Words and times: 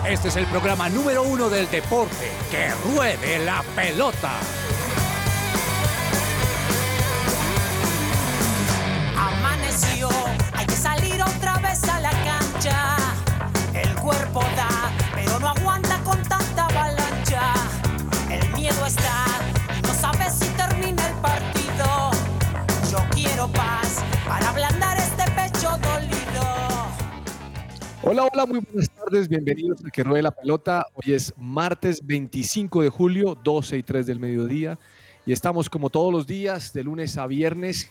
Este 0.00 0.28
es 0.28 0.36
el 0.36 0.46
programa 0.46 0.88
número 0.88 1.22
uno 1.22 1.48
del 1.48 1.70
deporte. 1.70 2.32
¡Que 2.50 2.70
ruede 2.86 3.38
la 3.44 3.62
pelota! 3.76 4.32
Amaneció, 9.16 10.08
hay 10.54 10.66
que 10.66 10.74
salir 10.74 11.22
otra 11.22 11.58
vez 11.58 11.84
a 11.84 12.00
la 12.00 12.10
cancha. 12.10 12.96
El 13.74 13.94
cuerpo 13.94 14.40
da, 14.56 14.90
pero 15.14 15.38
no 15.38 15.48
aguanta 15.48 15.98
con 16.02 16.20
tanta 16.24 16.64
avalancha. 16.64 17.54
El 18.28 18.52
miedo 18.54 18.84
está, 18.84 19.24
y 19.78 19.82
no 19.82 19.94
sabes 19.94 20.34
si 20.34 20.48
termina 20.48 21.06
el 21.06 21.14
partido. 21.16 22.10
Yo 22.90 22.98
quiero 23.14 23.46
paz 23.52 24.02
para 24.26 24.48
ablandar 24.48 24.98
este 24.98 25.30
pecho 25.30 25.78
dolido. 25.78 26.42
Hola, 28.02 28.28
hola, 28.32 28.46
muy 28.46 28.58
buenas 28.58 28.91
tardes, 29.12 29.28
bienvenidos 29.28 29.84
a 29.84 29.90
Que 29.90 30.02
Ruede 30.04 30.22
la 30.22 30.30
Pelota. 30.30 30.86
Hoy 30.94 31.12
es 31.12 31.34
martes 31.36 32.00
25 32.06 32.80
de 32.80 32.88
julio, 32.88 33.36
12 33.44 33.76
y 33.76 33.82
3 33.82 34.06
del 34.06 34.18
mediodía, 34.18 34.78
y 35.26 35.32
estamos 35.32 35.68
como 35.68 35.90
todos 35.90 36.10
los 36.10 36.26
días, 36.26 36.72
de 36.72 36.82
lunes 36.82 37.18
a 37.18 37.26
viernes, 37.26 37.90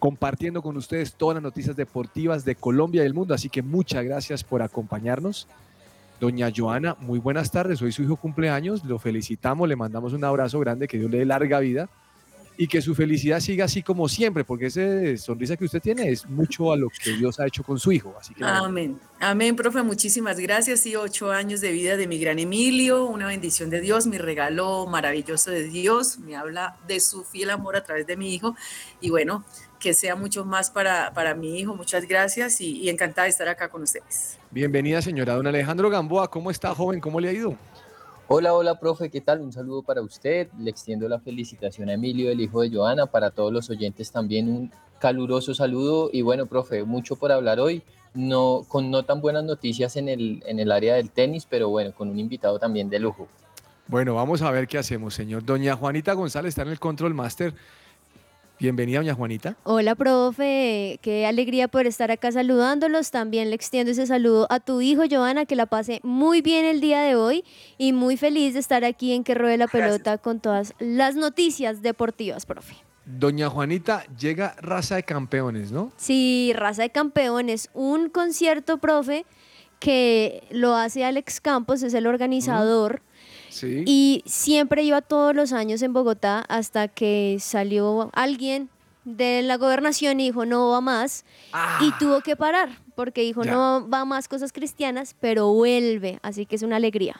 compartiendo 0.00 0.60
con 0.60 0.76
ustedes 0.76 1.14
todas 1.14 1.36
las 1.36 1.44
noticias 1.44 1.76
deportivas 1.76 2.44
de 2.44 2.56
Colombia 2.56 3.02
y 3.02 3.04
del 3.04 3.14
mundo, 3.14 3.34
así 3.34 3.48
que 3.48 3.62
muchas 3.62 4.04
gracias 4.04 4.42
por 4.42 4.60
acompañarnos. 4.60 5.46
Doña 6.18 6.50
Joana, 6.54 6.96
muy 6.98 7.20
buenas 7.20 7.52
tardes, 7.52 7.80
hoy 7.80 7.92
su 7.92 8.02
hijo 8.02 8.16
cumpleaños, 8.16 8.84
lo 8.84 8.98
felicitamos, 8.98 9.68
le 9.68 9.76
mandamos 9.76 10.12
un 10.12 10.24
abrazo 10.24 10.58
grande, 10.58 10.88
que 10.88 10.98
Dios 10.98 11.08
le 11.08 11.18
dé 11.18 11.24
larga 11.24 11.60
vida 11.60 11.88
y 12.60 12.66
que 12.66 12.82
su 12.82 12.92
felicidad 12.92 13.38
siga 13.38 13.66
así 13.66 13.84
como 13.84 14.08
siempre, 14.08 14.44
porque 14.44 14.66
esa 14.66 15.16
sonrisa 15.16 15.56
que 15.56 15.64
usted 15.64 15.80
tiene 15.80 16.10
es 16.10 16.28
mucho 16.28 16.72
a 16.72 16.76
lo 16.76 16.88
que 16.90 17.12
Dios 17.12 17.38
ha 17.38 17.46
hecho 17.46 17.62
con 17.62 17.78
su 17.78 17.92
hijo. 17.92 18.12
Así 18.18 18.34
que 18.34 18.44
Amén. 18.44 18.98
Amén, 19.20 19.54
profe, 19.54 19.80
muchísimas 19.84 20.40
gracias. 20.40 20.84
Y 20.84 20.96
ocho 20.96 21.30
años 21.30 21.60
de 21.60 21.70
vida 21.70 21.96
de 21.96 22.08
mi 22.08 22.18
gran 22.18 22.40
Emilio, 22.40 23.04
una 23.04 23.28
bendición 23.28 23.70
de 23.70 23.80
Dios, 23.80 24.08
mi 24.08 24.18
regalo 24.18 24.88
maravilloso 24.88 25.52
de 25.52 25.68
Dios, 25.68 26.18
me 26.18 26.34
habla 26.34 26.76
de 26.88 26.98
su 26.98 27.22
fiel 27.22 27.50
amor 27.50 27.76
a 27.76 27.84
través 27.84 28.08
de 28.08 28.16
mi 28.16 28.34
hijo. 28.34 28.56
Y 29.00 29.10
bueno, 29.10 29.44
que 29.78 29.94
sea 29.94 30.16
mucho 30.16 30.44
más 30.44 30.68
para, 30.68 31.14
para 31.14 31.36
mi 31.36 31.60
hijo. 31.60 31.76
Muchas 31.76 32.08
gracias 32.08 32.60
y, 32.60 32.78
y 32.78 32.88
encantada 32.88 33.26
de 33.26 33.30
estar 33.30 33.46
acá 33.46 33.68
con 33.68 33.82
ustedes. 33.82 34.36
Bienvenida, 34.50 35.00
señora 35.00 35.34
don 35.34 35.46
Alejandro 35.46 35.90
Gamboa. 35.90 36.28
¿Cómo 36.28 36.50
está, 36.50 36.74
joven? 36.74 37.00
¿Cómo 37.00 37.20
le 37.20 37.28
ha 37.28 37.32
ido? 37.32 37.56
Hola, 38.30 38.52
hola, 38.52 38.78
profe, 38.78 39.08
¿qué 39.08 39.22
tal? 39.22 39.40
Un 39.40 39.54
saludo 39.54 39.82
para 39.82 40.02
usted. 40.02 40.48
Le 40.58 40.68
extiendo 40.68 41.08
la 41.08 41.18
felicitación 41.18 41.88
a 41.88 41.94
Emilio, 41.94 42.30
el 42.30 42.42
hijo 42.42 42.60
de 42.60 42.70
Joana. 42.70 43.06
Para 43.06 43.30
todos 43.30 43.50
los 43.50 43.70
oyentes 43.70 44.12
también 44.12 44.50
un 44.50 44.70
caluroso 44.98 45.54
saludo. 45.54 46.10
Y 46.12 46.20
bueno, 46.20 46.44
profe, 46.44 46.84
mucho 46.84 47.16
por 47.16 47.32
hablar 47.32 47.58
hoy. 47.58 47.82
No, 48.12 48.66
con 48.68 48.90
no 48.90 49.02
tan 49.04 49.22
buenas 49.22 49.44
noticias 49.44 49.96
en 49.96 50.10
el, 50.10 50.42
en 50.44 50.58
el 50.58 50.72
área 50.72 50.96
del 50.96 51.10
tenis, 51.10 51.46
pero 51.48 51.70
bueno, 51.70 51.94
con 51.94 52.10
un 52.10 52.18
invitado 52.18 52.58
también 52.58 52.90
de 52.90 52.98
lujo. 52.98 53.28
Bueno, 53.86 54.14
vamos 54.14 54.42
a 54.42 54.50
ver 54.50 54.68
qué 54.68 54.76
hacemos, 54.76 55.14
señor. 55.14 55.42
Doña 55.46 55.74
Juanita 55.74 56.12
González 56.12 56.50
está 56.50 56.60
en 56.60 56.68
el 56.68 56.78
Control 56.78 57.14
Master. 57.14 57.54
Bienvenida, 58.60 58.98
doña 58.98 59.14
Juanita. 59.14 59.56
Hola, 59.62 59.94
profe. 59.94 60.98
Qué 61.00 61.26
alegría 61.26 61.68
poder 61.68 61.86
estar 61.86 62.10
acá 62.10 62.32
saludándolos. 62.32 63.12
También 63.12 63.50
le 63.50 63.54
extiendo 63.54 63.92
ese 63.92 64.04
saludo 64.04 64.48
a 64.50 64.58
tu 64.58 64.80
hijo, 64.80 65.02
Joana, 65.08 65.46
que 65.46 65.54
la 65.54 65.66
pase 65.66 66.00
muy 66.02 66.42
bien 66.42 66.64
el 66.64 66.80
día 66.80 67.00
de 67.02 67.14
hoy 67.14 67.44
y 67.78 67.92
muy 67.92 68.16
feliz 68.16 68.54
de 68.54 68.60
estar 68.60 68.84
aquí 68.84 69.12
en 69.12 69.22
Que 69.22 69.36
Ruede 69.36 69.58
la 69.58 69.68
Pelota 69.68 70.18
con 70.18 70.40
todas 70.40 70.74
las 70.80 71.14
noticias 71.14 71.82
deportivas, 71.82 72.46
profe. 72.46 72.74
Doña 73.06 73.48
Juanita, 73.48 74.04
llega 74.18 74.56
Raza 74.60 74.96
de 74.96 75.04
Campeones, 75.04 75.70
¿no? 75.70 75.92
Sí, 75.96 76.52
Raza 76.56 76.82
de 76.82 76.90
Campeones, 76.90 77.70
un 77.74 78.10
concierto, 78.10 78.78
profe, 78.78 79.24
que 79.78 80.42
lo 80.50 80.74
hace 80.74 81.04
Alex 81.04 81.40
Campos, 81.40 81.84
es 81.84 81.94
el 81.94 82.08
organizador. 82.08 83.02
Sí. 83.48 83.82
Y 83.86 84.22
siempre 84.26 84.82
iba 84.82 85.00
todos 85.00 85.34
los 85.34 85.52
años 85.52 85.82
en 85.82 85.92
Bogotá 85.92 86.44
hasta 86.48 86.88
que 86.88 87.38
salió 87.40 88.10
alguien 88.12 88.68
de 89.04 89.40
la 89.42 89.56
gobernación 89.56 90.20
y 90.20 90.24
dijo 90.24 90.44
no 90.44 90.68
va 90.68 90.80
más 90.82 91.24
y 91.80 91.90
tuvo 91.98 92.20
que 92.20 92.36
parar 92.36 92.68
porque 92.94 93.22
dijo 93.22 93.42
Ya. 93.44 93.52
no 93.52 93.88
va 93.88 94.04
más 94.04 94.28
cosas 94.28 94.52
cristianas, 94.52 95.14
pero 95.18 95.52
vuelve, 95.52 96.18
así 96.22 96.44
que 96.46 96.56
es 96.56 96.62
una 96.62 96.76
alegría. 96.76 97.16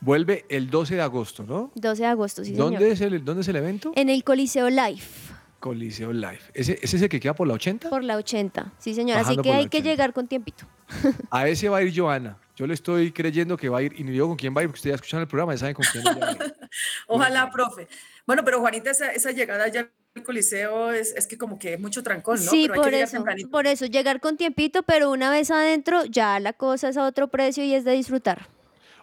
Vuelve 0.00 0.44
el 0.48 0.68
12 0.70 0.96
de 0.96 1.00
agosto, 1.02 1.44
¿no? 1.44 1.70
12 1.76 2.02
de 2.02 2.08
agosto, 2.08 2.44
sí 2.44 2.52
¿Dónde, 2.52 2.78
señor. 2.78 2.92
es 2.92 3.00
el, 3.00 3.24
¿Dónde 3.24 3.42
es 3.42 3.48
el 3.48 3.56
evento? 3.56 3.92
En 3.94 4.10
el 4.10 4.22
Coliseo 4.24 4.68
Life, 4.70 5.23
Coliseo 5.64 6.12
Live. 6.12 6.40
¿Ese, 6.52 6.78
¿Ese 6.82 6.96
es 6.98 7.02
el 7.02 7.08
que 7.08 7.18
queda 7.18 7.32
por 7.34 7.48
la 7.48 7.54
80? 7.54 7.88
por 7.88 8.04
la 8.04 8.18
80, 8.18 8.74
sí 8.78 8.94
señor, 8.94 9.16
así 9.16 9.34
que 9.38 9.50
hay 9.50 9.66
que 9.68 9.78
80. 9.78 9.90
llegar 9.90 10.12
con 10.12 10.28
tiempito. 10.28 10.66
A 11.30 11.48
ese 11.48 11.70
va 11.70 11.78
a 11.78 11.82
ir 11.82 11.98
Joana. 11.98 12.36
Yo 12.54 12.66
le 12.66 12.74
estoy 12.74 13.12
creyendo 13.12 13.56
que 13.56 13.70
va 13.70 13.78
a 13.78 13.82
ir, 13.82 13.98
y 13.98 14.04
no 14.04 14.10
digo 14.10 14.28
con 14.28 14.36
quién 14.36 14.54
va 14.54 14.60
a 14.60 14.64
ir, 14.64 14.68
porque 14.68 14.80
ustedes 14.80 14.92
ya 14.92 14.96
escuchan 14.96 15.20
el 15.20 15.26
programa, 15.26 15.54
ya 15.54 15.60
saben 15.60 15.74
con 15.74 15.86
quién 15.90 16.04
va 16.04 16.10
a 16.10 16.32
ir. 16.32 16.54
Ojalá, 17.06 17.50
profe. 17.50 17.88
Bueno, 18.26 18.44
pero 18.44 18.60
Juanita, 18.60 18.90
esa, 18.90 19.10
esa 19.10 19.30
llegada 19.30 19.66
ya 19.68 19.88
al 20.14 20.22
Coliseo 20.22 20.92
es, 20.92 21.14
es 21.16 21.26
que 21.26 21.38
como 21.38 21.58
que 21.58 21.72
es 21.72 21.80
mucho 21.80 22.02
trancón, 22.02 22.44
¿no? 22.44 22.50
Sí, 22.50 22.66
pero 22.68 22.74
hay 22.74 22.80
por 22.80 22.90
que 22.90 23.02
eso, 23.02 23.24
por 23.50 23.66
eso, 23.66 23.86
llegar 23.86 24.20
con 24.20 24.36
tiempito, 24.36 24.82
pero 24.82 25.10
una 25.10 25.30
vez 25.30 25.50
adentro 25.50 26.04
ya 26.04 26.38
la 26.40 26.52
cosa 26.52 26.90
es 26.90 26.98
a 26.98 27.06
otro 27.06 27.28
precio 27.28 27.64
y 27.64 27.72
es 27.72 27.84
de 27.84 27.92
disfrutar. 27.92 28.48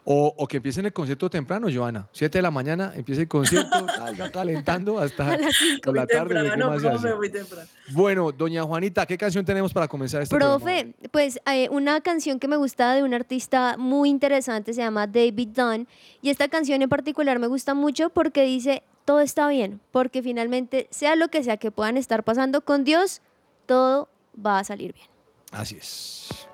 O, 0.03 0.33
o 0.35 0.47
que 0.47 0.57
empiecen 0.57 0.85
el 0.85 0.93
concierto 0.93 1.29
temprano, 1.29 1.67
Joana. 1.71 2.07
7 2.11 2.39
de 2.39 2.41
la 2.41 2.49
mañana 2.49 2.91
empieza 2.95 3.21
el 3.21 3.27
concierto, 3.27 3.85
salga 3.95 4.31
calentando 4.31 4.97
hasta 4.97 5.33
A 5.33 5.37
las 5.37 5.55
por 5.83 5.95
la 5.95 6.07
tarde. 6.07 6.51
Bueno, 7.91 8.31
doña 8.31 8.63
Juanita, 8.63 9.05
¿qué 9.05 9.17
canción 9.17 9.45
tenemos 9.45 9.71
para 9.73 9.87
comenzar 9.87 10.23
este 10.23 10.35
programa? 10.35 10.57
Profe, 10.57 10.93
pues 11.11 11.39
eh, 11.45 11.69
una 11.69 12.01
canción 12.01 12.39
que 12.39 12.47
me 12.47 12.57
gusta 12.57 12.95
de 12.95 13.03
un 13.03 13.13
artista 13.13 13.77
muy 13.77 14.09
interesante 14.09 14.73
se 14.73 14.81
llama 14.81 15.05
David 15.05 15.49
Dunn 15.49 15.87
y 16.21 16.29
esta 16.31 16.47
canción 16.47 16.81
en 16.81 16.89
particular 16.89 17.37
me 17.37 17.47
gusta 17.47 17.75
mucho 17.75 18.09
porque 18.09 18.43
dice 18.43 18.83
todo 19.05 19.19
está 19.19 19.47
bien, 19.49 19.81
porque 19.91 20.23
finalmente 20.23 20.87
sea 20.89 21.15
lo 21.15 21.29
que 21.29 21.43
sea 21.43 21.57
que 21.57 21.71
puedan 21.71 21.97
estar 21.97 22.23
pasando 22.23 22.61
con 22.61 22.83
Dios, 22.83 23.21
todo 23.65 24.09
va 24.33 24.59
a 24.59 24.63
salir 24.63 24.93
bien. 24.93 25.07
Así 25.51 25.75
es. 25.75 26.47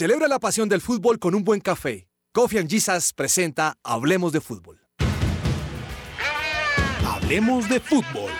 Celebra 0.00 0.28
la 0.28 0.38
pasión 0.38 0.66
del 0.70 0.80
fútbol 0.80 1.18
con 1.18 1.34
un 1.34 1.44
buen 1.44 1.60
café. 1.60 2.08
Coffee 2.32 2.58
and 2.58 2.70
Jesus 2.70 3.12
presenta 3.12 3.74
Hablemos 3.84 4.32
de 4.32 4.40
Fútbol. 4.40 4.80
Hablemos 7.04 7.68
de 7.68 7.80
Fútbol. 7.80 8.30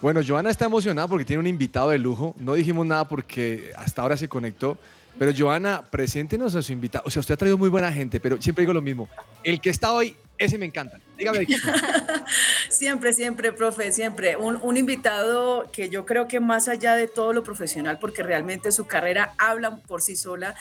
Bueno, 0.00 0.20
Joana 0.26 0.48
está 0.50 0.64
emocionada 0.66 1.06
porque 1.08 1.24
tiene 1.24 1.40
un 1.40 1.48
invitado 1.48 1.90
de 1.90 1.98
lujo. 1.98 2.34
No 2.38 2.54
dijimos 2.54 2.86
nada 2.86 3.06
porque 3.06 3.72
hasta 3.76 4.00
ahora 4.02 4.16
se 4.16 4.28
conectó. 4.28 4.78
Pero 5.18 5.32
Joana, 5.36 5.82
preséntenos 5.90 6.54
a 6.54 6.62
su 6.62 6.72
invitado. 6.72 7.02
O 7.06 7.10
sea, 7.10 7.18
usted 7.20 7.34
ha 7.34 7.36
traído 7.36 7.58
muy 7.58 7.68
buena 7.68 7.92
gente, 7.92 8.20
pero 8.20 8.40
siempre 8.40 8.62
digo 8.62 8.72
lo 8.72 8.80
mismo. 8.80 9.08
El 9.42 9.60
que 9.60 9.70
está 9.70 9.92
hoy, 9.92 10.14
ese 10.38 10.56
me 10.56 10.66
encanta. 10.66 11.00
Dígame. 11.16 11.46
Siempre, 12.68 13.12
siempre, 13.12 13.52
profe, 13.52 13.90
siempre. 13.90 14.36
Un, 14.36 14.58
un 14.62 14.76
invitado 14.76 15.68
que 15.72 15.88
yo 15.88 16.06
creo 16.06 16.28
que 16.28 16.38
más 16.38 16.68
allá 16.68 16.94
de 16.94 17.08
todo 17.08 17.32
lo 17.32 17.42
profesional, 17.42 17.98
porque 17.98 18.22
realmente 18.22 18.70
su 18.70 18.86
carrera 18.86 19.34
habla 19.38 19.78
por 19.78 20.00
sí 20.00 20.14
sola, 20.14 20.54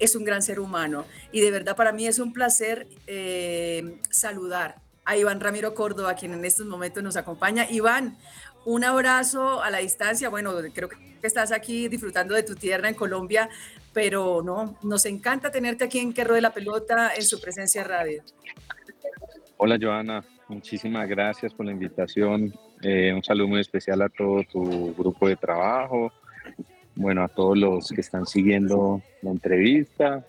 es 0.00 0.16
un 0.16 0.24
gran 0.24 0.42
ser 0.42 0.58
humano. 0.58 1.04
Y 1.30 1.40
de 1.40 1.50
verdad 1.52 1.76
para 1.76 1.92
mí 1.92 2.06
es 2.06 2.18
un 2.18 2.32
placer 2.32 2.88
eh, 3.06 3.98
saludar 4.10 4.76
a 5.04 5.16
Iván 5.16 5.40
Ramiro 5.40 5.74
Córdoba, 5.74 6.14
quien 6.14 6.32
en 6.34 6.44
estos 6.44 6.66
momentos 6.66 7.02
nos 7.02 7.16
acompaña. 7.16 7.70
Iván, 7.70 8.16
Un 8.64 8.84
abrazo 8.84 9.62
a 9.62 9.70
la 9.70 9.78
distancia. 9.78 10.28
Bueno, 10.28 10.52
creo 10.74 10.88
que 10.88 10.96
estás 11.22 11.50
aquí 11.50 11.88
disfrutando 11.88 12.34
de 12.34 12.42
tu 12.42 12.54
tierra 12.54 12.88
en 12.88 12.94
Colombia, 12.94 13.48
pero 13.92 14.42
no, 14.42 14.78
nos 14.82 15.06
encanta 15.06 15.50
tenerte 15.50 15.84
aquí 15.84 15.98
en 15.98 16.12
Que 16.12 16.24
de 16.24 16.40
la 16.40 16.52
Pelota 16.52 17.12
en 17.14 17.22
su 17.22 17.40
presencia 17.40 17.84
radio. 17.84 18.22
Hola 19.62 19.76
Joana, 19.78 20.24
muchísimas 20.48 21.06
gracias 21.06 21.52
por 21.52 21.66
la 21.66 21.72
invitación. 21.72 22.50
Eh, 22.80 23.12
un 23.14 23.22
saludo 23.22 23.48
muy 23.48 23.60
especial 23.60 24.00
a 24.00 24.08
todo 24.08 24.42
tu 24.50 24.94
grupo 24.94 25.28
de 25.28 25.36
trabajo, 25.36 26.10
bueno, 26.94 27.22
a 27.22 27.28
todos 27.28 27.58
los 27.58 27.90
que 27.90 28.00
están 28.00 28.24
siguiendo 28.24 29.02
la 29.20 29.30
entrevista. 29.32 30.24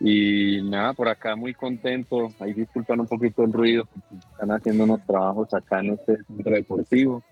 Y 0.00 0.62
nada, 0.62 0.94
por 0.94 1.08
acá 1.08 1.36
muy 1.36 1.54
contento. 1.54 2.32
Ahí 2.40 2.54
disculpan 2.54 2.98
un 2.98 3.06
poquito 3.06 3.44
el 3.44 3.52
ruido, 3.52 3.88
están 4.32 4.50
haciendo 4.50 4.82
unos 4.82 5.06
trabajos 5.06 5.54
acá 5.54 5.78
en 5.78 5.92
este 5.92 6.16
centro 6.24 6.52
deportivo. 6.52 7.22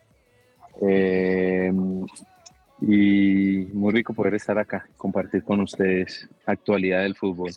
Eh, 0.83 1.73
y 2.81 3.67
muy 3.73 3.93
rico 3.93 4.15
poder 4.15 4.37
estar 4.37 4.57
acá, 4.57 4.87
compartir 4.97 5.43
con 5.43 5.59
ustedes 5.63 6.29
actualidad 6.47 7.03
del 7.03 7.17
fútbol. 7.17 7.51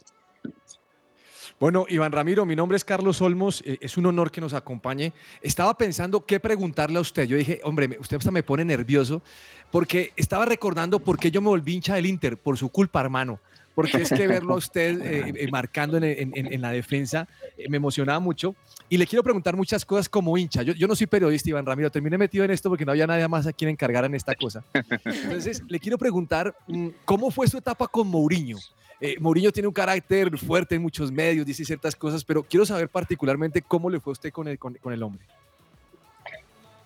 Bueno, 1.60 1.88
Iván 1.90 2.12
Ramiro, 2.12 2.46
mi 2.46 2.56
nombre 2.56 2.76
es 2.76 2.86
Carlos 2.86 3.20
Olmos, 3.20 3.64
eh, 3.66 3.80
es 3.82 3.98
un 3.98 4.06
honor 4.06 4.30
que 4.30 4.40
nos 4.40 4.54
acompañe. 4.54 5.12
Estaba 5.42 5.76
pensando 5.76 6.24
qué 6.24 6.40
preguntarle 6.40 7.00
a 7.00 7.02
usted. 7.02 7.24
Yo 7.24 7.36
dije, 7.36 7.62
hombre, 7.64 7.98
usted 8.00 8.24
me 8.30 8.44
pone 8.44 8.64
nervioso 8.64 9.24
porque 9.72 10.14
estaba 10.16 10.46
recordando 10.46 11.00
por 11.00 11.18
qué 11.18 11.32
yo 11.32 11.42
me 11.42 11.48
volví 11.48 11.74
hincha 11.74 11.96
del 11.96 12.06
Inter, 12.06 12.38
por 12.38 12.60
su 12.60 12.70
culpa, 12.70 13.02
hermano. 13.02 13.40
Porque 13.74 13.98
es 13.98 14.10
que 14.10 14.28
verlo 14.28 14.54
a 14.54 14.58
usted 14.58 15.02
eh, 15.02 15.34
eh, 15.36 15.48
marcando 15.52 15.98
en, 15.98 16.62
la 16.62 16.72
defensa 16.72 17.28
me 17.70 17.78
emocionaba 17.78 18.20
mucho. 18.20 18.56
Y 18.90 18.98
le 18.98 19.06
quiero 19.06 19.24
preguntar 19.24 19.56
muchas 19.56 19.84
cosas 19.84 20.10
como 20.10 20.38
hincha. 20.38 20.62
Yo, 20.64 20.88
no 20.88 20.96
soy 20.96 21.08
periodista, 21.08 21.50
Iván 21.50 21.66
Ramiro, 21.66 21.92
terminé 21.92 22.18
metido 22.20 22.44
en 22.44 22.52
esto 22.52 22.70
porque 22.70 22.86
no 22.86 22.92
había 22.92 23.06
nadie 23.06 23.28
más 23.28 23.46
a 23.46 23.54
quien 23.54 23.70
encargar 23.70 24.06
en 24.06 24.16
esta 24.16 24.36
cosa. 24.36 24.64
Entonces, 25.06 25.64
le 25.68 25.80
quiero 25.80 25.98
preguntar, 25.98 26.56
mm, 26.68 26.88
¿cómo 27.06 27.30
fue 27.30 27.48
su 27.48 27.58
etapa 27.58 27.88
con 27.88 28.08
Mourinho? 28.08 28.58
Eh, 29.00 29.16
Mourinho 29.20 29.52
tiene 29.52 29.68
un 29.68 29.74
carácter 29.74 30.36
fuerte 30.38 30.76
en 30.76 30.82
muchos 30.82 31.12
medios, 31.12 31.46
dice 31.46 31.64
ciertas 31.64 31.96
cosas, 31.96 32.24
pero 32.24 32.42
quiero 32.42 32.66
saber 32.66 32.90
particularmente 32.90 33.62
cómo 33.62 33.90
le 33.90 34.00
fue 34.00 34.12
a 34.12 34.14
usted 34.14 34.32
con 34.32 34.48
el, 34.48 34.58
con, 34.58 34.76
el 34.86 35.04
hombre. 35.04 35.24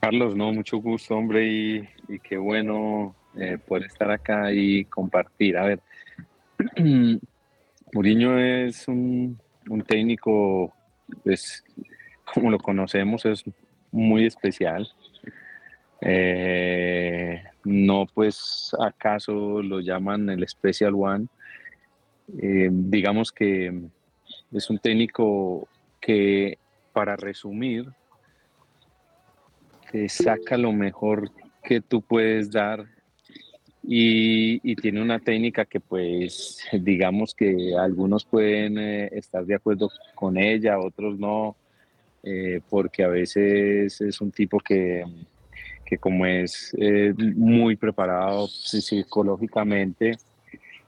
Carlos, 0.02 0.36
no, 0.36 0.52
mucho 0.52 0.78
gusto, 0.78 1.16
hombre, 1.16 1.48
y, 1.48 2.20
qué 2.20 2.38
bueno 2.38 3.16
eh, 3.38 3.58
poder 3.66 3.86
estar 3.86 4.12
acá 4.12 4.52
y 4.52 4.84
compartir. 4.86 5.58
A 5.58 5.66
ver, 5.66 5.80
Mourinho 7.94 8.38
es 8.38 8.88
un, 8.90 9.40
técnico, 9.88 10.74
pues, 11.24 11.64
como 12.34 12.52
lo 12.52 12.58
conocemos, 12.60 13.26
es 13.26 13.46
muy 13.90 14.26
especial. 14.26 14.90
Eh, 16.02 17.42
no, 17.64 18.06
pues, 18.14 18.76
acaso 18.82 19.62
lo 19.62 19.80
llaman 19.80 20.30
el 20.30 20.46
Special 20.46 20.94
One 20.94 21.28
eh, 22.40 22.70
digamos 22.72 23.32
que 23.32 23.82
es 24.52 24.70
un 24.70 24.80
técnico 24.80 25.68
que, 26.00 26.58
para 26.94 27.16
resumir, 27.16 27.88
te 29.92 30.08
saca 30.08 30.58
lo 30.58 30.72
mejor 30.72 31.32
que 31.64 31.82
tú 31.82 32.02
puedes 32.02 32.52
dar 32.52 32.86
y, 33.84 34.76
tiene 34.76 35.02
una 35.02 35.20
técnica 35.20 35.66
que 35.66 35.80
pues 35.80 36.60
digamos 36.72 37.36
que 37.36 37.76
algunos 37.78 38.26
pueden 38.26 38.78
eh, 38.78 39.10
estar 39.12 39.46
de 39.46 39.56
acuerdo 39.56 39.90
con 40.16 40.38
ella, 40.38 40.80
otros 40.80 41.20
no, 41.20 41.56
eh, 42.24 42.62
porque 42.70 43.04
a 43.04 43.08
veces 43.08 44.00
es 44.00 44.22
un 44.22 44.32
tipo 44.32 44.60
que, 44.60 45.04
que 45.86 45.98
como 45.98 46.26
es 46.26 46.74
muy 47.18 47.76
preparado 47.76 48.48
psicológicamente, 48.48 50.18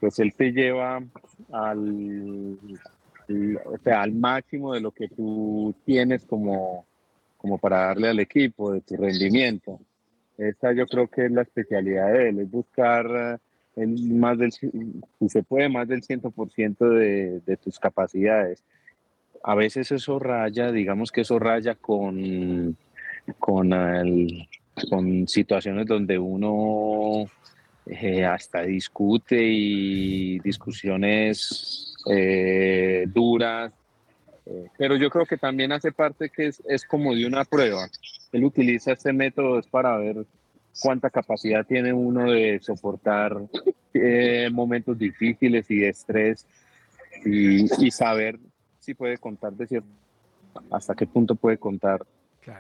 pues 0.04 0.20
él 0.20 0.34
te 0.34 0.52
lleva 0.52 1.02
al, 1.54 2.58
al 3.86 4.12
máximo 4.12 4.74
de 4.74 4.82
lo 4.82 4.92
que 4.92 5.08
tú 5.08 5.74
tienes 5.86 6.26
como, 6.26 6.86
como 7.38 7.58
para 7.58 7.86
darle 7.86 8.10
al 8.10 8.20
equipo, 8.20 8.74
de 8.74 8.82
tu 8.82 8.98
rendimiento. 8.98 9.80
Esa 10.38 10.74
yo 10.74 10.88
creo 10.88 11.08
que 11.08 11.28
es 11.28 11.32
la 11.32 11.44
especialidad 11.44 12.12
de 12.12 12.28
él, 12.28 12.40
es 12.40 12.52
buscar 12.52 13.40
el 13.78 14.14
más 14.16 14.38
del, 14.38 14.52
si 14.52 14.70
se 15.30 15.42
puede, 15.42 15.70
más 15.70 15.88
del 15.88 16.02
100% 16.02 16.78
de, 16.80 17.40
de 17.40 17.56
tus 17.56 17.80
capacidades. 17.80 18.62
A 19.42 19.56
veces 19.56 19.90
eso 19.90 20.20
raya, 20.20 20.74
digamos 20.74 21.14
que 21.14 21.22
eso 21.22 21.40
raya 21.40 21.76
con, 21.76 22.76
con, 23.40 23.72
el, 23.72 24.50
con 24.90 25.30
situaciones 25.30 25.88
donde 25.88 26.20
uno 26.20 27.30
eh, 27.86 28.26
hasta 28.26 28.62
discute 28.62 29.38
y 29.42 30.40
discusiones 30.40 31.94
eh, 32.10 33.06
duras, 33.08 33.74
eh, 34.46 34.68
pero 34.78 34.96
yo 34.96 35.10
creo 35.10 35.26
que 35.26 35.38
también 35.38 35.72
hace 35.74 35.92
parte 35.92 36.30
que 36.30 36.48
es, 36.48 36.86
como 36.86 37.14
de 37.14 37.26
una 37.26 37.44
prueba. 37.44 37.88
Él 38.32 38.46
utiliza 38.46 38.94
este 38.94 39.12
método 39.12 39.60
es 39.60 39.68
para 39.68 39.98
ver 39.98 40.26
cuánta 40.82 41.10
capacidad 41.10 41.66
tiene 41.66 41.92
uno 41.94 42.32
de 42.32 42.60
soportar 42.62 43.38
momentos 44.52 44.98
difíciles 44.98 45.70
y 45.70 45.80
de 45.80 45.90
estrés 45.90 46.48
y, 47.26 47.92
saber 47.92 48.40
si 48.80 48.94
puede 48.96 49.18
contar 49.18 49.54
de 49.54 49.84
hasta 50.72 50.96
qué 50.96 51.06
punto 51.06 51.36
puede 51.36 51.58
contar 51.58 52.04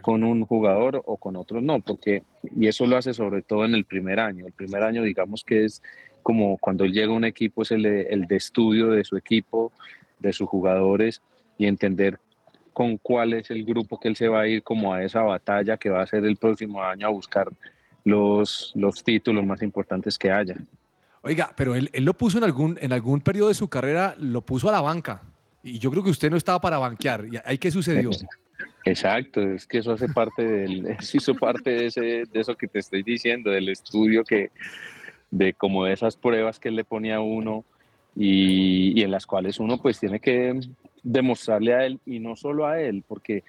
con 0.01 0.23
un 0.23 0.45
jugador 0.45 1.01
o 1.05 1.17
con 1.17 1.35
otros 1.35 1.61
no, 1.61 1.79
porque, 1.79 2.23
y 2.55 2.67
eso 2.67 2.85
lo 2.85 2.97
hace 2.97 3.13
sobre 3.13 3.41
todo 3.41 3.65
en 3.65 3.75
el 3.75 3.85
primer 3.85 4.19
año. 4.19 4.45
El 4.45 4.53
primer 4.53 4.83
año, 4.83 5.03
digamos 5.03 5.43
que 5.43 5.65
es 5.65 5.81
como 6.21 6.57
cuando 6.57 6.85
llega 6.85 7.11
un 7.11 7.25
equipo, 7.25 7.63
es 7.63 7.71
el, 7.71 7.85
el 7.85 8.27
de 8.27 8.35
estudio 8.35 8.91
de 8.91 9.03
su 9.03 9.17
equipo, 9.17 9.71
de 10.19 10.33
sus 10.33 10.47
jugadores 10.47 11.21
y 11.57 11.65
entender 11.65 12.19
con 12.71 12.97
cuál 12.97 13.33
es 13.33 13.51
el 13.51 13.63
grupo 13.63 13.99
que 13.99 14.07
él 14.07 14.15
se 14.15 14.27
va 14.27 14.41
a 14.41 14.47
ir 14.47 14.63
como 14.63 14.93
a 14.93 15.03
esa 15.03 15.21
batalla 15.21 15.77
que 15.77 15.89
va 15.89 16.01
a 16.01 16.07
ser 16.07 16.25
el 16.25 16.37
próximo 16.37 16.81
año 16.81 17.07
a 17.07 17.11
buscar 17.11 17.49
los, 18.03 18.71
los 18.75 19.03
títulos 19.03 19.45
más 19.45 19.61
importantes 19.61 20.17
que 20.17 20.31
haya. 20.31 20.55
Oiga, 21.21 21.53
pero 21.55 21.75
él, 21.75 21.89
él, 21.93 22.03
lo 22.03 22.13
puso 22.15 22.37
en 22.37 22.43
algún, 22.43 22.77
en 22.81 22.91
algún 22.91 23.21
periodo 23.21 23.49
de 23.49 23.53
su 23.53 23.69
carrera, 23.69 24.15
lo 24.17 24.41
puso 24.41 24.67
a 24.67 24.71
la 24.71 24.81
banca. 24.81 25.21
Y 25.61 25.79
yo 25.79 25.89
creo 25.89 26.03
que 26.03 26.09
usted 26.09 26.29
no 26.29 26.35
estaba 26.35 26.59
para 26.59 26.77
banquear. 26.77 27.25
¿Y 27.31 27.39
ahí 27.45 27.57
qué 27.57 27.71
sucedió? 27.71 28.09
Exacto, 28.85 29.41
es 29.41 29.65
que 29.65 29.77
eso 29.77 29.93
hace 29.93 30.09
parte 30.09 30.43
del, 30.43 30.97
hizo 31.13 31.35
parte 31.35 31.71
de, 31.71 32.27
eso 32.33 32.55
que 32.55 32.67
te 32.67 32.79
estoy 32.79 33.03
diciendo, 33.03 33.49
del 33.49 33.69
estudio 33.69 34.23
que, 34.23 34.51
de 35.31 35.53
como 35.53 35.85
de 35.85 35.93
esas 35.93 36.17
pruebas 36.17 36.59
que 36.59 36.71
le 36.71 36.83
ponía 36.83 37.17
a 37.17 37.21
uno 37.21 37.63
y, 38.15 38.99
y, 38.99 39.03
en 39.03 39.11
las 39.11 39.25
cuales 39.25 39.59
uno 39.59 39.77
pues 39.77 39.99
tiene 39.99 40.19
que 40.19 40.59
demostrarle 41.01 41.73
a 41.73 41.85
él 41.85 41.99
y 42.05 42.19
no 42.19 42.35
solo 42.35 42.67
a 42.67 42.81
él, 42.81 43.03
porque 43.07 43.43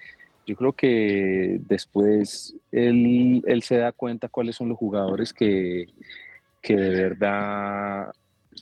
yo 0.45 0.55
creo 0.55 0.73
que 0.73 1.59
después 1.67 2.55
él, 2.71 3.43
él 3.45 3.63
se 3.63 3.77
da 3.77 3.91
cuenta 3.91 4.29
cuáles 4.29 4.55
son 4.55 4.69
los 4.69 4.77
jugadores 4.77 5.33
que, 5.33 5.87
que 6.61 6.75
de 6.75 7.03
verdad 7.03 8.11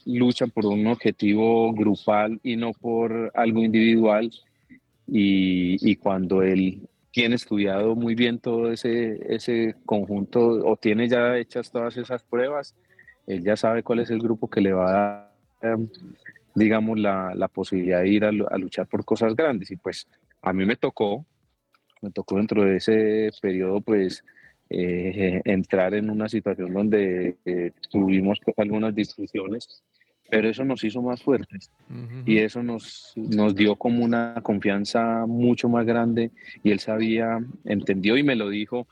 luchan 0.05 0.49
por 0.49 0.65
un 0.65 0.87
objetivo 0.87 1.71
grupal 1.73 2.39
y 2.41 2.55
no 2.55 2.71
por 2.71 3.31
algo 3.35 3.63
individual 3.63 4.31
y, 5.07 5.95
cuando 5.97 6.41
él 6.41 6.87
tiene 7.11 7.35
estudiado 7.35 7.95
muy 7.95 8.15
bien 8.15 8.39
todo 8.39 8.71
ese, 8.71 9.19
ese 9.33 9.75
conjunto 9.85 10.39
o 10.41 10.75
tiene 10.77 11.07
ya 11.07 11.37
hechas 11.37 11.71
todas 11.71 11.95
esas 11.97 12.23
pruebas, 12.23 12.75
él 13.27 13.43
ya 13.43 13.55
sabe 13.55 13.83
cuál 13.83 13.99
es 13.99 14.09
el 14.09 14.19
grupo 14.19 14.49
que 14.49 14.61
le 14.61 14.73
va 14.73 14.89
a 14.89 15.31
dar, 15.61 15.79
digamos, 16.55 16.99
la, 16.99 17.33
la 17.35 17.47
posibilidad 17.47 18.01
de 18.01 18.09
ir 18.09 18.25
a, 18.25 18.31
luchar 18.31 18.87
por 18.87 19.05
cosas 19.05 19.35
grandes. 19.35 19.71
Y 19.71 19.75
pues 19.75 20.07
a 20.41 20.53
mí 20.53 20.65
me 20.65 20.75
tocó, 20.75 21.25
me 22.01 22.11
tocó 22.11 22.37
dentro 22.37 22.63
de 22.63 22.77
ese 22.77 23.29
periodo, 23.41 23.81
pues, 23.81 24.23
eh, 24.69 25.41
entrar 25.45 25.93
en 25.93 26.09
una 26.09 26.27
situación 26.27 26.73
donde 26.73 27.37
eh, 27.45 27.71
tuvimos 27.91 28.39
pues, 28.43 28.57
algunas 28.57 28.95
discusiones 28.95 29.83
pero 30.33 30.49
eso 30.49 30.65
nos 30.65 30.83
hizo 30.83 30.99
más 31.03 31.21
fuertes 31.21 31.69
y 32.25 32.39
eso 32.39 32.63
nos, 32.63 33.13
nos 33.15 33.53
dio 33.53 33.75
como 33.75 34.03
una 34.03 34.33
confianza 34.41 35.27
mucho 35.27 35.69
más 35.69 35.85
grande 35.85 36.31
y 36.63 36.71
él 36.71 36.79
sabía, 36.79 37.37
entendió 37.65 38.17
y 38.17 38.23
me 38.23 38.35
lo 38.35 38.49
dijo 38.49 38.87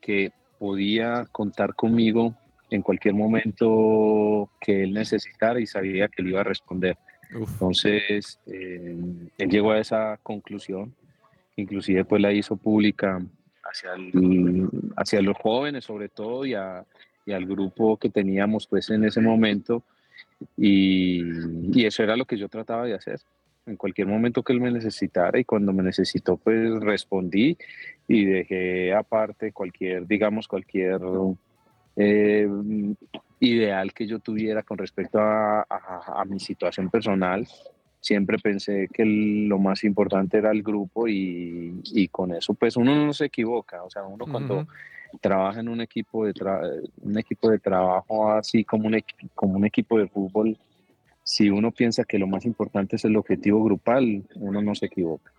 que 0.00 0.32
podía 0.58 1.26
contar 1.30 1.74
conmigo 1.74 2.34
en 2.70 2.80
cualquier 2.80 3.12
momento 3.12 4.48
que 4.58 4.84
él 4.84 4.94
necesitara 4.94 5.60
y 5.60 5.66
sabía 5.66 6.08
que 6.08 6.22
le 6.22 6.30
iba 6.30 6.40
a 6.40 6.44
responder. 6.44 6.96
Entonces, 7.30 8.40
eh, 8.46 8.96
él 9.36 9.50
llegó 9.50 9.72
a 9.72 9.80
esa 9.80 10.18
conclusión, 10.22 10.94
inclusive 11.56 12.06
pues 12.06 12.22
la 12.22 12.32
hizo 12.32 12.56
pública 12.56 13.20
hacia, 13.62 13.90
hacia 14.96 15.20
los 15.20 15.36
jóvenes 15.36 15.84
sobre 15.84 16.08
todo 16.08 16.46
y, 16.46 16.54
y 17.26 17.32
al 17.32 17.44
grupo 17.44 17.98
que 17.98 18.08
teníamos 18.08 18.66
pues 18.66 18.88
en 18.88 19.04
ese 19.04 19.20
momento 19.20 19.84
y, 20.56 21.84
eso 21.84 22.02
era 22.02 22.16
lo 22.16 22.24
que 22.24 22.36
yo 22.36 22.48
trataba 22.48 22.84
de 22.84 22.94
hacer. 22.94 23.20
en 23.66 23.76
cualquier 23.76 24.06
momento 24.06 24.42
que 24.42 24.52
él 24.52 24.60
me 24.60 24.70
necesitara 24.70 25.38
y 25.38 25.44
cuando 25.44 25.72
me 25.72 25.82
necesitó 25.82 26.36
pues 26.36 26.70
respondí 26.80 27.58
y 28.06 28.24
dejé 28.24 28.94
aparte 28.94 29.52
cualquier, 29.52 30.06
digamos, 30.06 30.46
cualquier 30.46 31.00
eh, 31.96 32.48
ideal 33.40 33.92
que 33.92 34.06
yo 34.06 34.20
tuviera 34.20 34.62
con 34.62 34.78
respecto 34.78 35.18
a, 35.18 35.66
a, 35.68 36.24
mi 36.24 36.38
situación 36.38 36.90
personal. 36.90 37.46
Siempre 38.06 38.38
pensé 38.38 38.88
que 38.92 39.04
lo 39.04 39.58
más 39.58 39.82
importante 39.82 40.38
era 40.38 40.52
el 40.52 40.62
grupo 40.62 41.08
y, 41.08 41.80
y, 41.92 42.06
con 42.06 42.32
eso 42.32 42.54
pues 42.54 42.76
uno 42.76 42.94
no 42.94 43.12
se 43.12 43.24
equivoca, 43.24 43.82
o 43.82 43.90
sea, 43.90 44.04
uno 44.04 44.26
cuando 44.30 44.64
trabaja 45.20 45.58
en 45.58 45.68
un 45.68 45.80
equipo 45.80 46.24
de, 46.24 46.32
un 47.02 47.18
equipo 47.18 47.50
de 47.50 47.58
trabajo 47.58 48.30
así 48.30 48.62
como 48.62 48.86
un, 48.86 49.02
como 49.34 49.54
un 49.54 49.66
equipo 49.66 49.98
de 49.98 50.06
fútbol, 50.06 50.56
si 51.24 51.50
uno 51.50 51.72
piensa 51.72 52.04
que 52.04 52.16
lo 52.16 52.28
más 52.28 52.44
importante 52.44 52.94
es 52.94 53.04
el 53.04 53.16
objetivo 53.16 53.64
grupal, 53.64 54.22
uno 54.36 54.62
no 54.62 54.76
se 54.76 54.86
equivoca. 54.86 55.32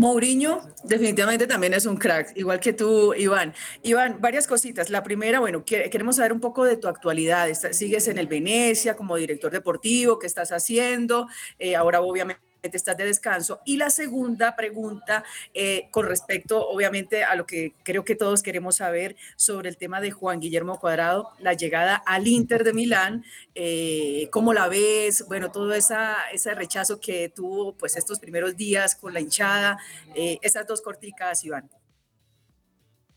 Mourinho 0.00 0.62
definitivamente 0.82 1.46
también 1.46 1.74
es 1.74 1.84
un 1.84 1.98
crack, 1.98 2.32
igual 2.34 2.58
que 2.58 2.72
tú, 2.72 3.12
Iván. 3.12 3.52
Iván, 3.82 4.18
varias 4.18 4.46
cositas. 4.46 4.88
La 4.88 5.02
primera, 5.02 5.40
bueno, 5.40 5.62
queremos 5.62 6.16
saber 6.16 6.32
un 6.32 6.40
poco 6.40 6.64
de 6.64 6.78
tu 6.78 6.88
actualidad. 6.88 7.46
Sigues 7.72 8.08
en 8.08 8.16
el 8.16 8.26
Venecia 8.26 8.96
como 8.96 9.16
director 9.16 9.52
deportivo, 9.52 10.18
¿qué 10.18 10.26
estás 10.26 10.52
haciendo? 10.52 11.28
Eh, 11.58 11.76
ahora 11.76 12.00
obviamente 12.00 12.49
estás 12.62 12.96
de 12.96 13.04
descanso. 13.04 13.60
Y 13.64 13.76
la 13.76 13.90
segunda 13.90 14.56
pregunta, 14.56 15.24
eh, 15.54 15.88
con 15.90 16.06
respecto, 16.06 16.68
obviamente, 16.68 17.24
a 17.24 17.34
lo 17.34 17.46
que 17.46 17.74
creo 17.82 18.04
que 18.04 18.14
todos 18.14 18.42
queremos 18.42 18.76
saber 18.76 19.16
sobre 19.36 19.68
el 19.68 19.76
tema 19.76 20.00
de 20.00 20.10
Juan 20.10 20.40
Guillermo 20.40 20.78
Cuadrado, 20.78 21.30
la 21.38 21.54
llegada 21.54 21.96
al 21.96 22.26
Inter 22.26 22.64
de 22.64 22.72
Milán, 22.72 23.24
eh, 23.54 24.28
¿cómo 24.30 24.52
la 24.52 24.68
ves? 24.68 25.24
Bueno, 25.28 25.50
todo 25.50 25.74
esa, 25.74 26.16
ese 26.32 26.54
rechazo 26.54 27.00
que 27.00 27.28
tuvo 27.28 27.76
pues 27.76 27.96
estos 27.96 28.18
primeros 28.18 28.56
días 28.56 28.94
con 28.94 29.14
la 29.14 29.20
hinchada, 29.20 29.78
eh, 30.14 30.38
esas 30.42 30.66
dos 30.66 30.82
corticas, 30.82 31.44
Iván. 31.44 31.68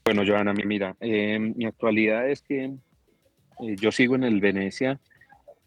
Bueno, 0.06 0.24
Joana, 0.26 0.54
mira, 0.54 0.98
mi 1.00 1.66
actualidad 1.66 2.30
es 2.30 2.42
que 2.42 2.74
yo 3.60 3.92
sigo 3.92 4.16
en 4.16 4.26
el 4.26 4.42
Venecia, 4.42 5.00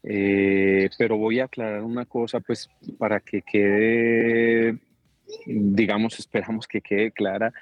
eh, 0.08 0.88
pero 0.96 1.16
voy 1.16 1.40
a 1.40 1.46
aclarar 1.46 1.82
una 1.82 2.04
cosa, 2.04 2.38
pues, 2.38 2.70
para 2.96 3.18
que 3.18 3.42
quede, 3.42 4.78
digamos, 5.46 6.20
esperamos 6.20 6.68
que 6.68 6.80
quede 6.80 7.10
clara. 7.10 7.52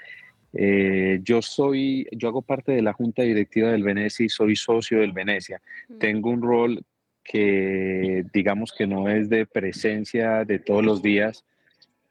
Eh, 0.53 1.21
yo 1.23 1.41
soy, 1.41 2.07
yo 2.13 2.29
hago 2.29 2.43
parte 2.43 2.73
de 2.73 2.83
la 2.83 2.93
junta 2.93 3.23
directiva 3.23 3.73
del 3.73 3.83
Venecia 3.83 4.27
y 4.27 4.29
soy 4.29 4.57
socio 4.57 5.01
del 5.01 5.13
Venecia. 5.13 5.63
Tengo 5.99 6.29
un 6.29 6.43
rol 6.43 6.85
que, 7.25 8.27
digamos, 8.35 8.75
que 8.77 8.87
no 8.87 9.09
es 9.09 9.31
de 9.31 9.47
presencia 9.47 10.45
de 10.45 10.59
todos 10.59 10.85
los 10.85 11.03
días. 11.03 11.47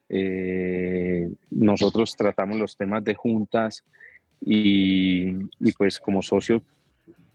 Eh, 0.09 1.29
nosotros 1.51 2.15
tratamos 2.17 2.57
los 2.57 2.75
temas 2.75 3.03
de 3.03 3.13
juntas 3.13 3.83
y, 4.41 5.27
y 5.59 5.71
pues 5.77 5.99
como 5.99 6.23
socio 6.23 6.63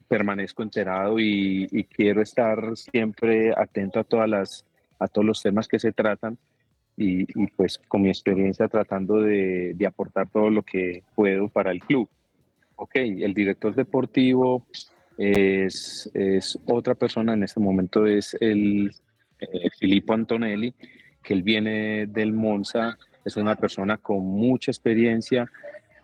permanezco 0.09 0.63
enterado 0.63 1.19
y, 1.21 1.87
quiero 1.93 2.23
estar 2.23 2.77
siempre 2.77 3.53
atento 3.57 4.01
a 4.01 4.05
todas 4.05 4.29
las 4.29 4.65
a 4.99 5.07
todos 5.07 5.25
los 5.25 5.43
temas 5.43 5.69
que 5.69 5.79
se 5.79 5.93
tratan 5.93 6.39
y, 6.97 7.25
pues 7.49 7.79
con 7.87 8.03
mi 8.03 8.09
experiencia 8.09 8.67
tratando 8.67 9.21
de, 9.21 9.77
aportar 9.87 10.29
todo 10.29 10.51
lo 10.51 10.63
que 10.63 11.05
puedo 11.15 11.49
para 11.49 11.71
el 11.71 11.81
club. 11.81 12.09
Ok, 12.75 12.97
el 12.97 13.35
director 13.35 13.75
deportivo 13.75 14.67
es, 15.17 16.11
es 16.15 16.59
otra 16.67 16.97
persona, 16.97 17.35
en 17.35 17.45
este 17.45 17.61
momento 17.61 18.07
es 18.07 18.37
el 18.41 18.93
eh, 19.39 19.69
Filippo 19.79 20.15
Antonelli, 20.15 20.75
que 21.23 21.35
él 21.35 21.43
viene 21.43 22.07
del 22.07 22.33
Monza, 22.33 22.99
es 23.25 23.37
una 23.37 23.55
persona 23.55 23.99
con 23.99 24.25
mucha 24.25 24.71
experiencia, 24.73 25.49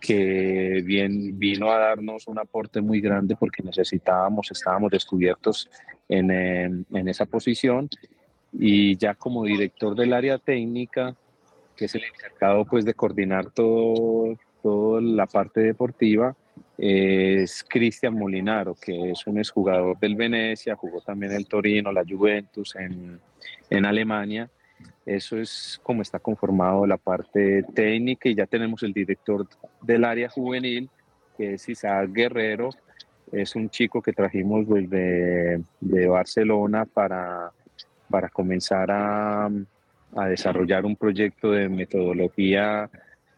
que 0.05 0.83
bien, 0.85 1.39
vino 1.39 1.73
a 1.73 1.79
darnos 1.79 2.27
un 2.27 2.39
aporte 2.39 2.83
muy 2.83 3.01
grande 3.01 3.37
porque 3.37 3.63
necesitábamos, 3.63 4.51
estábamos 4.51 4.91
descubiertos 4.91 5.71
en, 6.11 6.31
en, 6.31 7.09
esa 7.09 7.25
posición. 7.25 7.89
Y 8.53 8.99
ya 8.99 9.15
como 9.15 9.45
director 9.45 9.97
del 9.97 10.13
área 10.13 10.37
técnica, 10.37 11.17
que 11.75 11.87
es 11.87 11.95
el 11.95 12.05
encargado 12.05 12.67
pues 12.67 12.85
de 12.85 12.93
coordinar 12.93 13.51
todo, 13.51 14.37
toda 14.63 15.01
la 15.01 15.27
parte 15.27 15.61
deportiva, 15.61 16.37
es 16.77 17.65
Cristian 17.65 18.13
Molinaro, 18.13 18.75
que 18.75 19.13
es 19.13 19.27
un 19.27 19.39
exjugador 19.39 19.99
del 19.99 20.17
Venecia, 20.17 20.77
jugó 20.77 21.01
también 21.01 21.33
el 21.33 21.47
Torino, 21.47 21.91
la 21.93 22.05
Juventus 22.07 22.77
en, 22.77 23.19
en 23.71 23.87
Alemania 23.87 24.51
eso 25.07 25.39
es 25.39 25.79
como 25.83 26.03
está 26.03 26.19
conformado 26.19 26.87
la 26.87 26.97
parte 26.97 27.63
técnica 27.75 28.29
y 28.29 28.35
ya 28.35 28.47
tenemos 28.47 28.83
el 28.83 28.93
director 28.93 29.47
del 29.83 30.05
área 30.05 30.29
juvenil, 30.29 30.89
que 31.37 31.55
es 31.55 31.69
Isaac 31.69 32.11
Guerrero. 32.13 32.71
Es 33.31 33.55
un 33.55 33.69
chico 33.69 34.01
que 34.01 34.13
trajimos 34.13 34.67
desde 34.69 35.63
de 35.81 36.07
Barcelona 36.07 36.87
para, 36.87 37.51
para 38.09 38.29
comenzar 38.29 38.91
a, 38.91 39.51
desarrollar 40.29 40.85
un 40.87 40.95
proyecto 40.95 41.51
de 41.51 41.69
metodología 41.69 42.89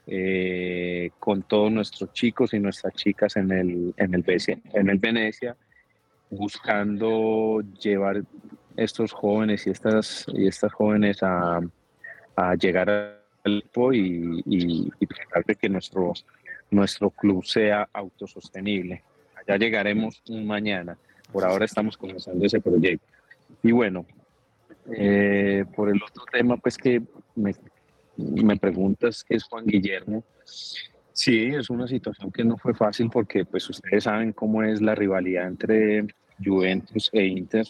eh, 0.07 1.11
con 1.19 1.43
todos 1.43 1.73
nuestros 1.73 2.13
chicos 2.13 2.53
y 2.53 2.61
nuestras 2.61 2.93
chicas 2.93 3.37
en 3.37 3.51
el, 3.51 3.95
en 3.97 4.15
el, 4.15 4.25
en 4.75 4.91
el 4.91 4.99
Venecia, 4.99 5.57
buscando 6.29 7.63
llevar 7.81 8.23
estos 8.77 9.13
jóvenes 9.13 9.67
y 9.67 9.71
estas, 9.71 10.27
y 10.33 10.47
estas 10.47 10.73
jóvenes 10.73 11.23
a, 11.23 11.61
a 12.37 12.55
llegar 12.55 12.91
al 12.91 13.59
equipo 13.59 13.93
y, 13.93 14.43
y, 14.47 15.07
tratar 15.07 15.45
de 15.45 15.55
que 15.55 15.69
nuestro, 15.69 16.13
nuestro 16.71 17.11
club 17.11 17.45
sea 17.45 17.89
autosostenible. 17.93 19.03
Allá 19.37 19.57
llegaremos 19.57 20.23
un 20.29 20.47
mañana. 20.47 20.99
Por 21.33 21.45
ahora 21.45 21.65
estamos 21.65 21.97
comenzando 21.97 22.45
ese 22.45 22.61
proyecto. 22.61 23.07
Y 23.63 23.73
bueno, 23.73 24.07
eh, 24.97 25.65
por 25.75 25.89
el 25.89 26.01
otro 26.03 26.25
tema, 26.31 26.57
pues 26.57 26.77
que 26.77 27.03
me, 27.35 27.55
me 28.17 28.57
preguntas 28.57 29.25
qué 29.25 29.37
es 29.37 29.45
Juan 29.45 29.67
Guillermo. 29.67 30.25
Sí, 31.13 31.47
es 31.47 31.71
una 31.71 31.89
situación 31.89 32.31
que 32.31 32.45
no 32.45 32.59
fue 32.59 32.75
fácil 32.75 33.09
porque 33.11 33.45
pues 33.45 33.69
ustedes 33.71 34.05
saben 34.05 34.33
cómo 34.33 34.63
es 34.63 34.83
la 34.83 34.95
rivalidad 34.95 35.47
entre 35.47 36.07
Juventus 36.45 37.09
e 37.13 37.25
Inter 37.25 37.67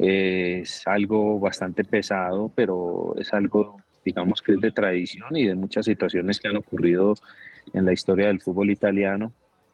es 0.00 0.86
algo 0.86 1.38
bastante 1.38 1.84
pesado, 1.84 2.50
pero 2.54 3.14
es 3.18 3.34
algo, 3.34 3.76
digamos, 4.02 4.40
que 4.40 4.52
es 4.52 4.60
de 4.60 4.72
tradición 4.72 5.36
y 5.36 5.46
de 5.46 5.54
muchas 5.54 5.84
situaciones 5.84 6.40
que 6.40 6.48
han 6.48 6.56
ocurrido 6.56 7.14
en 7.74 7.84
la 7.84 7.92
historia 7.92 8.28
del 8.28 8.40
fútbol 8.40 8.70
italiano, 8.70 9.32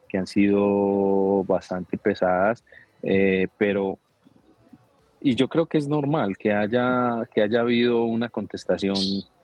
que 0.09 0.18
han 0.18 0.26
sido 0.26 1.45
bastante 1.45 1.97
pesadas, 1.97 2.64
eh, 3.02 3.47
pero 3.56 3.99
y 5.21 5.35
yo 5.35 5.49
creo 5.49 5.66
que 5.66 5.78
es 5.78 5.88
normal 5.88 6.37
que 6.37 6.52
haya, 6.52 7.23
que 7.33 7.42
haya 7.42 7.61
habido 7.61 8.04
una 8.04 8.28
contestación 8.28 8.97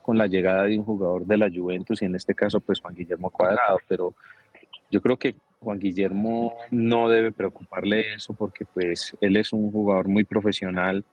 con 0.03 0.19
la 0.19 0.27
llegada 0.27 0.65
de 0.65 0.79
un 0.79 0.85
jugador 0.85 1.27
de 1.27 1.37
la 1.37 1.49
Juventus 1.49 2.03
y 2.03 2.07
en 2.07 2.17
este 2.17 2.35
caso 2.35 2.61
pues 2.61 2.81
Juan 2.81 2.95
Guillermo 2.95 3.31
Cuadrado, 3.31 3.79
pero 3.89 4.15
yo 4.91 5.01
creo 5.01 5.17
que 5.17 5.37
Juan 5.63 5.79
Guillermo 5.79 6.57
no 6.71 7.09
debe 7.09 7.33
preocuparle 7.33 8.15
eso 8.15 8.35
porque 8.35 8.65
pues 8.65 9.17
él 9.21 9.37
es 9.37 9.53
un 9.53 9.71
jugador 9.71 10.09
muy 10.09 10.25
profesional, 10.25 11.05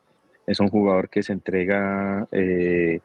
es 0.48 0.60
un 0.60 0.70
jugador 0.70 1.10
que 1.10 1.24
se 1.24 1.34
entrega 1.34 2.28
eh, 2.32 3.00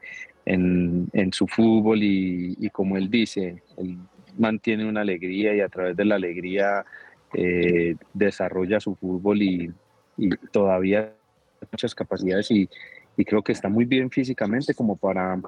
en, 0.46 1.32
su 1.32 1.46
fútbol 1.46 2.00
y, 2.02 2.70
como 2.70 2.96
él 2.96 3.10
dice, 3.10 3.62
él 3.76 3.98
mantiene 4.38 4.88
una 4.88 5.02
alegría 5.02 5.54
y 5.54 5.60
a 5.60 5.68
través 5.68 5.96
de 5.96 6.04
la 6.04 6.16
alegría 6.16 6.84
eh, 7.34 7.96
desarrolla 8.12 8.80
su 8.80 8.94
fútbol 8.94 9.42
y, 9.42 9.72
y 10.16 10.30
todavía 10.50 11.14
muchas 11.70 11.94
capacidades 11.94 12.50
y, 12.50 12.68
y 13.16 13.24
creo 13.24 13.42
que 13.42 13.52
está 13.52 13.68
muy 13.68 13.84
bien 13.84 14.10
físicamente 14.10 14.74
como 14.74 14.96
para, 14.96 15.40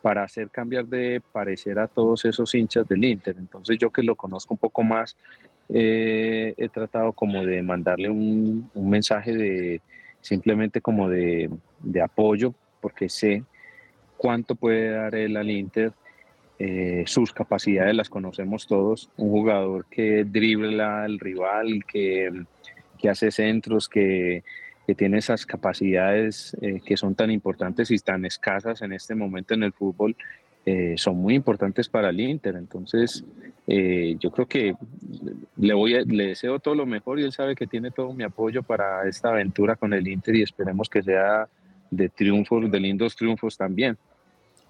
para 0.00 0.24
hacer 0.24 0.50
cambiar 0.50 0.86
de 0.86 1.20
parecer 1.32 1.78
a 1.78 1.86
todos 1.86 2.24
esos 2.24 2.54
hinchas 2.54 2.86
del 2.88 3.04
Inter. 3.04 3.36
Entonces 3.38 3.78
yo 3.78 3.90
que 3.90 4.02
lo 4.02 4.16
conozco 4.16 4.54
un 4.54 4.58
poco 4.58 4.82
más, 4.82 5.16
eh, 5.68 6.54
he 6.56 6.68
tratado 6.68 7.12
como 7.12 7.44
de 7.44 7.62
mandarle 7.62 8.10
un, 8.10 8.70
un 8.74 8.90
mensaje 8.90 9.32
de 9.32 9.80
simplemente 10.20 10.80
como 10.80 11.08
de, 11.08 11.50
de, 11.80 12.00
apoyo, 12.00 12.54
porque 12.80 13.08
sé 13.08 13.44
cuánto 14.16 14.54
puede 14.54 14.90
dar 14.90 15.14
él 15.14 15.36
al 15.36 15.50
Inter. 15.50 15.92
Eh, 16.58 17.02
sus 17.06 17.32
capacidades 17.32 17.94
las 17.94 18.08
conocemos 18.08 18.66
todos. 18.66 19.10
Un 19.16 19.30
jugador 19.30 19.86
que 19.86 20.24
dribla 20.24 21.04
al 21.04 21.18
rival, 21.18 21.84
que, 21.86 22.30
que 22.98 23.08
hace 23.08 23.30
centros, 23.30 23.88
que 23.88 24.44
que 24.92 24.96
tiene 24.96 25.16
esas 25.16 25.46
capacidades 25.46 26.54
eh, 26.60 26.82
que 26.84 26.98
son 26.98 27.14
tan 27.14 27.30
importantes 27.30 27.90
y 27.90 27.98
tan 27.98 28.26
escasas 28.26 28.82
en 28.82 28.92
este 28.92 29.14
momento 29.14 29.54
en 29.54 29.62
el 29.62 29.72
fútbol, 29.72 30.14
eh, 30.66 30.96
son 30.98 31.16
muy 31.16 31.34
importantes 31.34 31.88
para 31.88 32.10
el 32.10 32.20
Inter. 32.20 32.56
Entonces, 32.56 33.24
eh, 33.66 34.16
yo 34.20 34.30
creo 34.30 34.46
que 34.46 34.74
le, 35.56 35.72
voy 35.72 36.04
le 36.04 36.26
deseo 36.26 36.58
todo 36.58 36.74
lo 36.74 36.84
mejor 36.84 37.18
y 37.18 37.22
él 37.22 37.32
sabe 37.32 37.54
que 37.54 37.66
tiene 37.66 37.90
todo 37.90 38.12
mi 38.12 38.22
apoyo 38.22 38.62
para 38.62 39.08
esta 39.08 39.30
aventura 39.30 39.76
con 39.76 39.94
el 39.94 40.06
Inter 40.06 40.36
y 40.36 40.42
esperemos 40.42 40.90
que 40.90 41.02
sea 41.02 41.48
de 41.90 42.10
triunfos, 42.10 42.70
de 42.70 42.78
lindos 42.78 43.16
triunfos 43.16 43.56
también. 43.56 43.96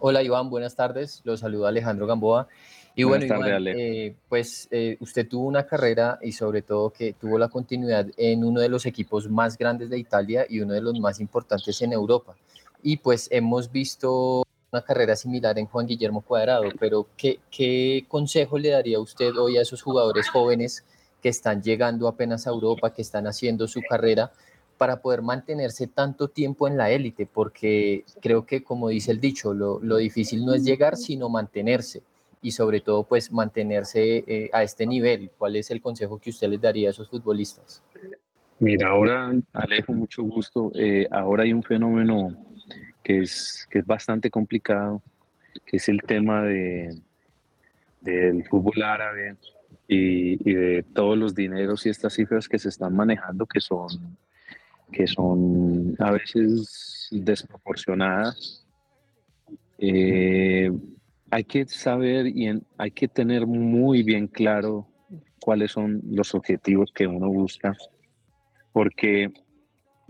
Hola 0.04 0.20
Iván, 0.20 0.50
buenas 0.50 0.74
tardes. 0.74 1.20
Los 1.22 1.38
saluda 1.38 1.68
Alejandro 1.68 2.08
Gamboa. 2.08 2.48
Y 2.96 3.04
Buenas 3.04 3.28
bueno, 3.28 3.46
Iván, 3.46 3.68
eh, 3.68 4.16
pues 4.28 4.66
eh, 4.72 4.96
usted 4.98 5.28
tuvo 5.28 5.46
una 5.46 5.64
carrera 5.64 6.18
y 6.20 6.32
sobre 6.32 6.62
todo 6.62 6.90
que 6.90 7.12
tuvo 7.12 7.38
la 7.38 7.46
continuidad 7.46 8.08
en 8.16 8.42
uno 8.42 8.60
de 8.60 8.68
los 8.68 8.84
equipos 8.84 9.30
más 9.30 9.56
grandes 9.56 9.90
de 9.90 9.98
Italia 9.98 10.44
y 10.48 10.58
uno 10.58 10.74
de 10.74 10.80
los 10.80 10.98
más 10.98 11.20
importantes 11.20 11.80
en 11.82 11.92
Europa. 11.92 12.34
Y 12.82 12.96
pues 12.96 13.28
hemos 13.30 13.70
visto 13.70 14.42
una 14.72 14.82
carrera 14.82 15.14
similar 15.14 15.56
en 15.60 15.66
Juan 15.66 15.86
Guillermo 15.86 16.22
Cuadrado, 16.22 16.64
pero 16.80 17.06
¿qué, 17.16 17.38
qué 17.48 18.04
consejo 18.08 18.58
le 18.58 18.70
daría 18.70 18.98
usted 18.98 19.30
hoy 19.36 19.56
a 19.56 19.62
esos 19.62 19.82
jugadores 19.82 20.28
jóvenes 20.30 20.84
que 21.22 21.28
están 21.28 21.62
llegando 21.62 22.08
apenas 22.08 22.48
a 22.48 22.50
Europa, 22.50 22.92
que 22.92 23.02
están 23.02 23.28
haciendo 23.28 23.68
su 23.68 23.80
carrera? 23.88 24.32
Para 24.82 25.00
poder 25.00 25.22
mantenerse 25.22 25.86
tanto 25.86 26.26
tiempo 26.26 26.66
en 26.66 26.76
la 26.76 26.90
élite, 26.90 27.24
porque 27.24 28.04
creo 28.20 28.44
que, 28.44 28.64
como 28.64 28.88
dice 28.88 29.12
el 29.12 29.20
dicho, 29.20 29.54
lo, 29.54 29.78
lo 29.80 29.96
difícil 29.96 30.44
no 30.44 30.54
es 30.54 30.64
llegar, 30.64 30.96
sino 30.96 31.28
mantenerse 31.28 32.02
y 32.42 32.50
sobre 32.50 32.80
todo, 32.80 33.04
pues 33.04 33.30
mantenerse 33.30 34.24
eh, 34.26 34.50
a 34.52 34.64
este 34.64 34.84
nivel. 34.84 35.30
¿Cuál 35.38 35.54
es 35.54 35.70
el 35.70 35.80
consejo 35.80 36.18
que 36.18 36.30
usted 36.30 36.48
les 36.48 36.60
daría 36.60 36.88
a 36.88 36.90
esos 36.90 37.08
futbolistas? 37.08 37.80
Mira, 38.58 38.88
ahora, 38.88 39.32
Alejo, 39.52 39.92
mucho 39.92 40.24
gusto. 40.24 40.72
Eh, 40.74 41.06
ahora 41.12 41.44
hay 41.44 41.52
un 41.52 41.62
fenómeno 41.62 42.36
que 43.04 43.20
es, 43.20 43.68
que 43.70 43.78
es 43.78 43.86
bastante 43.86 44.30
complicado, 44.30 45.00
que 45.64 45.76
es 45.76 45.88
el 45.88 46.02
tema 46.02 46.42
de, 46.42 46.92
del 48.00 48.44
fútbol 48.48 48.82
árabe 48.82 49.36
y, 49.86 50.50
y 50.50 50.54
de 50.54 50.82
todos 50.92 51.16
los 51.16 51.36
dineros 51.36 51.86
y 51.86 51.90
estas 51.90 52.14
cifras 52.14 52.48
que 52.48 52.58
se 52.58 52.68
están 52.68 52.96
manejando, 52.96 53.46
que 53.46 53.60
son 53.60 54.18
que 54.92 55.06
son 55.06 55.96
a 55.98 56.12
veces 56.12 57.08
desproporcionadas. 57.10 58.66
Eh, 59.78 60.70
hay 61.30 61.44
que 61.44 61.66
saber 61.66 62.26
y 62.26 62.60
hay 62.78 62.90
que 62.90 63.08
tener 63.08 63.46
muy 63.46 64.02
bien 64.02 64.28
claro 64.28 64.86
cuáles 65.40 65.72
son 65.72 66.00
los 66.10 66.34
objetivos 66.34 66.92
que 66.94 67.06
uno 67.06 67.28
busca, 67.28 67.76
porque 68.72 69.32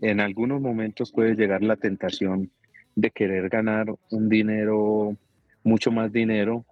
en 0.03 0.21
algunos 0.21 0.61
momentos 0.61 1.13
puede 1.13 1.35
llegar 1.35 1.63
la 1.63 1.77
tentación 1.77 2.51
de 2.95 3.11
querer 3.11 3.49
ganar 3.49 3.87
un 4.11 4.29
dinero, 4.29 5.17
mucho 5.65 5.91
más 5.91 6.13
dinero, 6.13 6.67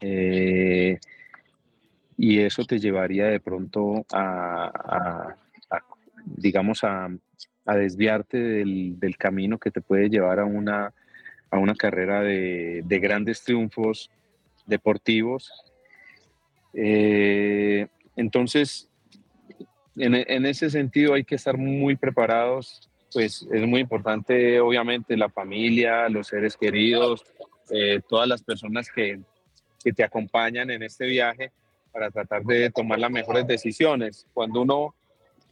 eh, 0.00 0.98
y 2.16 2.38
eso 2.40 2.64
te 2.64 2.78
llevaría 2.78 3.26
de 3.26 3.40
pronto 3.40 4.04
a, 4.12 5.34
digamos, 6.24 6.84
a, 6.84 7.10
desviarte 7.66 8.36
del, 8.36 9.16
camino 9.16 9.58
que 9.58 9.70
te 9.70 9.80
puede 9.80 10.10
llevar 10.10 10.40
a 10.40 10.44
una, 10.44 10.92
a 11.50 11.58
una 11.58 11.76
carrera 11.76 12.20
de, 12.20 12.82
de 12.84 12.98
grandes 12.98 13.44
triunfos 13.44 14.10
deportivos. 14.66 15.52
Eh, 16.74 17.86
entonces, 18.16 18.88
en, 19.96 20.14
en 20.14 20.46
ese 20.46 20.68
sentido 20.68 21.14
hay 21.14 21.22
que 21.22 21.36
estar 21.36 21.56
muy 21.56 21.94
preparados, 21.94 22.88
pues 23.12 23.46
es 23.52 23.66
muy 23.66 23.80
importante 23.80 24.60
obviamente 24.60 25.16
la 25.16 25.28
familia, 25.28 26.08
los 26.08 26.28
seres 26.28 26.56
queridos, 26.56 27.24
eh, 27.70 28.00
todas 28.08 28.28
las 28.28 28.42
personas 28.42 28.90
que, 28.90 29.20
que 29.82 29.92
te 29.92 30.02
acompañan 30.02 30.70
en 30.70 30.82
este 30.82 31.06
viaje 31.06 31.52
para 31.92 32.10
tratar 32.10 32.44
de 32.44 32.70
tomar 32.70 32.98
las 32.98 33.10
mejores 33.10 33.46
decisiones. 33.46 34.26
Cuando 34.32 34.62
uno 34.62 34.94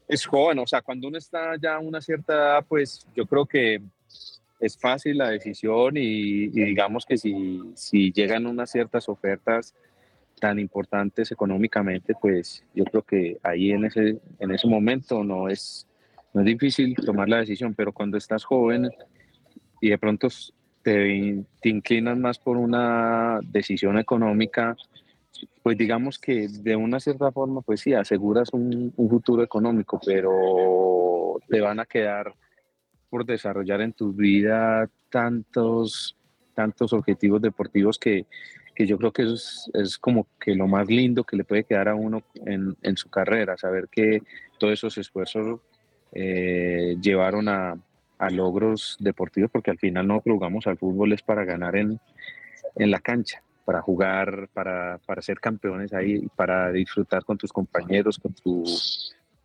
es 0.09 0.25
joven, 0.27 0.59
o 0.59 0.67
sea, 0.67 0.81
cuando 0.81 1.09
uno 1.09 1.19
está 1.19 1.57
ya 1.61 1.77
a 1.77 1.79
una 1.79 2.01
cierta 2.01 2.33
edad, 2.33 2.65
pues 2.67 3.07
yo 3.15 3.27
creo 3.27 3.45
que 3.45 3.83
es 4.59 4.77
fácil 4.77 5.19
la 5.19 5.29
decisión 5.29 5.97
y, 5.97 6.45
y 6.45 6.65
digamos 6.65 7.05
que 7.07 7.17
si, 7.17 7.61
si 7.75 8.11
llegan 8.11 8.47
unas 8.47 8.71
ciertas 8.71 9.09
ofertas 9.09 9.75
tan 10.39 10.59
importantes 10.59 11.31
económicamente, 11.31 12.15
pues 12.21 12.65
yo 12.75 12.85
creo 12.85 13.03
que 13.03 13.39
ahí 13.43 13.73
en 13.73 13.85
ese, 13.85 14.19
en 14.39 14.51
ese 14.51 14.67
momento 14.67 15.23
no 15.23 15.49
es, 15.49 15.87
no 16.33 16.41
es 16.41 16.47
difícil 16.47 16.95
tomar 16.95 17.29
la 17.29 17.39
decisión, 17.39 17.75
pero 17.75 17.93
cuando 17.93 18.17
estás 18.17 18.45
joven 18.45 18.89
y 19.81 19.91
de 19.91 19.99
pronto 19.99 20.29
te, 20.83 21.45
te 21.61 21.69
inclinas 21.69 22.17
más 22.17 22.39
por 22.39 22.57
una 22.57 23.41
decisión 23.43 23.99
económica, 23.99 24.77
pues 25.63 25.77
digamos 25.77 26.19
que 26.19 26.49
de 26.49 26.77
una 26.77 27.01
cierta 27.01 27.31
forma, 27.31 27.61
pues 27.63 27.81
sí, 27.81 27.95
aseguras 27.95 28.53
un, 28.53 28.93
futuro 28.97 29.43
económico, 29.43 30.01
pero 30.05 31.39
te 31.49 31.61
van 31.61 31.81
a 31.81 31.87
quedar 31.87 32.35
por 33.11 33.25
desarrollar 33.25 33.81
en 33.81 33.93
tu 33.93 34.13
vida 34.13 34.89
tantos, 35.11 36.17
tantos 36.55 36.93
objetivos 36.93 37.41
deportivos 37.41 37.99
que, 37.99 38.27
que 38.75 38.87
yo 38.87 38.99
creo 38.99 39.13
que 39.13 39.23
eso 39.23 39.35
es, 39.35 39.71
es 39.75 39.99
como 39.99 40.27
que 40.41 40.55
lo 40.55 40.67
más 40.67 40.89
lindo 40.89 41.25
que 41.25 41.37
le 41.37 41.45
puede 41.45 41.65
quedar 41.65 41.89
a 41.89 41.95
uno 41.95 42.23
en, 42.35 42.77
en 42.83 42.97
su 42.97 43.09
carrera, 43.09 43.57
saber 43.57 43.89
que 43.91 44.23
todos 44.59 44.75
esos 44.75 44.99
esfuerzos 44.99 45.61
eh, 46.13 46.97
llevaron 47.01 47.49
a, 47.49 47.79
a 48.19 48.31
logros 48.31 48.97
deportivos, 49.01 49.51
porque 49.51 49.71
al 49.71 49.79
final 49.79 50.07
no 50.07 50.21
jugamos 50.21 50.67
al 50.67 50.79
fútbol 50.79 51.13
es 51.13 51.23
para 51.23 51.45
ganar 51.45 51.77
en, 51.77 52.01
en 52.77 52.91
la 52.91 53.01
cancha, 53.01 53.43
para 53.69 53.83
jugar, 53.83 54.49
para, 54.55 54.99
para 55.05 55.21
ser 55.21 55.41
campeones 55.41 55.93
ahí, 55.93 56.27
para 56.35 56.73
disfrutar 56.73 57.23
con 57.23 57.37
tus 57.37 57.53
compañeros, 57.53 58.19
con 58.19 58.33
tu, 58.33 58.65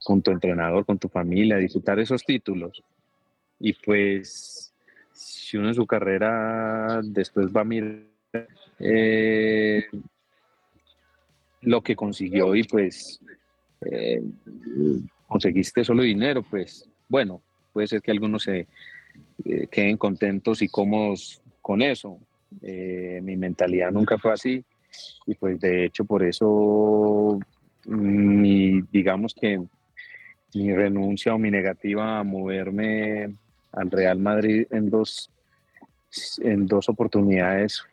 con 0.01 0.21
tu 0.21 0.31
entrenador, 0.31 0.85
con 0.85 0.97
tu 0.97 1.09
familia, 1.09 1.57
disfrutar 1.57 1.99
esos 1.99 2.23
títulos. 2.23 2.81
Y 3.59 3.73
pues, 3.73 4.73
si 5.11 5.57
uno 5.57 5.67
en 5.67 5.73
su 5.73 5.85
carrera 5.85 7.01
después 7.03 7.47
va 7.47 7.61
a 7.61 7.65
mirar 7.65 8.05
eh, 8.79 9.87
lo 11.59 11.81
que 11.81 11.93
consiguió 11.93 12.55
y 12.55 12.63
pues 12.63 13.19
eh, 13.81 14.23
conseguiste 15.27 15.83
solo 15.83 16.01
dinero, 16.01 16.43
pues 16.49 16.89
bueno, 17.09 17.41
puede 17.73 17.87
ser 17.87 18.01
que 18.01 18.11
algunos 18.11 18.43
se 18.43 18.67
eh, 19.43 19.67
queden 19.69 19.97
contentos 19.97 20.61
y 20.61 20.69
cómodos 20.69 21.41
con 21.61 21.81
eso. 21.81 22.21
Eh, 22.61 23.19
mi 23.23 23.35
mentalidad 23.35 23.91
nunca 23.91 24.17
fue 24.17 24.33
así 24.33 24.63
y 25.25 25.35
pues 25.35 25.59
de 25.59 25.85
hecho 25.85 26.05
por 26.05 26.23
eso 26.23 27.39
mi, 27.85 28.81
digamos 28.91 29.33
que 29.33 29.61
mi 30.53 30.73
renuncia 30.73 31.33
o 31.33 31.39
mi 31.39 31.49
negativa 31.49 32.19
a 32.19 32.23
moverme 32.23 33.35
al 33.71 33.89
Real 33.89 34.19
Madrid 34.19 34.67
en 34.71 34.89
dos 34.89 35.29
en 36.43 36.67
dos 36.67 36.89
oportunidades 36.89 37.83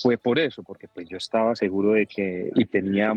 fue 0.00 0.16
por 0.16 0.38
eso, 0.38 0.62
porque 0.62 0.86
pues 0.86 1.08
yo 1.08 1.16
estaba 1.16 1.56
seguro 1.56 1.94
de 1.94 2.06
que 2.06 2.52
y 2.54 2.64
tenía 2.66 3.14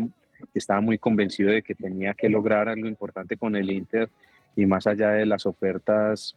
estaba 0.54 0.80
muy 0.80 0.98
convencido 0.98 1.50
de 1.50 1.62
que 1.62 1.74
tenía 1.74 2.14
que 2.14 2.28
lograr 2.28 2.68
algo 2.68 2.88
importante 2.88 3.36
con 3.36 3.54
el 3.56 3.70
Inter 3.70 4.08
y 4.56 4.66
más 4.66 4.86
allá 4.86 5.10
de 5.10 5.26
las 5.26 5.46
ofertas 5.46 6.34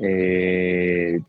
eh, 0.00 1.20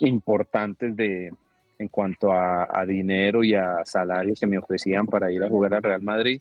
importantes 0.00 0.96
de 0.96 1.32
en 1.78 1.88
cuanto 1.88 2.32
a, 2.32 2.68
a, 2.70 2.86
dinero 2.86 3.42
y 3.42 3.54
a 3.54 3.84
salarios 3.84 4.40
que 4.40 4.46
me 4.46 4.58
ofrecían 4.58 5.06
para 5.06 5.30
ir 5.32 5.42
a 5.42 5.48
jugar 5.48 5.74
al 5.74 5.82
Real 5.82 6.02
Madrid, 6.02 6.40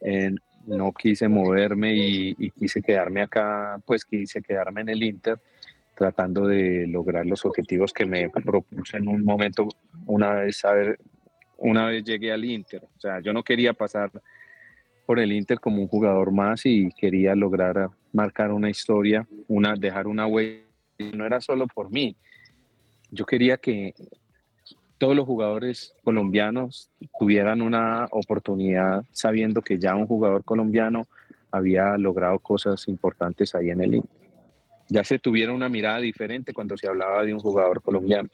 eh, 0.00 0.34
no 0.66 0.92
quise 0.92 1.28
moverme 1.28 1.94
y, 1.94 2.34
y, 2.38 2.50
quise 2.50 2.82
quedarme 2.82 3.22
acá, 3.22 3.80
pues 3.84 4.04
quise 4.04 4.42
quedarme 4.42 4.80
en 4.80 4.88
el 4.88 5.02
Inter 5.02 5.38
tratando 5.94 6.46
de 6.46 6.86
lograr 6.86 7.24
los 7.24 7.44
objetivos 7.44 7.92
que 7.92 8.04
me 8.04 8.28
propuse 8.28 8.96
en 8.96 9.08
un 9.08 9.24
momento 9.24 9.68
una 10.06 10.34
vez 10.34 10.62
ver, 10.62 10.98
una 11.58 11.86
vez 11.86 12.04
llegué 12.04 12.32
al 12.32 12.44
Inter. 12.44 12.84
O 12.96 13.00
sea, 13.00 13.20
yo 13.20 13.32
no 13.32 13.42
quería 13.42 13.72
pasar 13.72 14.10
por 15.06 15.20
el 15.20 15.32
Inter 15.32 15.60
como 15.60 15.80
un 15.80 15.88
jugador 15.88 16.32
más 16.32 16.66
y 16.66 16.90
quería 16.92 17.34
lograr 17.34 17.90
marcar 18.12 18.52
una 18.52 18.70
historia, 18.70 19.26
una, 19.48 19.74
dejar 19.74 20.06
una 20.06 20.26
huella. 20.26 20.62
No 21.14 21.26
era 21.26 21.40
solo 21.40 21.66
por 21.66 21.90
mí. 21.90 22.16
Yo 23.10 23.24
quería 23.26 23.56
que 23.56 23.94
todos 24.98 25.16
los 25.16 25.26
jugadores 25.26 25.94
colombianos 26.04 26.90
tuvieran 27.18 27.62
una 27.62 28.06
oportunidad 28.10 29.04
sabiendo 29.12 29.62
que 29.62 29.78
ya 29.78 29.94
un 29.94 30.06
jugador 30.06 30.44
colombiano 30.44 31.06
había 31.50 31.96
logrado 31.96 32.38
cosas 32.38 32.88
importantes 32.88 33.54
ahí 33.54 33.70
en 33.70 33.80
el 33.80 33.94
Inter. 33.96 34.24
Ya 34.88 35.04
se 35.04 35.18
tuviera 35.18 35.52
una 35.52 35.68
mirada 35.68 35.98
diferente 35.98 36.52
cuando 36.52 36.76
se 36.76 36.88
hablaba 36.88 37.24
de 37.24 37.32
un 37.32 37.40
jugador 37.40 37.80
colombiano. 37.80 38.28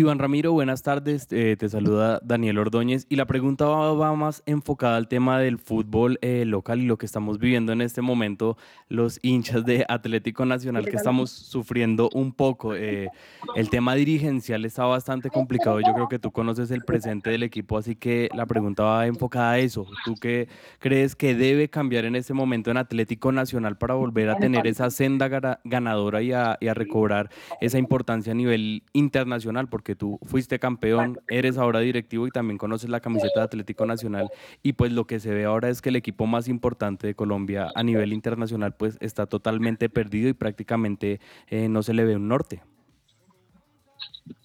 Iván 0.00 0.18
Ramiro, 0.18 0.52
buenas 0.52 0.82
tardes. 0.82 1.26
Eh, 1.30 1.56
te 1.58 1.68
saluda 1.68 2.20
Daniel 2.22 2.56
Ordóñez 2.56 3.04
y 3.10 3.16
la 3.16 3.26
pregunta 3.26 3.66
va, 3.66 4.16
más 4.16 4.42
enfocada 4.46 4.96
al 4.96 5.08
tema 5.08 5.38
del 5.38 5.58
fútbol 5.58 6.18
eh, 6.22 6.46
local 6.46 6.80
y 6.80 6.86
lo 6.86 6.96
que 6.96 7.04
estamos 7.04 7.38
viviendo 7.38 7.72
en 7.72 7.82
este 7.82 8.00
momento 8.00 8.56
los 8.88 9.18
hinchas 9.20 9.66
de 9.66 9.84
Atlético 9.90 10.46
Nacional 10.46 10.86
que 10.86 10.96
estamos 10.96 11.30
sufriendo 11.30 12.08
un 12.14 12.32
poco. 12.32 12.74
Eh, 12.74 13.08
el 13.56 13.68
tema 13.68 13.94
dirigencial 13.94 14.64
está 14.64 14.86
bastante 14.86 15.28
complicado. 15.28 15.80
Yo 15.80 15.92
creo 15.92 16.08
que 16.08 16.18
tú 16.18 16.30
conoces 16.30 16.70
el 16.70 16.82
presente 16.82 17.28
del 17.28 17.42
equipo, 17.42 17.76
así 17.76 17.94
que 17.94 18.30
la 18.34 18.46
pregunta 18.46 18.84
va 18.84 19.06
enfocada 19.06 19.50
a 19.50 19.58
eso. 19.58 19.86
¿Tú 20.06 20.14
qué 20.14 20.48
crees 20.78 21.14
que 21.14 21.34
debe 21.34 21.68
cambiar 21.68 22.06
en 22.06 22.16
este 22.16 22.32
momento 22.32 22.70
en 22.70 22.78
Atlético 22.78 23.32
Nacional 23.32 23.76
para 23.76 23.92
volver 23.96 24.30
a 24.30 24.38
tener 24.38 24.66
esa 24.66 24.88
senda 24.90 25.28
ganadora 25.62 26.22
y 26.22 26.32
a, 26.32 26.56
y 26.58 26.68
a 26.68 26.74
recobrar 26.74 27.28
esa 27.60 27.76
importancia 27.76 28.32
a 28.32 28.34
nivel 28.34 28.82
internacional? 28.94 29.68
Porque 29.68 29.89
tú 29.94 30.18
fuiste 30.22 30.58
campeón, 30.58 31.18
eres 31.28 31.58
ahora 31.58 31.80
directivo 31.80 32.26
y 32.26 32.30
también 32.30 32.58
conoces 32.58 32.90
la 32.90 33.00
camiseta 33.00 33.40
de 33.40 33.44
Atlético 33.44 33.86
Nacional 33.86 34.28
y 34.62 34.74
pues 34.74 34.92
lo 34.92 35.06
que 35.06 35.20
se 35.20 35.32
ve 35.32 35.44
ahora 35.44 35.68
es 35.68 35.82
que 35.82 35.88
el 35.88 35.96
equipo 35.96 36.26
más 36.26 36.48
importante 36.48 37.06
de 37.06 37.14
Colombia 37.14 37.70
a 37.74 37.82
nivel 37.82 38.12
internacional 38.12 38.74
pues 38.76 38.96
está 39.00 39.26
totalmente 39.26 39.88
perdido 39.88 40.28
y 40.28 40.34
prácticamente 40.34 41.20
eh, 41.48 41.68
no 41.68 41.82
se 41.82 41.94
le 41.94 42.04
ve 42.04 42.16
un 42.16 42.28
norte. 42.28 42.62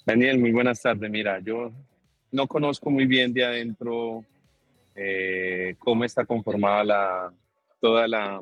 Daniel, 0.05 0.39
muy 0.39 0.51
buenas 0.51 0.81
tardes. 0.81 1.09
Mira, 1.09 1.39
yo 1.39 1.71
no 2.31 2.47
conozco 2.47 2.89
muy 2.89 3.05
bien 3.05 3.33
de 3.33 3.45
adentro 3.45 4.23
eh, 4.95 5.75
cómo 5.79 6.03
está 6.03 6.25
conformada 6.25 6.83
la, 6.83 7.33
toda 7.79 8.07
la, 8.07 8.41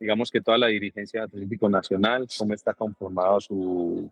digamos 0.00 0.30
que 0.30 0.40
toda 0.40 0.58
la 0.58 0.68
dirigencia 0.68 1.20
de 1.20 1.26
Atlético 1.26 1.68
Nacional, 1.68 2.26
cómo 2.38 2.54
está 2.54 2.74
conformada 2.74 3.40
su, 3.40 4.10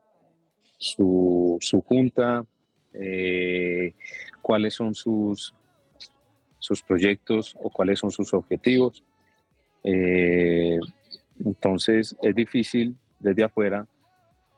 su, 0.83 1.59
su 1.61 1.81
junta, 1.81 2.45
eh, 2.93 3.95
cuáles 4.41 4.75
son 4.75 4.95
sus, 4.95 5.55
sus 6.59 6.83
proyectos 6.83 7.57
o 7.63 7.71
cuáles 7.71 8.01
son 8.01 8.11
sus 8.11 8.35
objetivos. 8.35 9.05
Eh, 9.85 10.79
entonces 11.45 12.17
es 12.21 12.35
difícil 12.35 12.97
desde 13.21 13.45
afuera, 13.45 13.87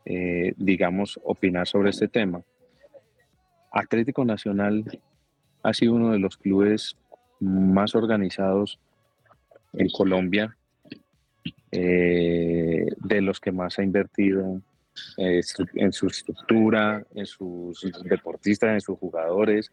eh, 0.07 0.55
digamos, 0.57 1.21
opinar 1.25 1.67
sobre 1.67 1.91
este 1.91 2.09
tema. 2.09 2.43
Atlético 3.71 4.25
Nacional 4.25 4.85
ha 5.63 5.75
sido 5.75 5.93
uno 5.93 6.13
de 6.13 6.19
los 6.19 6.39
clubes 6.39 6.97
más 7.39 7.95
organizados 7.95 8.81
en 9.75 9.89
Colombia, 9.91 10.57
de 11.71 13.21
los 13.21 13.41
que 13.41 13.51
más 13.51 13.81
ha 13.81 13.83
invertido 13.83 14.63
eh, 15.17 15.41
en 15.75 15.93
su 15.93 16.07
estructura, 16.07 17.05
en 17.15 17.27
sus 17.27 17.81
deportistas, 18.05 18.71
en 18.71 18.81
sus 18.81 18.99
jugadores, 18.99 19.71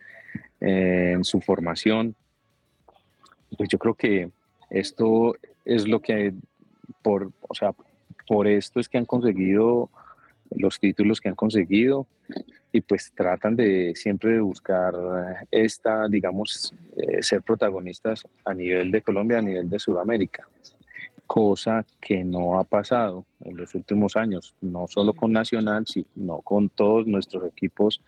eh, 0.59 1.13
en 1.15 1.23
su 1.23 1.41
formación. 1.41 2.15
Pues 3.57 3.69
yo 3.69 3.77
creo 3.77 3.95
que 3.95 4.31
esto 4.69 5.35
es 5.65 5.87
lo 5.87 5.99
que, 5.99 6.33
por, 7.01 7.31
o 7.47 7.53
sea, 7.53 7.73
por 8.27 8.47
esto 8.47 8.79
es 8.79 8.87
que 8.87 8.97
han 8.97 9.05
conseguido 9.05 9.89
los 10.51 10.79
títulos 10.79 11.21
que 11.21 11.29
han 11.29 11.35
conseguido 11.35 12.07
y 12.71 12.81
pues 12.81 13.11
tratan 13.13 13.55
de 13.55 13.93
siempre 13.95 14.33
de 14.33 14.39
buscar 14.39 14.93
esta, 15.49 16.07
digamos, 16.07 16.73
eh, 16.95 17.21
ser 17.21 17.41
protagonistas 17.41 18.23
a 18.45 18.53
nivel 18.53 18.91
de 18.91 19.01
Colombia, 19.01 19.39
a 19.39 19.41
nivel 19.41 19.69
de 19.69 19.79
Sudamérica, 19.79 20.47
cosa 21.33 21.85
que 22.01 22.25
no 22.25 22.59
ha 22.59 22.65
pasado 22.65 23.25
en 23.39 23.55
los 23.55 23.73
últimos 23.73 24.17
años, 24.17 24.53
no 24.59 24.85
solo 24.89 25.13
con 25.13 25.31
Nacional, 25.31 25.85
sino 25.87 26.41
con 26.41 26.67
todos 26.67 27.07
nuestros 27.07 27.45
equipos 27.45 28.01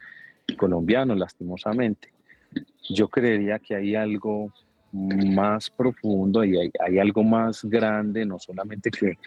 colombianos, 0.57 1.17
lastimosamente. 1.17 2.09
Yo 2.89 3.07
creería 3.07 3.59
que 3.59 3.75
hay 3.75 3.95
algo 3.95 4.51
más 4.91 5.69
profundo 5.69 6.43
y 6.43 6.57
hay, 6.57 6.71
hay 6.85 6.99
algo 6.99 7.23
más 7.23 7.63
grande, 7.63 8.25
no 8.25 8.39
solamente 8.39 8.91
que, 8.91 9.17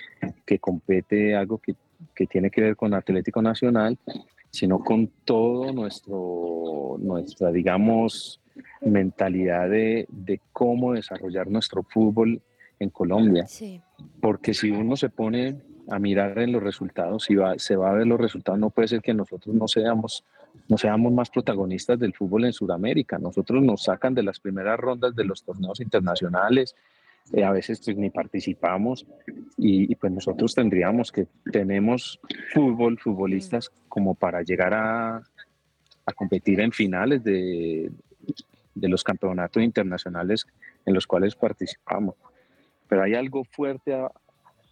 que 0.45 0.59
compete 0.59 1.35
algo 1.35 1.57
que, 1.57 1.75
que 2.15 2.27
tiene 2.27 2.51
que 2.51 2.61
ver 2.61 2.77
con 2.77 2.93
Atlético 2.93 3.41
Nacional, 3.41 3.97
sino 4.51 4.79
con 4.81 5.11
todo 5.25 5.73
nuestro, 5.73 6.99
nuestra, 6.99 7.51
digamos, 7.51 8.43
mentalidad 8.83 9.71
de, 9.71 10.07
de 10.11 10.39
cómo 10.53 10.93
desarrollar 10.93 11.49
nuestro 11.49 11.83
fútbol 11.83 12.43
en 12.79 12.91
Colombia. 12.91 13.47
Sí. 13.47 13.81
Porque 14.21 14.55
si 14.55 14.71
uno 14.71 14.97
se 14.97 15.09
pone 15.09 15.57
a 15.89 15.99
mirar 15.99 16.39
en 16.39 16.53
los 16.53 16.63
resultados, 16.63 17.25
si 17.25 17.35
va, 17.37 17.59
se 17.59 17.77
va 17.77 17.91
a 17.91 17.95
ver 17.95 18.07
los 18.07 18.21
resultados, 18.21 18.59
no 18.59 18.71
puede 18.71 18.89
ser 18.89 19.03
que 19.03 19.15
nosotros 19.15 19.55
no 19.55 19.69
seamos, 19.69 20.25
no 20.69 20.77
seamos 20.77 21.13
más 21.13 21.31
protagonistas 21.31 21.99
del 21.99 22.15
fútbol 22.15 22.45
en 22.45 22.53
Sudamérica. 22.53 23.19
Nosotros 23.19 23.63
nos 23.63 23.85
sacan 23.85 24.15
de 24.15 24.23
las 24.23 24.41
primeras 24.41 24.79
rondas 24.79 25.15
de 25.15 25.25
los 25.25 25.45
torneos 25.45 25.81
internacionales, 25.81 26.75
eh, 27.33 27.45
a 27.45 27.51
veces 27.51 27.81
pues, 27.85 27.97
ni 27.97 28.11
participamos 28.11 29.05
y, 29.57 29.91
y, 29.91 29.95
pues 29.97 30.13
nosotros 30.13 30.55
tendríamos 30.55 31.11
que, 31.11 31.27
tenemos 31.51 32.21
fútbol, 32.53 32.99
futbolistas 33.01 33.73
como 33.89 34.15
para 34.15 34.43
llegar 34.43 34.75
a, 34.75 35.17
a 35.17 36.13
competir 36.13 36.61
en 36.61 36.71
finales 36.71 37.25
de, 37.25 37.91
de 38.77 38.89
los 38.89 39.03
campeonatos 39.03 39.63
internacionales 39.63 40.47
en 40.85 40.95
los 40.95 41.07
cuales 41.07 41.35
participamos. 41.35 42.15
Pero 42.89 43.03
hay 43.03 43.15
algo 43.15 43.45
fuerte 43.45 43.95
a- 43.95 44.11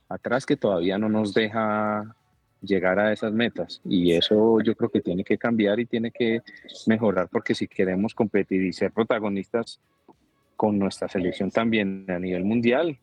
atrás 0.08 0.46
que 0.46 0.56
todavía 0.56 0.98
no 0.98 1.08
nos 1.08 1.34
deja 1.34 2.14
llegar 2.62 2.98
a 2.98 3.12
esas 3.12 3.32
metas 3.32 3.82
y 3.84 4.12
eso 4.12 4.58
yo 4.62 4.74
creo 4.74 4.88
que 4.88 5.02
tiene 5.02 5.22
que 5.22 5.36
cambiar 5.36 5.78
y 5.80 5.84
tiene 5.84 6.10
que 6.10 6.40
mejorar 6.86 7.28
porque 7.30 7.54
si 7.54 7.68
queremos 7.68 8.14
competir 8.14 8.62
y 8.62 8.72
ser 8.72 8.90
protagonistas 8.90 9.80
con 10.56 10.78
nuestra 10.78 11.06
selección 11.08 11.50
también 11.50 12.06
a 12.08 12.18
nivel 12.18 12.44
mundial, 12.44 12.98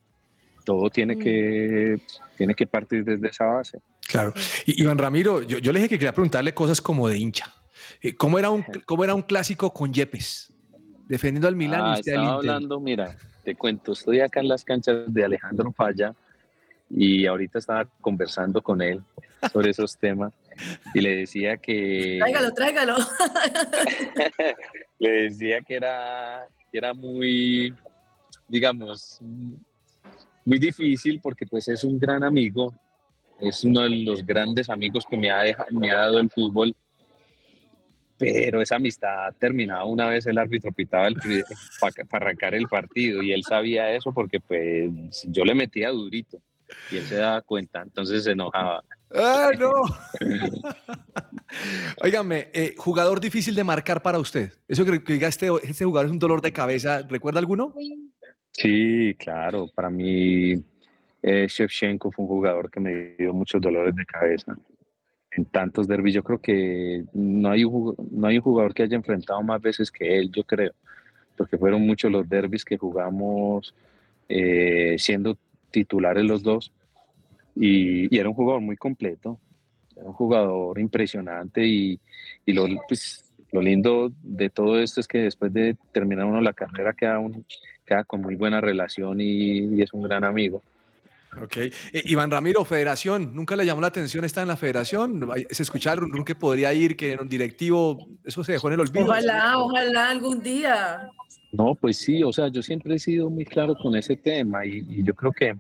todo 0.66 0.90
tiene 0.90 1.18
que, 1.18 2.00
tiene 2.38 2.56
que 2.56 2.66
partir 2.66 3.04
desde 3.04 3.28
esa 3.28 3.46
base. 3.46 3.80
Claro. 4.08 4.34
Y, 4.66 4.82
Iván 4.82 4.98
Ramiro, 4.98 5.42
yo, 5.44 5.58
yo 5.60 5.72
le 5.72 5.80
dije 5.80 5.90
que 5.90 6.00
quería 6.00 6.14
preguntarle 6.14 6.54
cosas 6.54 6.82
como 6.82 7.08
de 7.08 7.18
hincha. 7.20 7.54
Eh, 8.02 8.16
¿Cómo 8.16 8.40
era 8.40 8.50
un, 8.50 8.64
cómo 8.86 9.04
era 9.04 9.14
un 9.14 9.22
clásico 9.22 9.72
con 9.74 9.94
Yepes? 9.94 10.52
Defendiendo 11.08 11.48
al 11.48 11.56
Milán 11.56 11.82
y 11.82 11.90
Ah, 11.90 11.94
usted 12.00 12.14
al 12.14 12.18
estaba 12.20 12.36
hablando, 12.38 12.80
mira, 12.80 13.16
te 13.44 13.56
cuento, 13.56 13.94
estoy 13.94 14.20
acá 14.20 14.40
en 14.40 14.48
las 14.48 14.64
canchas 14.64 15.14
de 15.14 15.26
Alejandro 15.26 15.72
Falla 15.72 16.14
y 16.90 17.26
ahorita 17.26 17.60
estaba 17.60 17.86
conversando 18.02 18.62
con 18.62 18.82
él 18.82 19.02
sobre 19.52 19.72
esos 19.72 19.98
temas 19.98 20.34
y 20.94 21.02
le 21.02 21.18
decía 21.18 21.58
que 21.58 22.18
Tráigalo, 22.20 22.54
tráigalo. 22.54 22.96
le 25.00 25.10
decía 25.10 25.62
que 25.62 25.76
era, 25.76 26.48
que 26.72 26.78
era 26.78 26.94
muy, 26.94 27.74
digamos, 28.48 29.20
muy 30.46 30.60
difícil 30.60 31.20
porque 31.22 31.46
pues 31.46 31.68
es 31.68 31.84
un 31.84 31.98
gran 31.98 32.24
amigo, 32.24 32.74
es 33.40 33.64
uno 33.64 33.82
de 33.82 33.90
los 33.90 34.26
grandes 34.26 34.70
amigos 34.70 35.06
que 35.10 35.18
me 35.18 35.32
ha, 35.32 35.44
me 35.72 35.92
ha 35.92 35.98
dado 35.98 36.20
el 36.20 36.30
fútbol, 36.30 36.76
pero 38.22 38.62
esa 38.62 38.76
amistad 38.76 39.28
ha 39.28 39.32
terminado 39.32 39.88
una 39.88 40.08
vez 40.08 40.28
el 40.28 40.38
árbitro 40.38 40.72
pitaba 40.72 41.10
para 41.80 42.26
arrancar 42.26 42.54
el 42.54 42.68
partido 42.68 43.24
y 43.24 43.34
él 43.34 43.44
sabía 43.44 43.92
eso 43.92 44.14
porque 44.14 44.40
pues 44.40 45.26
yo 45.28 45.44
le 45.44 45.56
metía 45.56 45.90
durito 45.90 46.40
y 46.92 46.98
él 46.98 47.04
se 47.04 47.16
daba 47.16 47.42
cuenta, 47.42 47.82
entonces 47.82 48.24
se 48.24 48.32
enojaba. 48.32 48.84
¡Ah, 49.14 49.50
no! 49.60 49.72
Óigame, 52.02 52.50
eh, 52.54 52.76
jugador 52.78 53.20
difícil 53.20 53.56
de 53.56 53.64
marcar 53.64 54.02
para 54.02 54.20
usted. 54.20 54.54
Eso 54.68 54.86
que, 54.86 55.04
que 55.04 55.14
diga 55.14 55.28
este, 55.28 55.50
este 55.64 55.84
jugador 55.84 56.06
es 56.06 56.12
un 56.12 56.20
dolor 56.20 56.42
de 56.42 56.54
cabeza. 56.54 57.02
¿Recuerda 57.02 57.40
alguno? 57.40 57.74
Sí, 58.52 59.16
claro. 59.20 59.68
Para 59.76 59.90
mí, 59.90 60.64
eh, 61.22 61.48
Shevchenko 61.50 62.12
fue 62.12 62.24
un 62.24 62.30
jugador 62.30 62.72
que 62.72 62.80
me 62.80 63.16
dio 63.18 63.34
muchos 63.34 63.60
dolores 63.60 63.96
de 63.96 64.06
cabeza. 64.06 64.56
En 65.32 65.46
tantos 65.46 65.88
derbis, 65.88 66.14
yo 66.14 66.24
creo 66.24 66.40
que 66.40 67.06
no 67.14 67.52
hay, 67.52 67.64
no 67.64 68.28
hay 68.28 68.38
un 68.38 68.44
jugador 68.44 68.74
que 68.74 68.84
haya 68.84 68.98
enfrentado 68.98 69.42
más 69.42 69.62
veces 69.62 69.90
que 69.90 70.18
él, 70.18 70.30
yo 70.32 70.44
creo. 70.44 70.74
Porque 71.38 71.58
fueron 71.58 71.86
muchos 71.86 72.12
los 72.12 72.28
derbis 72.28 72.66
que 72.66 72.78
jugamos 72.78 73.74
eh, 74.28 74.96
siendo 75.00 75.38
titulares 75.72 76.26
los 76.26 76.44
dos. 76.44 76.72
Y, 77.56 78.14
y 78.14 78.20
era 78.20 78.28
un 78.28 78.36
jugador 78.36 78.62
muy 78.62 78.76
completo. 78.76 79.40
Era 79.96 80.06
un 80.06 80.14
jugador 80.14 80.78
impresionante. 80.80 81.66
Y, 81.66 81.98
y 82.46 82.52
lo, 82.52 82.68
pues, 82.88 83.24
lo 83.52 83.62
lindo 83.62 84.12
de 84.22 84.50
todo 84.50 84.80
esto 84.80 85.00
es 85.00 85.08
que 85.08 85.20
después 85.20 85.54
de 85.54 85.78
terminar 85.94 86.26
uno 86.26 86.42
la 86.42 86.54
carrera 86.54 86.94
queda, 86.94 87.20
un, 87.20 87.46
queda 87.86 88.04
con 88.04 88.22
muy 88.22 88.36
buena 88.36 88.60
relación 88.60 89.22
y, 89.22 89.76
y 89.76 89.82
es 89.82 89.94
un 89.94 90.04
gran 90.04 90.26
amigo. 90.26 90.62
Ok. 91.42 91.58
Eh, 91.58 91.72
Iván 92.06 92.30
Ramiro, 92.30 92.66
Federación, 92.66 93.34
¿nunca 93.34 93.56
le 93.56 93.66
llamó 93.66 93.82
la 93.82 93.88
atención 93.88 94.26
estar 94.26 94.42
en 94.42 94.50
la 94.50 94.58
Federación? 94.58 95.30
Se 95.50 95.64
escucharon 95.64 96.14
un 96.14 96.26
que 96.26 96.36
podría 96.36 96.74
ir, 96.74 96.96
que 96.98 97.14
era 97.14 97.22
un 97.22 97.30
directivo, 97.30 98.08
eso 98.26 98.44
se 98.44 98.54
dejó 98.54 98.68
en 98.68 98.74
el 98.74 98.80
olvido. 98.82 99.06
Ojalá, 99.06 99.58
ojalá 99.58 100.10
algún 100.10 100.42
día. 100.42 101.10
No, 101.54 101.76
pues 101.76 101.98
sí, 101.98 102.24
o 102.24 102.34
sea, 102.34 102.50
yo 102.50 102.62
siempre 102.62 102.96
he 102.96 103.00
sido 103.00 103.30
muy 103.30 103.46
claro 103.46 103.76
con 103.76 103.96
ese 103.96 104.16
tema 104.16 104.66
y, 104.66 104.86
y 104.90 105.04
yo 105.04 105.14
creo 105.14 105.32
que, 105.32 105.56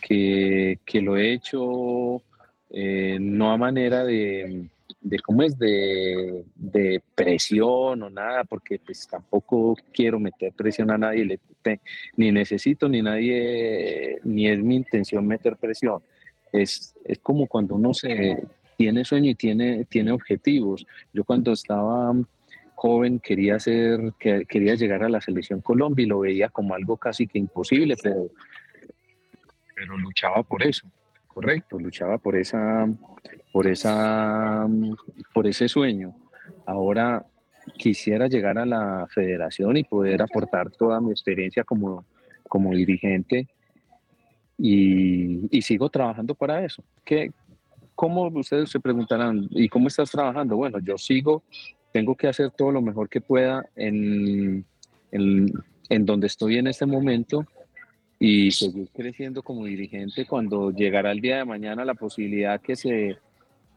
que, 0.00 0.78
que 0.84 1.00
lo 1.00 1.16
he 1.16 1.32
hecho 1.34 2.22
eh, 2.70 3.18
no 3.20 3.52
a 3.52 3.58
manera 3.58 4.04
de, 4.04 4.68
de 5.02 5.18
cómo 5.18 5.42
es 5.42 5.58
de, 5.58 6.44
de 6.54 7.02
presión 7.14 8.02
o 8.02 8.08
nada, 8.10 8.44
porque 8.44 8.78
pues 8.78 9.06
tampoco 9.08 9.76
quiero 9.92 10.20
meter 10.20 10.52
presión 10.52 10.90
a 10.90 10.98
nadie, 10.98 11.24
le- 11.24 11.40
te- 11.60 11.80
ni 12.16 12.30
necesito 12.30 12.88
ni 12.88 13.02
nadie, 13.02 14.18
ni 14.24 14.48
es 14.48 14.58
mi 14.62 14.76
intención 14.76 15.26
meter 15.26 15.56
presión. 15.56 16.02
Es, 16.52 16.94
es 17.04 17.18
como 17.18 17.46
cuando 17.46 17.74
uno 17.74 17.92
se 17.94 18.46
tiene 18.76 19.04
sueño 19.04 19.30
y 19.30 19.34
tiene, 19.34 19.84
tiene 19.86 20.12
objetivos. 20.12 20.86
Yo 21.12 21.24
cuando 21.24 21.52
estaba 21.52 22.12
joven 22.74 23.18
quería 23.20 23.58
que, 24.18 24.44
quería 24.46 24.74
llegar 24.74 25.02
a 25.04 25.08
la 25.08 25.20
selección 25.20 25.60
Colombia 25.60 26.04
y 26.04 26.08
lo 26.08 26.20
veía 26.20 26.48
como 26.48 26.74
algo 26.74 26.96
casi 26.96 27.26
que 27.26 27.38
imposible, 27.38 27.96
pero, 28.02 28.28
pero 29.74 29.96
luchaba 29.98 30.42
por 30.42 30.62
eso, 30.62 30.86
correcto, 31.32 31.78
luchaba 31.78 32.18
por 32.18 32.36
esa, 32.36 32.88
por 33.52 33.66
esa, 33.66 34.66
por 35.34 35.46
ese 35.46 35.68
sueño. 35.68 36.14
Ahora 36.66 37.24
quisiera 37.76 38.26
llegar 38.28 38.58
a 38.58 38.66
la 38.66 39.06
federación 39.08 39.76
y 39.76 39.84
poder 39.84 40.22
aportar 40.22 40.70
toda 40.70 41.00
mi 41.00 41.10
experiencia 41.10 41.64
como, 41.64 42.04
como 42.48 42.72
dirigente 42.72 43.48
y, 44.58 45.60
sigo 45.62 45.88
trabajando 45.88 46.34
para 46.34 46.64
eso. 46.64 46.84
¿Qué, 47.04 47.32
¿Cómo 47.94 48.28
ustedes 48.28 48.70
se 48.70 48.80
preguntarán, 48.80 49.48
¿y 49.50 49.68
cómo 49.68 49.88
estás 49.88 50.10
trabajando? 50.10 50.56
Bueno, 50.56 50.78
yo 50.80 50.98
sigo, 50.98 51.42
tengo 51.92 52.16
que 52.16 52.28
hacer 52.28 52.50
todo 52.50 52.70
lo 52.72 52.82
mejor 52.82 53.08
que 53.08 53.20
pueda 53.20 53.64
en, 53.76 54.64
en, 55.10 55.52
en 55.88 56.06
donde 56.06 56.26
estoy 56.26 56.58
en 56.58 56.66
este 56.66 56.86
momento 56.86 57.46
y 58.24 58.52
seguir 58.52 58.88
creciendo 58.94 59.42
como 59.42 59.64
dirigente. 59.64 60.26
Cuando 60.26 60.70
llegará 60.70 61.10
el 61.10 61.20
día 61.20 61.38
de 61.38 61.44
mañana 61.44 61.84
la 61.84 61.94
posibilidad 61.94 62.60
que 62.60 62.76
se, 62.76 63.16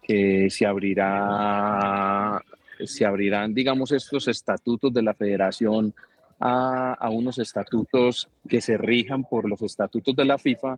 que 0.04 0.52
se 0.52 0.68
abrirá, 0.68 2.40
se 2.86 3.06
abrirán, 3.06 3.56
digamos, 3.56 3.92
estos 3.92 4.28
estatutos 4.28 4.94
de 4.94 5.02
la 5.02 5.16
federación 5.16 5.96
a, 6.40 6.94
a 6.94 7.10
unos 7.10 7.40
estatutos 7.40 8.30
que 8.48 8.62
se 8.62 8.78
rijan 8.78 9.24
por 9.24 9.50
los 9.50 9.64
estatutos 9.64 10.16
de 10.16 10.26
la 10.26 10.38
FIFA, 10.38 10.78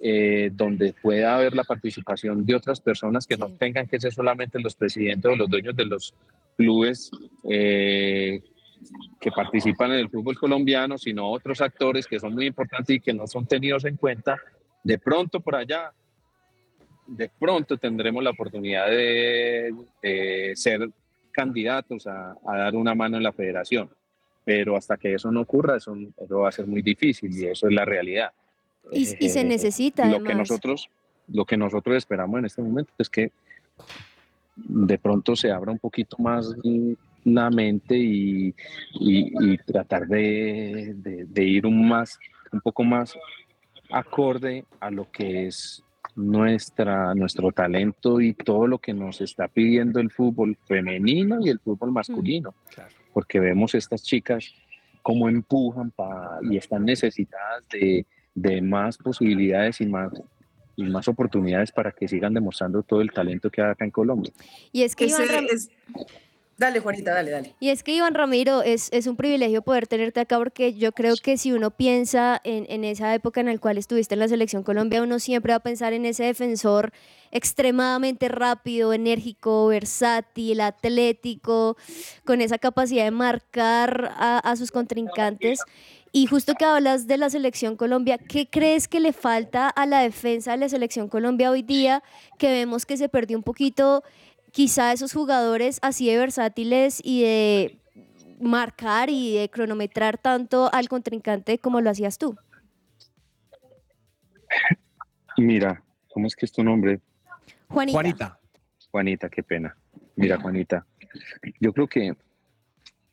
eh, 0.00 0.50
donde 0.52 0.92
pueda 0.92 1.36
haber 1.36 1.54
la 1.56 1.64
participación 1.64 2.44
de 2.44 2.54
otras 2.54 2.82
personas 2.82 3.26
que 3.26 3.38
no 3.38 3.48
tengan 3.48 3.86
que 3.86 3.98
ser 3.98 4.12
solamente 4.12 4.60
los 4.60 4.74
presidentes 4.74 5.32
o 5.32 5.36
los 5.36 5.48
dueños 5.48 5.74
de 5.74 5.86
los 5.86 6.12
clubes 6.54 7.10
eh, 7.48 8.42
que 9.20 9.30
participan 9.30 9.92
en 9.92 10.00
el 10.00 10.10
fútbol 10.10 10.38
colombiano, 10.38 10.98
sino 10.98 11.30
otros 11.30 11.60
actores 11.60 12.06
que 12.06 12.20
son 12.20 12.34
muy 12.34 12.46
importantes 12.46 12.96
y 12.96 13.00
que 13.00 13.12
no 13.12 13.26
son 13.26 13.46
tenidos 13.46 13.84
en 13.84 13.96
cuenta. 13.96 14.36
De 14.82 14.98
pronto 14.98 15.40
por 15.40 15.56
allá, 15.56 15.92
de 17.06 17.30
pronto 17.38 17.76
tendremos 17.76 18.22
la 18.22 18.30
oportunidad 18.30 18.88
de, 18.88 19.74
de 20.02 20.52
ser 20.54 20.88
candidatos 21.32 22.06
a, 22.06 22.36
a, 22.46 22.56
dar 22.56 22.74
una 22.76 22.94
mano 22.94 23.16
en 23.16 23.22
la 23.22 23.32
federación. 23.32 23.90
Pero 24.44 24.76
hasta 24.76 24.96
que 24.96 25.14
eso 25.14 25.30
no 25.30 25.40
ocurra, 25.40 25.76
eso, 25.76 25.96
eso 26.16 26.38
va 26.38 26.48
a 26.48 26.52
ser 26.52 26.66
muy 26.66 26.82
difícil 26.82 27.36
y 27.36 27.46
eso 27.46 27.66
es 27.68 27.74
la 27.74 27.84
realidad. 27.84 28.30
Y, 28.92 29.24
y 29.24 29.28
se 29.28 29.42
necesita 29.42 30.04
lo 30.04 30.16
además. 30.16 30.28
que 30.28 30.34
nosotros 30.36 30.88
lo 31.28 31.44
que 31.44 31.56
nosotros 31.56 31.96
esperamos 31.96 32.38
en 32.38 32.44
este 32.44 32.62
momento 32.62 32.92
es 32.98 33.10
que 33.10 33.32
de 34.56 34.98
pronto 34.98 35.36
se 35.36 35.50
abra 35.50 35.72
un 35.72 35.78
poquito 35.78 36.16
más 36.18 36.54
la 37.26 37.50
mente 37.50 37.96
y, 37.96 38.54
y, 38.94 39.52
y 39.52 39.58
tratar 39.58 40.06
de, 40.06 40.94
de, 40.96 41.24
de, 41.26 41.44
ir 41.44 41.66
un 41.66 41.88
más 41.88 42.18
un 42.52 42.60
poco 42.60 42.84
más 42.84 43.14
acorde 43.90 44.64
a 44.80 44.90
lo 44.90 45.10
que 45.10 45.46
es 45.48 45.82
nuestra 46.14 47.14
nuestro 47.14 47.52
talento 47.52 48.20
y 48.20 48.32
todo 48.32 48.66
lo 48.66 48.78
que 48.78 48.94
nos 48.94 49.20
está 49.20 49.48
pidiendo 49.48 50.00
el 50.00 50.10
fútbol 50.10 50.56
femenino 50.66 51.38
y 51.44 51.50
el 51.50 51.58
fútbol 51.58 51.92
masculino 51.92 52.50
Mm, 52.50 52.74
claro. 52.74 52.90
porque 53.12 53.40
vemos 53.40 53.74
estas 53.74 54.02
chicas 54.02 54.54
cómo 55.02 55.28
empujan 55.28 55.90
pa, 55.90 56.38
y 56.50 56.56
están 56.56 56.84
necesitadas 56.84 57.68
de, 57.68 58.06
de 58.34 58.60
más 58.62 58.96
posibilidades 58.98 59.80
y 59.80 59.86
más 59.86 60.12
y 60.78 60.82
más 60.84 61.08
oportunidades 61.08 61.72
para 61.72 61.90
que 61.90 62.06
sigan 62.06 62.34
demostrando 62.34 62.82
todo 62.82 63.00
el 63.00 63.10
talento 63.10 63.48
que 63.50 63.62
hay 63.62 63.70
acá 63.70 63.84
en 63.86 63.90
Colombia. 63.90 64.30
Y 64.72 64.82
es 64.82 64.94
que 64.94 65.06
Ese 65.06 65.24
es- 65.50 65.70
Dale, 66.58 66.80
Juanita, 66.80 67.12
dale, 67.12 67.30
dale. 67.30 67.54
Y 67.60 67.68
es 67.68 67.82
que 67.82 67.92
Iván 67.92 68.14
Ramiro, 68.14 68.62
es, 68.62 68.90
un 69.06 69.16
privilegio 69.16 69.60
poder 69.60 69.86
tenerte 69.86 70.20
acá 70.20 70.38
porque 70.38 70.72
yo 70.72 70.92
creo 70.92 71.14
que 71.22 71.36
si 71.36 71.52
uno 71.52 71.70
piensa 71.70 72.40
en, 72.44 72.64
en 72.70 72.82
esa 72.84 73.14
época 73.14 73.40
en 73.40 73.46
la 73.46 73.58
cual 73.58 73.76
estuviste 73.76 74.14
en 74.14 74.20
la 74.20 74.28
selección 74.28 74.62
Colombia, 74.62 75.02
uno 75.02 75.18
siempre 75.18 75.52
va 75.52 75.56
a 75.56 75.60
pensar 75.60 75.92
en 75.92 76.06
ese 76.06 76.24
defensor 76.24 76.92
extremadamente 77.30 78.28
rápido, 78.28 78.94
enérgico, 78.94 79.66
versátil, 79.66 80.62
atlético, 80.62 81.76
con 82.24 82.40
esa 82.40 82.56
capacidad 82.56 83.04
de 83.04 83.10
marcar 83.10 84.14
a, 84.16 84.38
a 84.38 84.56
sus 84.56 84.70
contrincantes. 84.70 85.60
Y 86.12 86.24
justo 86.24 86.54
que 86.54 86.64
hablas 86.64 87.06
de 87.06 87.18
la 87.18 87.28
selección 87.28 87.76
Colombia, 87.76 88.16
¿qué 88.16 88.48
crees 88.48 88.88
que 88.88 89.00
le 89.00 89.12
falta 89.12 89.68
a 89.68 89.84
la 89.84 90.00
defensa 90.00 90.52
de 90.52 90.56
la 90.56 90.70
selección 90.70 91.08
Colombia 91.08 91.50
hoy 91.50 91.60
día? 91.60 92.02
Que 92.38 92.50
vemos 92.50 92.86
que 92.86 92.96
se 92.96 93.10
perdió 93.10 93.36
un 93.36 93.42
poquito 93.42 94.02
quizá 94.56 94.94
esos 94.94 95.12
jugadores 95.12 95.78
así 95.82 96.08
de 96.08 96.16
versátiles 96.16 97.02
y 97.04 97.20
de 97.20 97.78
marcar 98.40 99.10
y 99.10 99.36
de 99.36 99.50
cronometrar 99.50 100.16
tanto 100.16 100.72
al 100.72 100.88
contrincante 100.88 101.58
como 101.58 101.82
lo 101.82 101.90
hacías 101.90 102.16
tú. 102.16 102.34
Mira, 105.36 105.82
¿cómo 106.08 106.26
es 106.26 106.34
que 106.34 106.46
es 106.46 106.52
tu 106.52 106.64
nombre? 106.64 107.00
Juanita. 107.68 107.92
Juanita. 107.92 108.40
Juanita, 108.90 109.28
qué 109.28 109.42
pena. 109.42 109.76
Mira, 110.14 110.40
Juanita, 110.40 110.86
yo 111.60 111.74
creo 111.74 111.86
que 111.86 112.16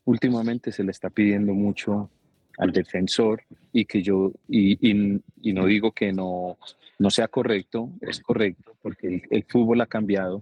últimamente 0.06 0.72
se 0.72 0.86
le 0.86 0.92
está 0.92 1.10
pidiendo 1.10 1.54
mucho 1.54 2.10
al 2.58 2.72
defensor 2.72 3.44
y 3.74 3.84
que 3.84 4.02
yo, 4.02 4.32
y, 4.48 4.78
y, 4.80 5.22
y 5.42 5.52
no 5.52 5.66
digo 5.66 5.92
que 5.92 6.14
no, 6.14 6.58
no 7.00 7.10
sea 7.10 7.28
correcto, 7.28 7.90
es 8.00 8.22
correcto, 8.22 8.78
porque 8.82 9.08
el, 9.08 9.24
el 9.30 9.44
fútbol 9.44 9.82
ha 9.82 9.88
cambiado, 9.88 10.42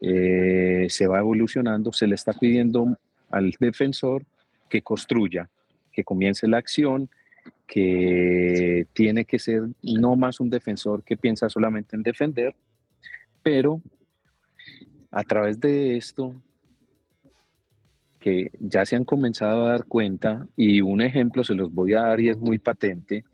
eh, 0.00 0.86
se 0.88 1.06
va 1.06 1.18
evolucionando, 1.18 1.92
se 1.92 2.06
le 2.06 2.14
está 2.14 2.32
pidiendo 2.32 2.96
al 3.30 3.54
defensor 3.60 4.24
que 4.68 4.82
construya, 4.82 5.48
que 5.92 6.04
comience 6.04 6.48
la 6.48 6.58
acción, 6.58 7.10
que 7.66 8.86
tiene 8.92 9.24
que 9.24 9.38
ser 9.38 9.62
no 9.82 10.16
más 10.16 10.40
un 10.40 10.50
defensor 10.50 11.04
que 11.04 11.16
piensa 11.16 11.48
solamente 11.48 11.96
en 11.96 12.02
defender, 12.02 12.54
pero 13.42 13.80
a 15.10 15.22
través 15.22 15.60
de 15.60 15.96
esto 15.96 16.34
que 18.18 18.50
ya 18.58 18.84
se 18.84 18.96
han 18.96 19.04
comenzado 19.04 19.66
a 19.66 19.70
dar 19.70 19.84
cuenta 19.86 20.46
y 20.56 20.80
un 20.80 21.00
ejemplo 21.00 21.42
se 21.42 21.54
los 21.54 21.72
voy 21.72 21.94
a 21.94 22.02
dar 22.02 22.20
y 22.20 22.28
es 22.28 22.38
muy 22.38 22.58
patente, 22.58 23.24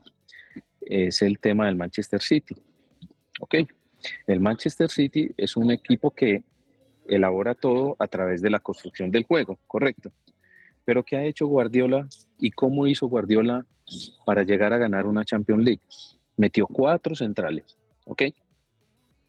es 0.80 1.22
el 1.22 1.38
tema 1.38 1.66
del 1.66 1.76
Manchester 1.76 2.22
City. 2.22 2.54
¿Ok? 3.40 3.56
El 4.26 4.40
Manchester 4.40 4.88
City 4.88 5.30
es 5.36 5.56
un 5.56 5.70
equipo 5.70 6.12
que 6.12 6.44
elabora 7.08 7.54
todo 7.54 7.96
a 7.98 8.06
través 8.06 8.42
de 8.42 8.50
la 8.50 8.60
construcción 8.60 9.10
del 9.10 9.24
juego, 9.24 9.58
correcto. 9.66 10.12
Pero 10.84 11.04
¿qué 11.04 11.16
ha 11.16 11.24
hecho 11.24 11.46
Guardiola 11.46 12.08
y 12.38 12.50
cómo 12.50 12.86
hizo 12.86 13.08
Guardiola 13.08 13.66
para 14.24 14.42
llegar 14.42 14.72
a 14.72 14.78
ganar 14.78 15.06
una 15.06 15.24
Champions 15.24 15.64
League? 15.64 15.82
Metió 16.36 16.66
cuatro 16.66 17.14
centrales, 17.14 17.76
¿ok? 18.04 18.22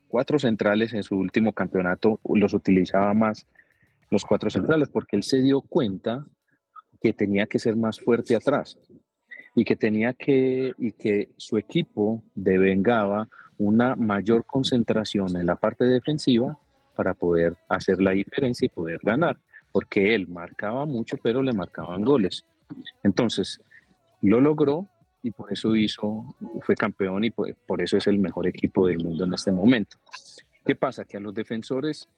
Cuatro 0.07 0.39
centrales 0.39 0.93
en 0.93 1.03
su 1.03 1.17
último 1.17 1.53
campeonato, 1.53 2.19
los 2.33 2.53
utilizaba 2.53 3.13
más 3.13 3.47
los 4.09 4.23
cuatro 4.23 4.49
centrales 4.49 4.89
porque 4.89 5.15
él 5.15 5.23
se 5.23 5.41
dio 5.41 5.61
cuenta 5.61 6.25
que 7.01 7.13
tenía 7.13 7.45
que 7.45 7.59
ser 7.59 7.75
más 7.75 7.99
fuerte 7.99 8.35
atrás 8.35 8.77
y 9.55 9.65
que 9.65 9.75
tenía 9.75 10.13
que 10.13 10.73
y 10.77 10.91
que 10.93 11.29
su 11.37 11.57
equipo 11.57 12.23
devengaba 12.35 13.27
una 13.57 13.95
mayor 13.95 14.45
concentración 14.45 15.35
en 15.35 15.47
la 15.47 15.55
parte 15.55 15.85
defensiva 15.85 16.57
para 16.97 17.13
poder 17.13 17.55
hacer 17.69 18.01
la 18.01 18.11
diferencia 18.11 18.65
y 18.65 18.69
poder 18.69 18.99
ganar, 19.03 19.37
porque 19.71 20.15
él 20.15 20.27
marcaba 20.27 20.85
mucho, 20.85 21.15
pero 21.21 21.43
le 21.43 21.53
marcaban 21.53 22.03
goles. 22.03 22.43
Entonces, 23.03 23.61
lo 24.21 24.41
logró 24.41 24.89
y 25.21 25.29
por 25.29 25.53
eso 25.53 25.75
hizo, 25.75 26.35
fue 26.61 26.75
campeón 26.75 27.23
y 27.23 27.29
por, 27.29 27.53
por 27.67 27.81
eso 27.81 27.97
es 27.97 28.07
el 28.07 28.17
mejor 28.17 28.47
equipo 28.47 28.87
del 28.87 28.97
mundo 28.97 29.25
en 29.25 29.33
este 29.33 29.51
momento. 29.51 29.97
¿Qué 30.65 30.75
pasa? 30.75 31.05
Que 31.05 31.17
a 31.17 31.19
los 31.19 31.33
defensores 31.35 32.09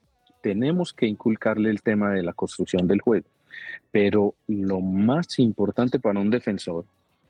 tenemos 0.41 0.93
que 0.93 1.05
inculcarle 1.05 1.69
el 1.69 1.81
tema 1.81 2.11
de 2.11 2.23
la 2.23 2.33
construcción 2.33 2.87
del 2.87 3.01
juego, 3.01 3.27
pero 3.91 4.33
lo 4.47 4.79
más 4.79 5.39
importante 5.39 5.99
para 5.99 6.21
un 6.21 6.29
defensor 6.29 6.85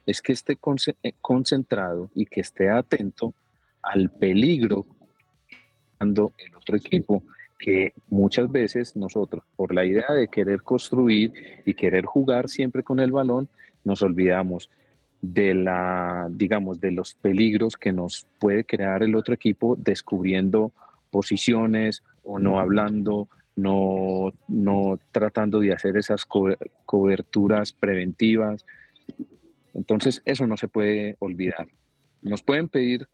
es 0.05 0.21
que 0.21 0.33
esté 0.33 0.57
concentrado 1.21 2.11
y 2.13 2.27
que 2.27 2.41
esté 2.41 2.69
atento 2.69 3.33
al 3.81 4.11
peligro 4.11 4.85
cuando 5.99 6.33
el 6.37 6.55
otro 6.55 6.77
equipo 6.77 7.23
que 7.59 7.93
muchas 8.07 8.49
veces 8.51 8.95
nosotros, 8.95 9.43
por 9.55 9.75
la 9.75 9.85
idea 9.85 10.11
de 10.13 10.29
querer 10.29 10.63
construir 10.63 11.33
y 11.65 11.73
querer 11.75 12.05
jugar 12.05 12.49
siempre 12.49 12.81
con 12.81 12.99
el 12.99 13.11
balón, 13.11 13.49
nos 13.83 14.01
olvidamos 14.01 14.69
de 15.21 15.53
la, 15.53 16.27
digamos, 16.31 16.79
de 16.79 16.91
los 16.91 17.13
peligros 17.13 17.75
que 17.75 17.91
nos 17.91 18.25
puede 18.39 18.63
crear 18.63 19.03
el 19.03 19.15
otro 19.15 19.33
equipo 19.33 19.75
descubriendo 19.77 20.71
posiciones 21.11 22.01
o 22.23 22.39
no 22.39 22.59
hablando 22.59 23.27
no, 23.57 24.31
no 24.47 24.97
tratando 25.11 25.59
de 25.59 25.73
hacer 25.73 25.97
esas 25.97 26.25
co- 26.25 26.55
coberturas 26.85 27.73
preventivas. 27.73 28.65
Entonces, 29.73 30.21
eso 30.23 30.47
no 30.47 30.55
se 30.55 30.69
puede 30.69 31.17
olvidar. 31.19 31.67
Nos 32.21 32.41
pueden 32.41 32.69
pedir 32.69 33.07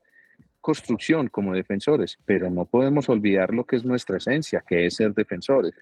construcción 0.66 1.28
como 1.28 1.54
defensores, 1.54 2.18
pero 2.26 2.50
no 2.50 2.66
podemos 2.66 3.08
olvidar 3.08 3.54
lo 3.54 3.66
que 3.66 3.76
es 3.76 3.86
nuestra 3.86 4.18
esencia, 4.18 4.64
que 4.68 4.88
es 4.88 4.96
ser 4.96 5.14
defensores. 5.14 5.76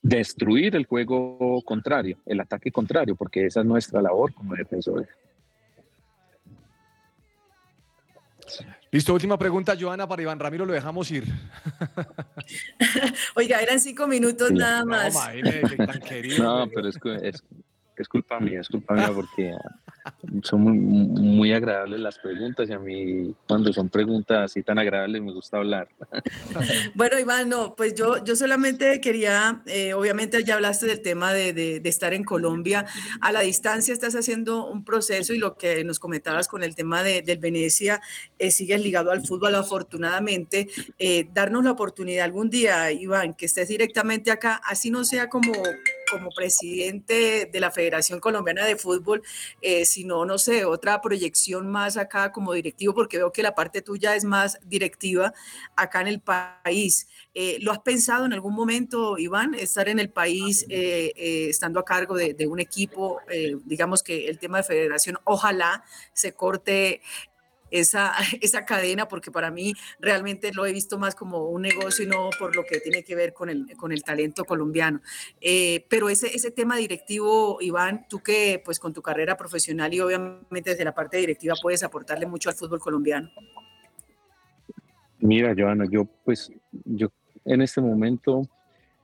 Destruir 0.00 0.74
el 0.74 0.86
juego 0.86 1.60
contrario, 1.66 2.16
el 2.24 2.40
ataque 2.40 2.72
contrario, 2.72 3.14
porque 3.14 3.44
esa 3.44 3.60
es 3.60 3.66
nuestra 3.66 4.00
labor 4.00 4.32
como 4.32 4.54
defensores. 4.54 5.06
Listo, 8.90 9.12
última 9.12 9.36
pregunta, 9.38 9.74
Joana, 9.78 10.08
para 10.08 10.22
Iván 10.22 10.38
Ramiro, 10.38 10.64
lo 10.64 10.72
dejamos 10.72 11.10
ir. 11.10 11.24
Oiga, 13.36 13.60
eran 13.60 13.80
cinco 13.80 14.06
minutos 14.06 14.48
Sí. 14.48 14.54
nada 14.54 14.80
No, 14.80 14.86
más. 14.86 15.14
imagínate, 15.14 15.76
que 15.76 15.78
tan 15.86 16.00
querido. 16.00 16.42
No, 16.42 16.70
pero 16.74 16.88
es, 16.88 16.98
cu- 16.98 17.08
es, 17.10 17.42
es 18.02 18.08
culpa 18.08 18.40
mía, 18.40 18.60
es 18.60 18.68
culpa 18.68 18.94
mía 18.94 19.10
porque 19.14 19.52
son 20.42 20.60
muy, 20.62 20.78
muy 20.78 21.52
agradables 21.52 22.00
las 22.00 22.18
preguntas 22.18 22.68
y 22.68 22.72
a 22.72 22.78
mí 22.78 23.34
cuando 23.46 23.72
son 23.72 23.88
preguntas 23.88 24.50
así 24.50 24.62
tan 24.62 24.78
agradables 24.78 25.22
me 25.22 25.32
gusta 25.32 25.56
hablar. 25.58 25.88
Bueno, 26.94 27.18
Iván, 27.18 27.48
no, 27.48 27.74
pues 27.74 27.94
yo, 27.94 28.22
yo 28.24 28.36
solamente 28.36 29.00
quería, 29.00 29.62
eh, 29.66 29.94
obviamente 29.94 30.42
ya 30.44 30.54
hablaste 30.54 30.86
del 30.86 31.02
tema 31.02 31.32
de, 31.32 31.52
de- 31.52 31.80
de 31.80 31.88
estar 31.88 32.14
en 32.14 32.24
Colombia. 32.24 32.86
A 33.20 33.32
la 33.32 33.40
distancia 33.40 33.92
estás 33.92 34.14
haciendo 34.14 34.66
un 34.66 34.84
proceso 34.84 35.32
y 35.34 35.38
lo 35.38 35.56
que 35.56 35.82
nos 35.84 35.98
comentabas 35.98 36.48
con 36.48 36.62
el 36.62 36.74
tema 36.74 37.02
de, 37.02 37.22
del 37.22 37.38
Venecia, 37.38 38.00
eh, 38.38 38.50
sigues 38.50 38.80
ligado 38.82 39.10
al 39.10 39.26
fútbol 39.26 39.54
afortunadamente. 39.54 40.68
Eh, 40.98 41.28
darnos 41.32 41.64
la 41.64 41.72
oportunidad 41.72 42.24
algún 42.24 42.50
día, 42.50 42.90
Iván, 42.92 43.34
que 43.34 43.46
estés 43.46 43.68
directamente 43.68 44.30
acá, 44.30 44.60
así 44.64 44.90
no 44.90 45.04
sea 45.04 45.28
como, 45.28 45.52
como 46.14 46.30
presidente 46.30 47.48
de 47.52 47.60
la 47.60 47.70
Federación 47.70 48.20
Colombiana 48.20 48.64
de 48.64 48.76
Fútbol, 48.76 49.22
eh, 49.60 49.84
sino, 49.84 50.24
no 50.24 50.38
sé, 50.38 50.64
otra 50.64 51.00
proyección 51.00 51.70
más 51.70 51.96
acá 51.96 52.32
como 52.32 52.52
directivo, 52.52 52.94
porque 52.94 53.18
veo 53.18 53.32
que 53.32 53.42
la 53.42 53.54
parte 53.54 53.82
tuya 53.82 54.14
es 54.14 54.24
más 54.24 54.58
directiva 54.64 55.32
acá 55.76 56.00
en 56.00 56.08
el 56.08 56.20
país. 56.20 57.08
Eh, 57.34 57.58
¿Lo 57.60 57.72
has 57.72 57.80
pensado 57.80 58.26
en 58.26 58.32
algún 58.32 58.54
momento, 58.54 59.18
Iván, 59.18 59.54
estar 59.54 59.88
en 59.88 59.98
el 59.98 60.08
país 60.08 60.64
eh, 60.68 61.12
eh, 61.16 61.48
estando 61.50 61.80
a 61.80 61.84
cargo 61.84 62.14
de, 62.14 62.32
de 62.32 62.46
un 62.46 62.60
equipo? 62.60 63.20
Digamos 63.64 64.02
que 64.02 64.28
el 64.28 64.38
tema 64.38 64.58
de 64.58 64.64
federación, 64.64 65.18
ojalá 65.24 65.84
se 66.12 66.32
corte 66.32 67.00
esa, 67.74 68.12
esa 68.40 68.64
cadena, 68.64 69.08
porque 69.08 69.30
para 69.30 69.50
mí 69.50 69.74
realmente 70.00 70.52
lo 70.52 70.64
he 70.66 70.72
visto 70.72 70.98
más 70.98 71.14
como 71.14 71.48
un 71.48 71.62
negocio 71.62 72.04
y 72.04 72.08
no 72.08 72.30
por 72.38 72.54
lo 72.54 72.64
que 72.64 72.80
tiene 72.80 73.02
que 73.02 73.14
ver 73.14 73.32
con 73.32 73.50
el, 73.50 73.76
con 73.76 73.92
el 73.92 74.02
talento 74.02 74.44
colombiano. 74.44 75.00
Eh, 75.40 75.84
pero 75.88 76.08
ese, 76.08 76.34
ese 76.34 76.50
tema 76.50 76.76
directivo, 76.76 77.58
Iván, 77.60 78.06
tú 78.08 78.20
que 78.20 78.62
pues 78.64 78.78
con 78.78 78.92
tu 78.92 79.02
carrera 79.02 79.36
profesional 79.36 79.92
y 79.92 80.00
obviamente 80.00 80.70
desde 80.70 80.84
la 80.84 80.94
parte 80.94 81.16
directiva 81.16 81.54
puedes 81.60 81.82
aportarle 81.82 82.26
mucho 82.26 82.48
al 82.48 82.54
fútbol 82.54 82.80
colombiano. 82.80 83.30
Mira, 85.18 85.54
Joana, 85.56 85.86
yo 85.90 86.04
pues, 86.24 86.52
yo 86.84 87.10
en 87.44 87.62
este 87.62 87.80
momento, 87.80 88.46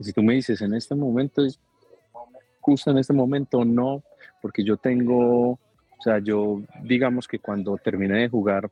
si 0.00 0.12
tú 0.12 0.22
me 0.22 0.34
dices 0.34 0.60
en 0.60 0.74
este 0.74 0.94
momento, 0.94 1.42
justo 2.60 2.90
en 2.90 2.98
este 2.98 3.12
momento 3.12 3.64
no, 3.64 4.02
porque 4.42 4.62
yo 4.62 4.76
tengo, 4.76 5.58
o 6.00 6.02
sea, 6.02 6.18
yo 6.18 6.62
digamos 6.82 7.28
que 7.28 7.38
cuando 7.38 7.76
terminé 7.76 8.20
de 8.20 8.28
jugar 8.30 8.70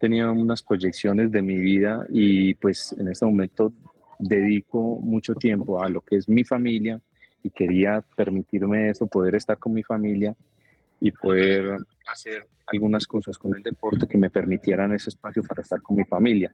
tenía 0.00 0.28
unas 0.28 0.60
proyecciones 0.60 1.30
de 1.30 1.40
mi 1.40 1.56
vida 1.56 2.04
y 2.08 2.54
pues 2.54 2.96
en 2.98 3.06
este 3.06 3.24
momento 3.24 3.72
dedico 4.18 4.98
mucho 5.00 5.36
tiempo 5.36 5.80
a 5.80 5.88
lo 5.88 6.00
que 6.00 6.16
es 6.16 6.28
mi 6.28 6.42
familia 6.42 7.00
y 7.44 7.50
quería 7.50 8.04
permitirme 8.16 8.90
eso, 8.90 9.06
poder 9.06 9.36
estar 9.36 9.56
con 9.58 9.72
mi 9.72 9.84
familia 9.84 10.34
y 11.00 11.12
poder 11.12 11.76
hacer 12.08 12.48
algunas 12.66 13.06
cosas 13.06 13.38
con 13.38 13.54
el 13.54 13.62
deporte 13.62 14.08
que 14.08 14.18
me 14.18 14.28
permitieran 14.28 14.92
ese 14.92 15.10
espacio 15.10 15.44
para 15.44 15.62
estar 15.62 15.80
con 15.80 15.96
mi 15.96 16.04
familia. 16.04 16.52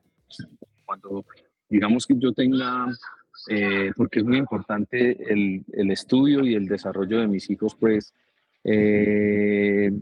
Cuando 0.85 1.25
digamos 1.71 2.07
que 2.07 2.19
yo 2.19 2.35
tenga, 2.35 2.88
eh, 3.49 3.90
porque 3.97 4.19
es 4.19 4.27
muy 4.27 4.37
importante 4.37 5.33
el, 5.33 5.64
el, 5.73 5.90
estudio 5.90 6.45
y 6.45 6.55
el 6.55 6.67
desarrollo 6.67 7.21
de 7.21 7.27
mis 7.27 7.49
hijos, 7.49 7.75
pues 7.75 8.12
eh, 8.64 9.92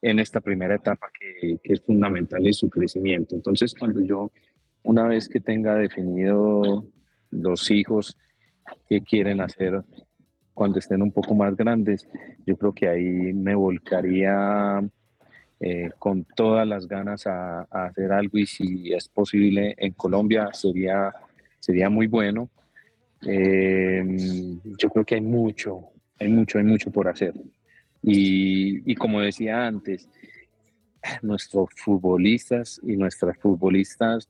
en 0.00 0.18
esta 0.18 0.40
primera 0.40 0.76
etapa 0.76 1.10
que, 1.18 1.58
es 1.62 1.80
fundamental 1.80 2.46
en 2.46 2.54
su 2.54 2.68
crecimiento. 2.68 3.34
Entonces, 3.34 3.74
cuando 3.74 4.00
yo, 4.00 4.30
una 4.82 5.06
vez 5.08 5.28
que 5.28 5.40
tenga 5.40 5.74
definido 5.74 6.86
los 7.30 7.70
hijos 7.70 8.16
que 8.88 9.00
quieren 9.00 9.40
hacer 9.40 9.82
cuando 10.54 10.78
estén 10.78 11.02
un 11.02 11.12
poco 11.12 11.34
más 11.34 11.56
grandes, 11.56 12.06
yo 12.46 12.56
creo 12.56 12.72
que 12.72 12.88
ahí 12.88 13.32
me 13.32 13.54
volcaría 13.54 14.80
eh, 15.60 15.90
con 15.98 16.24
todas 16.24 16.66
las 16.66 16.86
ganas 16.86 17.26
a, 17.26 17.60
a, 17.70 17.86
hacer 17.86 18.12
algo 18.12 18.38
y 18.38 18.46
si 18.46 18.92
es 18.92 19.08
posible 19.08 19.74
en 19.78 19.92
Colombia 19.92 20.50
sería, 20.52 21.12
sería 21.58 21.88
muy 21.88 22.06
bueno. 22.06 22.50
Eh, 23.26 24.04
yo 24.78 24.90
creo 24.90 25.04
que 25.04 25.16
hay 25.16 25.20
mucho, 25.20 25.90
hay 26.18 26.28
mucho, 26.28 26.58
hay 26.58 26.64
mucho 26.64 26.90
por 26.90 27.08
hacer. 27.08 27.34
Y, 28.02 28.94
como 28.94 29.20
decía 29.20 29.66
antes, 29.66 30.08
nuestros 31.22 31.70
futbolistas 31.76 32.80
y 32.82 32.96
nuestras 32.96 33.36
futbolistas 33.38 34.28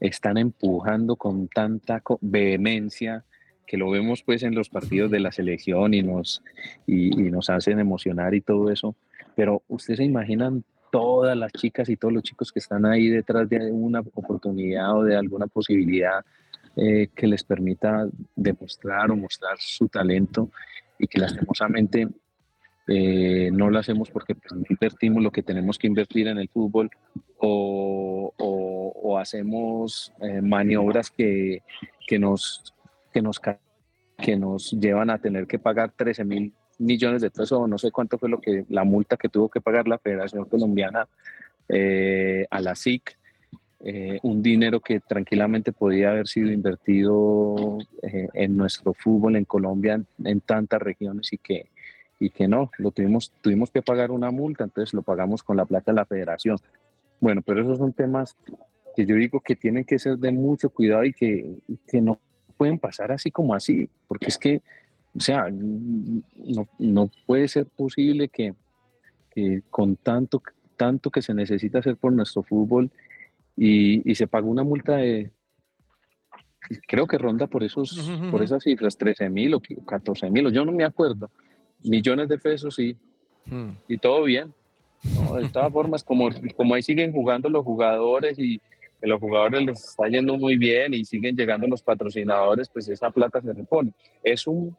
están 0.00 0.36
empujando 0.36 1.16
con 1.16 1.48
tanta 1.48 2.02
vehemencia 2.20 3.24
que 3.66 3.76
lo 3.76 3.90
vemos 3.90 4.22
pues 4.22 4.42
en 4.42 4.54
los 4.54 4.68
partidos 4.68 5.10
de 5.10 5.20
la 5.20 5.32
selección 5.32 5.94
y 5.94 6.02
nos, 6.02 6.42
y, 6.86 7.10
nos 7.30 7.48
hacen 7.50 7.78
emocionar 7.78 8.34
y 8.34 8.40
todo 8.40 8.70
eso. 8.70 8.94
Pero 9.34 9.62
ustedes 9.68 9.98
se 9.98 10.04
imaginan 10.04 10.64
todas 10.90 11.36
las 11.36 11.52
chicas 11.52 11.88
y 11.88 11.96
todos 11.96 12.12
los 12.12 12.22
chicos 12.22 12.52
que 12.52 12.58
están 12.58 12.84
ahí 12.84 13.08
detrás 13.08 13.48
de 13.48 13.72
una 13.72 14.00
oportunidad 14.00 14.96
o 14.98 15.04
de 15.04 15.16
alguna 15.16 15.46
posibilidad 15.46 16.22
eh, 16.76 17.08
que 17.14 17.26
les 17.26 17.44
permita 17.44 18.08
demostrar 18.36 19.10
o 19.10 19.16
mostrar 19.16 19.56
su 19.58 19.88
talento 19.88 20.50
y 21.02 21.08
que 21.08 21.18
lastimosamente 21.18 22.08
eh, 22.86 23.50
no 23.52 23.70
lo 23.70 23.78
hacemos 23.78 24.08
porque 24.08 24.36
pues, 24.36 24.52
no 24.52 24.62
invertimos 24.70 25.22
lo 25.22 25.32
que 25.32 25.42
tenemos 25.42 25.78
que 25.78 25.88
invertir 25.88 26.28
en 26.28 26.38
el 26.38 26.48
fútbol 26.48 26.90
o, 27.38 29.18
hacemos 29.20 30.12
eh, 30.20 30.40
maniobras 30.40 31.08
que, 31.10 31.62
que 32.08 32.18
nos 32.18 32.74
que 33.12 33.22
nos, 33.22 33.40
que 34.18 34.36
nos 34.36 34.70
llevan 34.72 35.10
a 35.10 35.18
tener 35.18 35.46
que 35.46 35.58
pagar 35.58 35.92
13 35.92 36.24
mil 36.24 36.52
millones 36.78 37.22
de 37.22 37.30
pesos, 37.30 37.52
o 37.52 37.68
no 37.68 37.78
sé 37.78 37.90
cuánto 37.92 38.18
fue 38.18 38.28
lo 38.28 38.40
que 38.40 38.64
la 38.68 38.84
multa 38.84 39.16
que 39.16 39.28
tuvo 39.28 39.48
que 39.48 39.60
pagar 39.60 39.86
la 39.86 39.98
Federación 39.98 40.46
Colombiana 40.46 41.06
eh, 41.68 42.46
a 42.50 42.60
la 42.60 42.74
SIC, 42.74 43.16
eh, 43.84 44.20
un 44.22 44.42
dinero 44.42 44.78
que 44.78 45.00
tranquilamente 45.00 45.72
podía 45.72 46.10
haber 46.10 46.28
sido 46.28 46.52
invertido 46.52 47.78
eh, 48.02 48.28
en 48.34 48.56
nuestro 48.56 48.94
fútbol 48.94 49.34
en 49.34 49.44
Colombia, 49.44 49.94
en, 49.94 50.06
en, 50.24 50.40
tantas 50.40 50.80
regiones 50.80 51.32
y 51.32 51.38
que, 51.38 51.68
y 52.20 52.30
que 52.30 52.46
no, 52.46 52.70
lo 52.78 52.92
tuvimos, 52.92 53.32
tuvimos 53.40 53.72
que 53.72 53.82
pagar 53.82 54.12
una 54.12 54.30
multa, 54.30 54.62
entonces 54.62 54.94
lo 54.94 55.02
pagamos 55.02 55.42
con 55.42 55.56
la 55.56 55.64
plata 55.64 55.90
de 55.90 55.96
la 55.96 56.06
Federación. 56.06 56.58
Bueno, 57.20 57.42
pero 57.44 57.62
esos 57.62 57.78
son 57.78 57.92
temas 57.92 58.36
que 58.94 59.04
yo 59.04 59.16
digo 59.16 59.40
que 59.40 59.56
tienen 59.56 59.84
que 59.84 59.98
ser 59.98 60.16
de 60.16 60.30
mucho 60.30 60.70
cuidado 60.70 61.02
y 61.02 61.12
que, 61.12 61.56
que 61.88 62.00
no 62.00 62.20
pueden 62.56 62.78
pasar 62.78 63.10
así 63.10 63.32
como 63.32 63.52
así, 63.52 63.88
porque 64.06 64.26
es 64.26 64.38
que, 64.38 64.62
o 65.16 65.20
sea, 65.20 65.48
no, 65.50 66.68
no 66.78 67.10
puede 67.26 67.48
ser 67.48 67.66
posible 67.66 68.28
que, 68.28 68.54
que, 69.30 69.62
con 69.70 69.96
tanto, 69.96 70.40
tanto 70.76 71.10
que 71.10 71.20
se 71.20 71.34
necesita 71.34 71.80
hacer 71.80 71.96
por 71.96 72.12
nuestro 72.12 72.44
fútbol 72.44 72.88
y, 73.56 74.10
y 74.10 74.14
se 74.14 74.26
paga 74.26 74.46
una 74.46 74.64
multa 74.64 74.96
de, 74.96 75.30
creo 76.86 77.06
que 77.06 77.18
ronda 77.18 77.46
por, 77.46 77.62
esos, 77.62 77.96
uh 77.96 78.00
-huh. 78.00 78.30
por 78.30 78.42
esas 78.42 78.62
cifras, 78.62 78.96
13 78.96 79.28
mil 79.30 79.54
o 79.54 79.60
14 79.86 80.30
mil, 80.30 80.50
yo 80.52 80.64
no 80.64 80.72
me 80.72 80.84
acuerdo, 80.84 81.30
millones 81.82 82.28
de 82.28 82.38
pesos 82.38 82.78
y, 82.78 82.96
-huh. 83.46 83.76
y 83.88 83.98
todo 83.98 84.24
bien. 84.24 84.52
No, 85.14 85.34
de 85.34 85.48
todas 85.48 85.72
formas, 85.72 86.04
como, 86.04 86.28
como 86.56 86.74
ahí 86.74 86.82
siguen 86.82 87.12
jugando 87.12 87.48
los 87.48 87.64
jugadores 87.64 88.38
y, 88.38 88.60
que 89.00 89.08
los 89.08 89.18
jugadores 89.18 89.66
les 89.66 89.84
está 89.84 90.06
yendo 90.06 90.36
muy 90.38 90.56
bien 90.56 90.94
y 90.94 91.04
siguen 91.04 91.34
llegando 91.36 91.66
los 91.66 91.82
patrocinadores, 91.82 92.68
pues 92.68 92.88
esa 92.88 93.10
plata 93.10 93.40
se 93.42 93.52
repone. 93.52 93.92
Es, 94.22 94.46
un, 94.46 94.76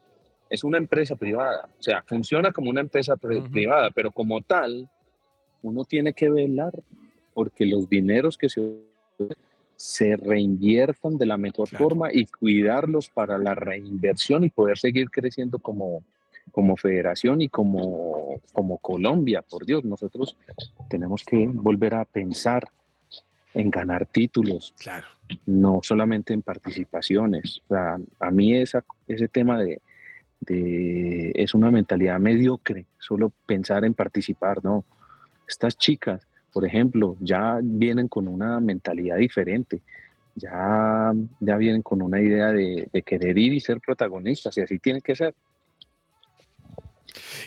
es 0.48 0.64
una 0.64 0.78
empresa 0.78 1.14
privada, 1.14 1.68
o 1.78 1.82
sea, 1.82 2.02
funciona 2.06 2.50
como 2.50 2.70
una 2.70 2.80
empresa 2.80 3.12
uh 3.12 3.16
-huh. 3.18 3.50
privada, 3.50 3.90
pero 3.90 4.10
como 4.10 4.40
tal, 4.40 4.88
uno 5.60 5.84
tiene 5.84 6.14
que 6.14 6.30
velar 6.30 6.72
porque 7.34 7.66
los 7.66 7.88
dineros 7.88 8.38
que 8.38 8.48
se, 8.48 8.62
se 9.76 10.16
reinviertan 10.16 11.18
de 11.18 11.26
la 11.26 11.36
mejor 11.36 11.68
claro. 11.68 11.84
forma 11.84 12.12
y 12.12 12.26
cuidarlos 12.26 13.10
para 13.10 13.36
la 13.38 13.54
reinversión 13.54 14.44
y 14.44 14.50
poder 14.50 14.78
seguir 14.78 15.10
creciendo 15.10 15.58
como, 15.58 16.02
como 16.52 16.76
federación 16.76 17.42
y 17.42 17.48
como, 17.48 18.40
como 18.52 18.78
Colombia, 18.78 19.42
por 19.42 19.66
Dios, 19.66 19.84
nosotros 19.84 20.36
tenemos 20.88 21.24
que 21.24 21.46
volver 21.48 21.94
a 21.94 22.04
pensar 22.04 22.68
en 23.52 23.70
ganar 23.70 24.06
títulos, 24.06 24.74
Claro. 24.78 25.06
no 25.46 25.80
solamente 25.82 26.32
en 26.34 26.42
participaciones. 26.42 27.60
O 27.68 27.74
sea, 27.74 27.98
a 28.20 28.30
mí 28.30 28.54
esa, 28.56 28.84
ese 29.06 29.28
tema 29.28 29.60
de, 29.60 29.80
de- 30.40 31.32
es 31.36 31.54
una 31.54 31.70
mentalidad 31.70 32.18
mediocre, 32.18 32.86
solo 32.98 33.32
pensar 33.46 33.84
en 33.84 33.94
participar, 33.94 34.64
no. 34.64 34.84
Estas 35.46 35.76
chicas, 35.76 36.26
por 36.54 36.64
ejemplo, 36.64 37.16
ya 37.18 37.58
vienen 37.60 38.06
con 38.06 38.28
una 38.28 38.60
mentalidad 38.60 39.16
diferente, 39.16 39.80
ya, 40.36 41.12
ya 41.40 41.56
vienen 41.56 41.82
con 41.82 42.00
una 42.00 42.22
idea 42.22 42.52
de, 42.52 42.88
querer 43.04 43.36
ir 43.36 43.54
y 43.54 43.58
ser 43.60 43.80
protagonistas, 43.80 44.56
y 44.56 44.60
así 44.60 44.78
tiene 44.78 45.00
que 45.00 45.16
ser. 45.16 45.34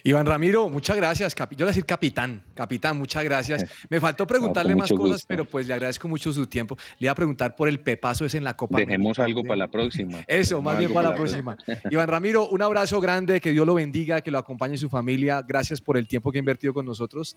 Iván 0.03 0.25
Ramiro, 0.25 0.69
muchas 0.69 0.95
gracias. 0.95 1.35
Yo 1.35 1.45
voy 1.49 1.63
a 1.63 1.65
decir 1.67 1.85
capitán, 1.85 2.43
capitán, 2.53 2.97
muchas 2.97 3.23
gracias. 3.23 3.65
Me 3.89 3.99
faltó 3.99 4.25
preguntarle 4.25 4.75
más 4.75 4.89
cosas, 4.89 5.11
gusto. 5.11 5.25
pero 5.27 5.45
pues 5.45 5.67
le 5.67 5.73
agradezco 5.73 6.07
mucho 6.07 6.31
su 6.31 6.47
tiempo. 6.47 6.77
Le 6.99 7.05
iba 7.05 7.11
a 7.11 7.15
preguntar 7.15 7.55
por 7.55 7.67
el 7.67 7.79
pepazo 7.79 8.25
ese 8.25 8.37
en 8.37 8.43
la 8.43 8.55
Copa 8.55 8.77
Dejemos 8.77 9.19
América. 9.19 9.23
algo 9.23 9.43
para 9.43 9.57
la 9.57 9.67
próxima. 9.67 10.23
Eso, 10.27 10.61
más 10.61 10.77
bien 10.77 10.93
para 10.93 11.09
la 11.09 11.15
próxima. 11.15 11.57
Iván 11.89 12.07
Ramiro, 12.07 12.47
un 12.49 12.61
abrazo 12.61 13.01
grande, 13.01 13.41
que 13.41 13.51
Dios 13.51 13.65
lo 13.65 13.73
bendiga, 13.75 14.21
que 14.21 14.31
lo 14.31 14.37
acompañe 14.37 14.77
su 14.77 14.89
familia. 14.89 15.43
Gracias 15.47 15.81
por 15.81 15.97
el 15.97 16.07
tiempo 16.07 16.31
que 16.31 16.37
ha 16.37 16.39
invertido 16.39 16.73
con 16.73 16.85
nosotros. 16.85 17.35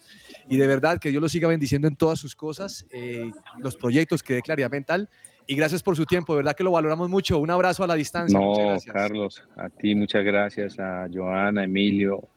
Y 0.49 0.57
de 0.57 0.67
verdad, 0.67 0.99
que 0.99 1.11
Dios 1.11 1.23
lo 1.23 1.29
siga 1.29 1.49
bendiciendo 1.49 1.89
en 1.89 1.97
todas 1.97 2.19
sus 2.19 2.35
cosas, 2.37 2.87
eh, 2.91 3.31
los 3.59 3.77
proyectos 3.77 4.23
que 4.23 4.35
dé 4.35 4.43
Claridad 4.43 4.71
Mental. 4.71 5.09
Y 5.51 5.57
gracias 5.57 5.83
por 5.83 5.97
su 5.97 6.07
tiempo, 6.07 6.33
de 6.33 6.37
verdad 6.39 6.55
que 6.55 6.63
lo 6.63 6.71
valoramos 6.71 7.09
mucho. 7.11 7.41
Un 7.41 7.51
abrazo 7.51 7.83
a 7.83 7.89
la 7.89 7.97
distancia. 7.97 8.39
muchas 8.39 8.59
No, 8.63 8.69
gracias. 8.71 8.95
Carlos, 8.95 9.45
a 9.57 9.69
ti 9.69 9.97
muchas 9.97 10.25
gracias, 10.25 10.79
a 10.79 11.09
Joana, 11.13 11.65
Emilio, 11.65 12.29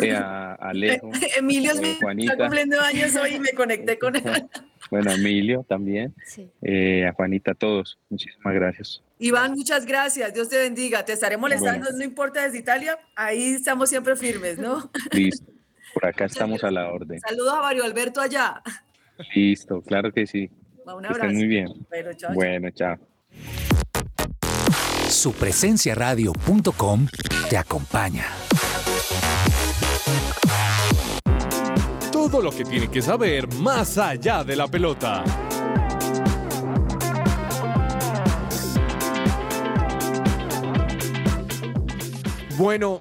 eh, 0.00 0.12
a 0.12 0.54
Alejo, 0.60 1.10
Emilio 1.36 1.72
es 1.72 1.78
eh, 1.78 1.82
mi- 1.82 1.88
está 1.90 2.04
Juanita, 2.06 2.36
cumpliendo 2.38 2.80
años 2.80 3.14
hoy 3.16 3.34
y 3.34 3.40
me 3.40 3.52
conecté 3.52 3.98
con 3.98 4.16
él. 4.16 4.22
bueno, 4.90 5.10
a 5.10 5.14
Emilio 5.16 5.66
también, 5.68 6.14
Sí. 6.24 6.48
eh, 6.62 7.06
a 7.06 7.12
Juanita, 7.12 7.50
a 7.50 7.54
todos. 7.54 7.98
Muchísimas 8.08 8.54
gracias. 8.54 9.02
Iván, 9.18 9.52
muchas 9.52 9.84
gracias. 9.84 10.32
Dios 10.32 10.48
te 10.48 10.56
bendiga. 10.58 11.04
Te 11.04 11.12
estaré 11.12 11.36
molestando, 11.36 11.84
Bueno. 11.84 11.98
no 11.98 12.04
importa 12.04 12.42
desde 12.42 12.56
Italia. 12.58 12.98
Ahí 13.14 13.52
estamos 13.52 13.90
siempre 13.90 14.16
firmes, 14.16 14.56
¿no? 14.58 14.90
Listo. 15.12 15.52
Por 15.92 16.06
acá 16.06 16.24
estamos 16.24 16.64
a 16.64 16.70
la 16.70 16.90
orden. 16.90 17.20
Saludos 17.20 17.52
a 17.52 17.60
Mario 17.60 17.84
Alberto 17.84 18.18
allá. 18.22 18.62
Listo, 19.34 19.82
claro 19.82 20.10
que 20.10 20.26
sí. 20.26 20.50
Un 20.84 21.06
abrazo. 21.06 21.26
estén 21.26 21.36
muy 21.36 21.46
bien. 21.46 21.86
Bueno, 21.88 22.12
chao, 22.12 22.30
chao. 22.30 22.34
Bueno, 22.34 22.70
chao. 22.70 22.96
Supresenciaradio.com 25.08 27.06
te 27.48 27.56
acompaña. 27.56 28.26
Todo 32.10 32.42
lo 32.42 32.50
que 32.50 32.64
tiene 32.64 32.88
que 32.88 33.02
saber 33.02 33.52
más 33.54 33.98
allá 33.98 34.42
de 34.44 34.56
la 34.56 34.66
pelota. 34.68 35.24
Bueno, 42.56 43.00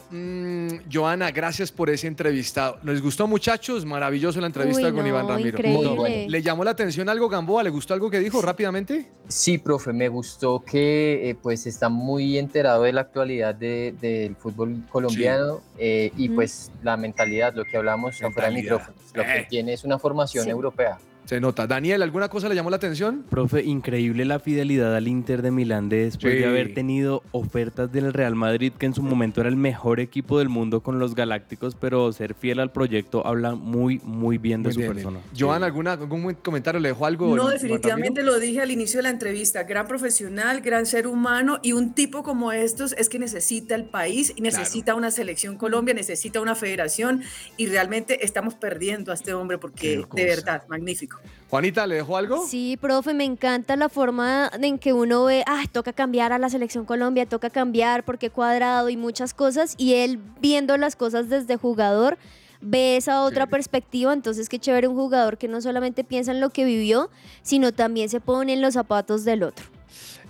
Joana, 0.91 1.31
gracias 1.31 1.71
por 1.71 1.89
ese 1.89 2.07
entrevistado. 2.07 2.77
¿Les 2.83 3.01
gustó, 3.01 3.27
muchachos? 3.27 3.85
Maravilloso 3.85 4.39
la 4.39 4.47
entrevista 4.47 4.87
Uy, 4.87 4.93
con 4.93 5.05
Iván 5.07 5.27
Ramiro. 5.27 5.49
increíble. 5.57 5.87
Muy 5.87 5.97
bueno. 5.97 6.29
¿Le 6.29 6.41
llamó 6.41 6.63
la 6.63 6.71
atención 6.71 7.09
algo 7.09 7.27
Gamboa? 7.29 7.63
¿Le 7.63 7.69
gustó 7.69 7.93
algo 7.93 8.09
que 8.09 8.19
dijo 8.19 8.41
rápidamente? 8.41 9.07
Sí, 9.27 9.57
profe, 9.57 9.93
me 9.93 10.07
gustó 10.09 10.59
que 10.63 11.29
eh, 11.29 11.35
pues 11.41 11.65
está 11.67 11.89
muy 11.89 12.37
enterado 12.37 12.83
de 12.83 12.93
la 12.93 13.01
actualidad 13.01 13.53
de- 13.55 13.93
del 13.99 14.35
fútbol 14.35 14.83
colombiano 14.89 15.61
eh, 15.77 16.11
y 16.17 16.29
pues 16.29 16.71
la 16.83 16.97
mentalidad, 16.97 17.53
lo 17.53 17.65
que 17.65 17.77
hablamos 17.77 18.15
afuera 18.21 18.49
de 18.49 18.55
Mentalidad. 18.55 18.79
micrófonos, 18.87 19.11
lo 19.15 19.21
Eh. 19.23 19.25
que 19.37 19.43
tiene 19.49 19.73
es 19.73 19.83
una 19.83 19.99
formación 19.99 20.43
Sí. 20.45 20.49
europea. 20.49 20.97
Se 21.25 21.39
nota. 21.39 21.65
Daniel, 21.65 22.01
¿alguna 22.01 22.27
cosa 22.27 22.49
le 22.49 22.55
llamó 22.55 22.69
la 22.69 22.75
atención? 22.75 23.23
Profe, 23.29 23.63
increíble 23.63 24.25
la 24.25 24.39
fidelidad 24.39 24.93
al 24.95 25.07
Inter 25.07 25.41
de 25.41 25.51
Milán 25.51 25.87
de 25.87 26.03
después 26.05 26.33
Sí. 26.33 26.39
de 26.39 26.45
haber 26.45 26.73
tenido 26.73 27.23
ofertas 27.31 27.89
del 27.91 28.11
Real 28.11 28.35
Madrid, 28.35 28.73
que 28.77 28.85
en 28.85 28.93
su 28.93 29.01
momento 29.01 29.39
era 29.39 29.49
el 29.49 29.55
mejor 29.55 30.01
equipo 30.01 30.39
del 30.39 30.49
mundo 30.49 30.81
con 30.81 30.99
los 30.99 31.15
Galácticos, 31.15 31.75
pero 31.75 32.11
ser 32.11 32.33
fiel 32.33 32.59
al 32.59 32.71
proyecto 32.71 33.25
habla 33.25 33.55
muy, 33.55 34.01
muy 34.03 34.37
bien 34.39 34.61
de 34.61 34.67
Muy 34.69 34.73
su 34.73 34.79
bien, 34.81 34.93
persona. 34.93 35.19
Joana, 35.37 35.67
¿alguna, 35.67 35.93
¿algún 35.93 36.33
comentario 36.35 36.81
le 36.81 36.89
dejó 36.89 37.05
algo? 37.05 37.33
No, 37.35 37.47
definitivamente 37.47 38.23
lo 38.23 38.37
dije 38.37 38.59
al 38.61 38.71
inicio 38.71 38.97
de 38.97 39.03
la 39.03 39.09
entrevista, 39.09 39.63
gran 39.63 39.87
profesional, 39.87 40.59
gran 40.59 40.85
ser 40.85 41.07
humano 41.07 41.59
y 41.61 41.71
un 41.71 41.93
tipo 41.93 42.23
como 42.23 42.51
estos 42.51 42.93
es 42.97 43.07
que 43.07 43.19
necesita 43.19 43.75
el 43.75 43.85
país 43.85 44.33
y 44.35 44.41
necesita 44.41 44.95
una 44.95 45.11
selección 45.11 45.55
Colombia, 45.55 45.93
necesita 45.93 46.41
una 46.41 46.55
federación 46.55 47.21
y 47.55 47.67
realmente 47.67 48.25
estamos 48.25 48.55
perdiendo 48.55 49.11
a 49.11 49.15
este 49.15 49.33
hombre 49.33 49.57
porque 49.57 50.03
de 50.13 50.25
verdad, 50.25 50.63
magnífico. 50.67 51.10
Juanita, 51.49 51.85
¿le 51.85 51.95
dejó 51.95 52.15
algo? 52.15 52.47
Sí, 52.47 52.77
profe, 52.79 53.13
me 53.13 53.25
encanta 53.25 53.75
la 53.75 53.89
forma 53.89 54.49
en 54.61 54.79
que 54.79 54.93
uno 54.93 55.25
ve, 55.25 55.43
ah, 55.47 55.63
toca 55.69 55.91
cambiar 55.91 56.31
a 56.31 56.37
la 56.39 56.49
selección 56.49 56.85
Colombia, 56.85 57.25
toca 57.25 57.49
cambiar 57.49 58.05
porque 58.05 58.29
cuadrado 58.29 58.87
y 58.89 58.95
muchas 58.95 59.33
cosas, 59.33 59.75
y 59.77 59.95
él 59.95 60.19
viendo 60.39 60.77
las 60.77 60.95
cosas 60.95 61.27
desde 61.27 61.57
jugador 61.57 62.17
ve 62.61 62.95
esa 62.95 63.23
otra 63.23 63.45
Sí. 63.45 63.51
perspectiva, 63.51 64.13
entonces 64.13 64.47
qué 64.47 64.59
chévere 64.59 64.87
un 64.87 64.95
jugador 64.95 65.37
que 65.37 65.49
no 65.49 65.59
solamente 65.61 66.03
piensa 66.05 66.31
en 66.31 66.39
lo 66.39 66.51
que 66.51 66.63
vivió, 66.63 67.09
sino 67.41 67.73
también 67.73 68.07
se 68.07 68.21
pone 68.21 68.53
en 68.53 68.61
los 68.61 68.75
zapatos 68.75 69.25
del 69.25 69.43
otro. 69.43 69.65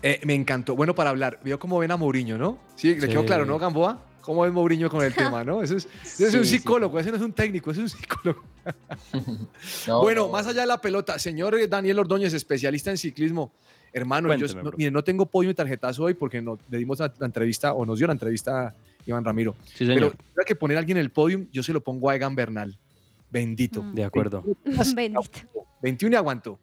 Eh, 0.02 0.20
me 0.24 0.34
encantó. 0.34 0.76
Bueno, 0.76 0.96
para 0.96 1.12
hablar, 1.12 1.40
vio 1.44 1.60
cómo 1.60 1.78
ven 1.78 1.92
a 1.92 1.98
Mourinho, 1.98 2.40
¿no? 2.40 2.58
Sí, 2.76 2.96
le 2.96 3.08
quedó 3.08 3.26
claro, 3.26 3.46
¿no, 3.46 3.60
Gamboa? 3.60 4.02
¿Cómo 4.22 4.44
ves 4.44 4.54
Mourinho 4.54 4.90
con 4.90 5.04
el 5.04 5.14
tema, 5.14 5.44
no? 5.44 5.62
Ese 5.62 5.78
es, 5.78 5.88
ese 6.04 6.28
es 6.28 6.34
un 6.36 6.46
sí. 6.46 6.58
psicólogo, 6.58 7.00
ese 7.00 7.10
no 7.10 7.18
es 7.18 7.22
un 7.24 7.34
técnico, 7.34 7.72
ese 7.72 7.84
es 7.84 7.94
un 7.94 8.00
psicólogo. 8.00 8.44
No, 9.88 10.02
bueno, 10.02 10.28
no, 10.28 10.30
más 10.30 10.46
allá 10.48 10.62
de 10.62 10.68
la 10.68 10.80
pelota, 10.80 11.18
señor 11.18 11.58
Daniel 11.68 12.00
Ordóñez, 12.00 12.34
especialista 12.34 12.92
en 12.92 12.98
ciclismo. 12.98 13.52
Hermano, 13.94 14.34
yo, 14.36 14.48
no- 14.56 14.64
bro. 14.64 14.78
mire, 14.78 14.92
no 14.92 15.04
tengo 15.04 15.26
podio 15.26 15.50
y 15.50 15.54
tarjetazo 15.54 16.04
hoy 16.04 16.14
porque 16.14 16.42
no, 16.42 16.58
le 16.70 16.78
dimos 16.78 17.00
la, 17.00 17.12
la 17.20 17.26
entrevista 17.26 17.74
o 17.74 17.86
nos 17.86 17.98
dio 17.98 18.08
la 18.08 18.14
entrevista 18.14 18.68
a 18.68 18.76
Iván 19.06 19.26
Ramiro. 19.26 19.56
Sí, 19.66 19.80
Pero 19.86 19.94
señor. 19.94 20.12
si 20.12 20.18
tuviera 20.18 20.46
que 20.46 20.56
poner 20.56 20.78
a 20.78 20.80
alguien 20.80 20.98
en 20.98 21.02
el 21.04 21.10
podium, 21.12 21.48
yo 21.52 21.62
se 21.64 21.74
lo 21.74 21.82
pongo 21.82 22.10
a 22.10 22.16
Egan 22.16 22.36
Bernal. 22.36 22.78
Bendito. 23.30 23.82
Mm. 23.84 23.96
De 23.96 24.04
acuerdo. 24.04 24.44
Bendito. 24.96 25.24
21 25.82 26.14
y 26.14 26.18
aguantó. 26.18 26.60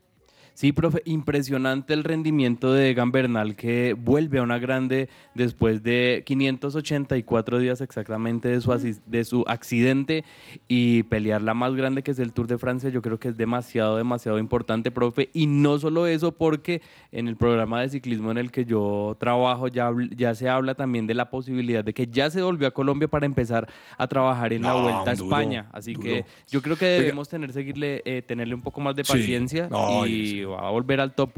Sí, 0.58 0.72
profe, 0.72 1.02
impresionante 1.04 1.94
el 1.94 2.02
rendimiento 2.02 2.72
de 2.72 2.90
Egan 2.90 3.12
Bernal 3.12 3.54
que 3.54 3.92
vuelve 3.96 4.40
a 4.40 4.42
una 4.42 4.58
grande 4.58 5.08
después 5.36 5.84
de 5.84 6.24
584 6.26 7.60
días 7.60 7.80
exactamente 7.80 8.48
de 8.48 8.60
su, 8.60 8.96
de 9.06 9.24
su 9.24 9.44
accidente 9.46 10.24
y 10.66 11.04
pelear 11.04 11.42
la 11.42 11.54
más 11.54 11.76
grande 11.76 12.02
que 12.02 12.10
es 12.10 12.18
el 12.18 12.32
Tour 12.32 12.48
de 12.48 12.58
Francia, 12.58 12.90
yo 12.90 13.02
creo 13.02 13.20
que 13.20 13.28
es 13.28 13.36
demasiado, 13.36 13.98
demasiado 13.98 14.40
importante, 14.40 14.90
profe. 14.90 15.30
Y 15.32 15.46
no 15.46 15.78
solo 15.78 16.08
eso, 16.08 16.32
porque 16.32 16.82
en 17.12 17.28
el 17.28 17.36
programa 17.36 17.80
de 17.80 17.90
ciclismo 17.90 18.32
en 18.32 18.38
el 18.38 18.50
que 18.50 18.64
yo 18.64 19.16
trabajo 19.20 19.68
ya, 19.68 19.92
ya 20.16 20.34
se 20.34 20.48
habla 20.48 20.74
también 20.74 21.06
de 21.06 21.14
la 21.14 21.30
posibilidad 21.30 21.84
de 21.84 21.94
que 21.94 22.08
ya 22.08 22.30
se 22.30 22.42
volvió 22.42 22.66
a 22.66 22.72
Colombia 22.72 23.06
para 23.06 23.26
empezar 23.26 23.68
a 23.96 24.08
trabajar 24.08 24.52
en 24.52 24.62
la 24.62 24.74
Vuelta 24.74 25.10
a 25.10 25.12
España. 25.12 25.68
Así 25.70 25.92
duro. 25.92 26.04
que 26.04 26.24
yo 26.48 26.62
creo 26.62 26.74
que 26.76 26.86
debemos 26.86 27.28
tener, 27.28 27.52
seguirle, 27.52 28.02
eh, 28.04 28.22
tenerle 28.22 28.56
un 28.56 28.62
poco 28.62 28.80
más 28.80 28.96
de 28.96 29.04
Sí. 29.04 29.12
paciencia 29.12 29.68
No, 29.70 30.04
y 30.04 30.47
va 30.50 30.66
a 30.66 30.70
volver 30.70 31.00
al 31.00 31.14
top. 31.14 31.30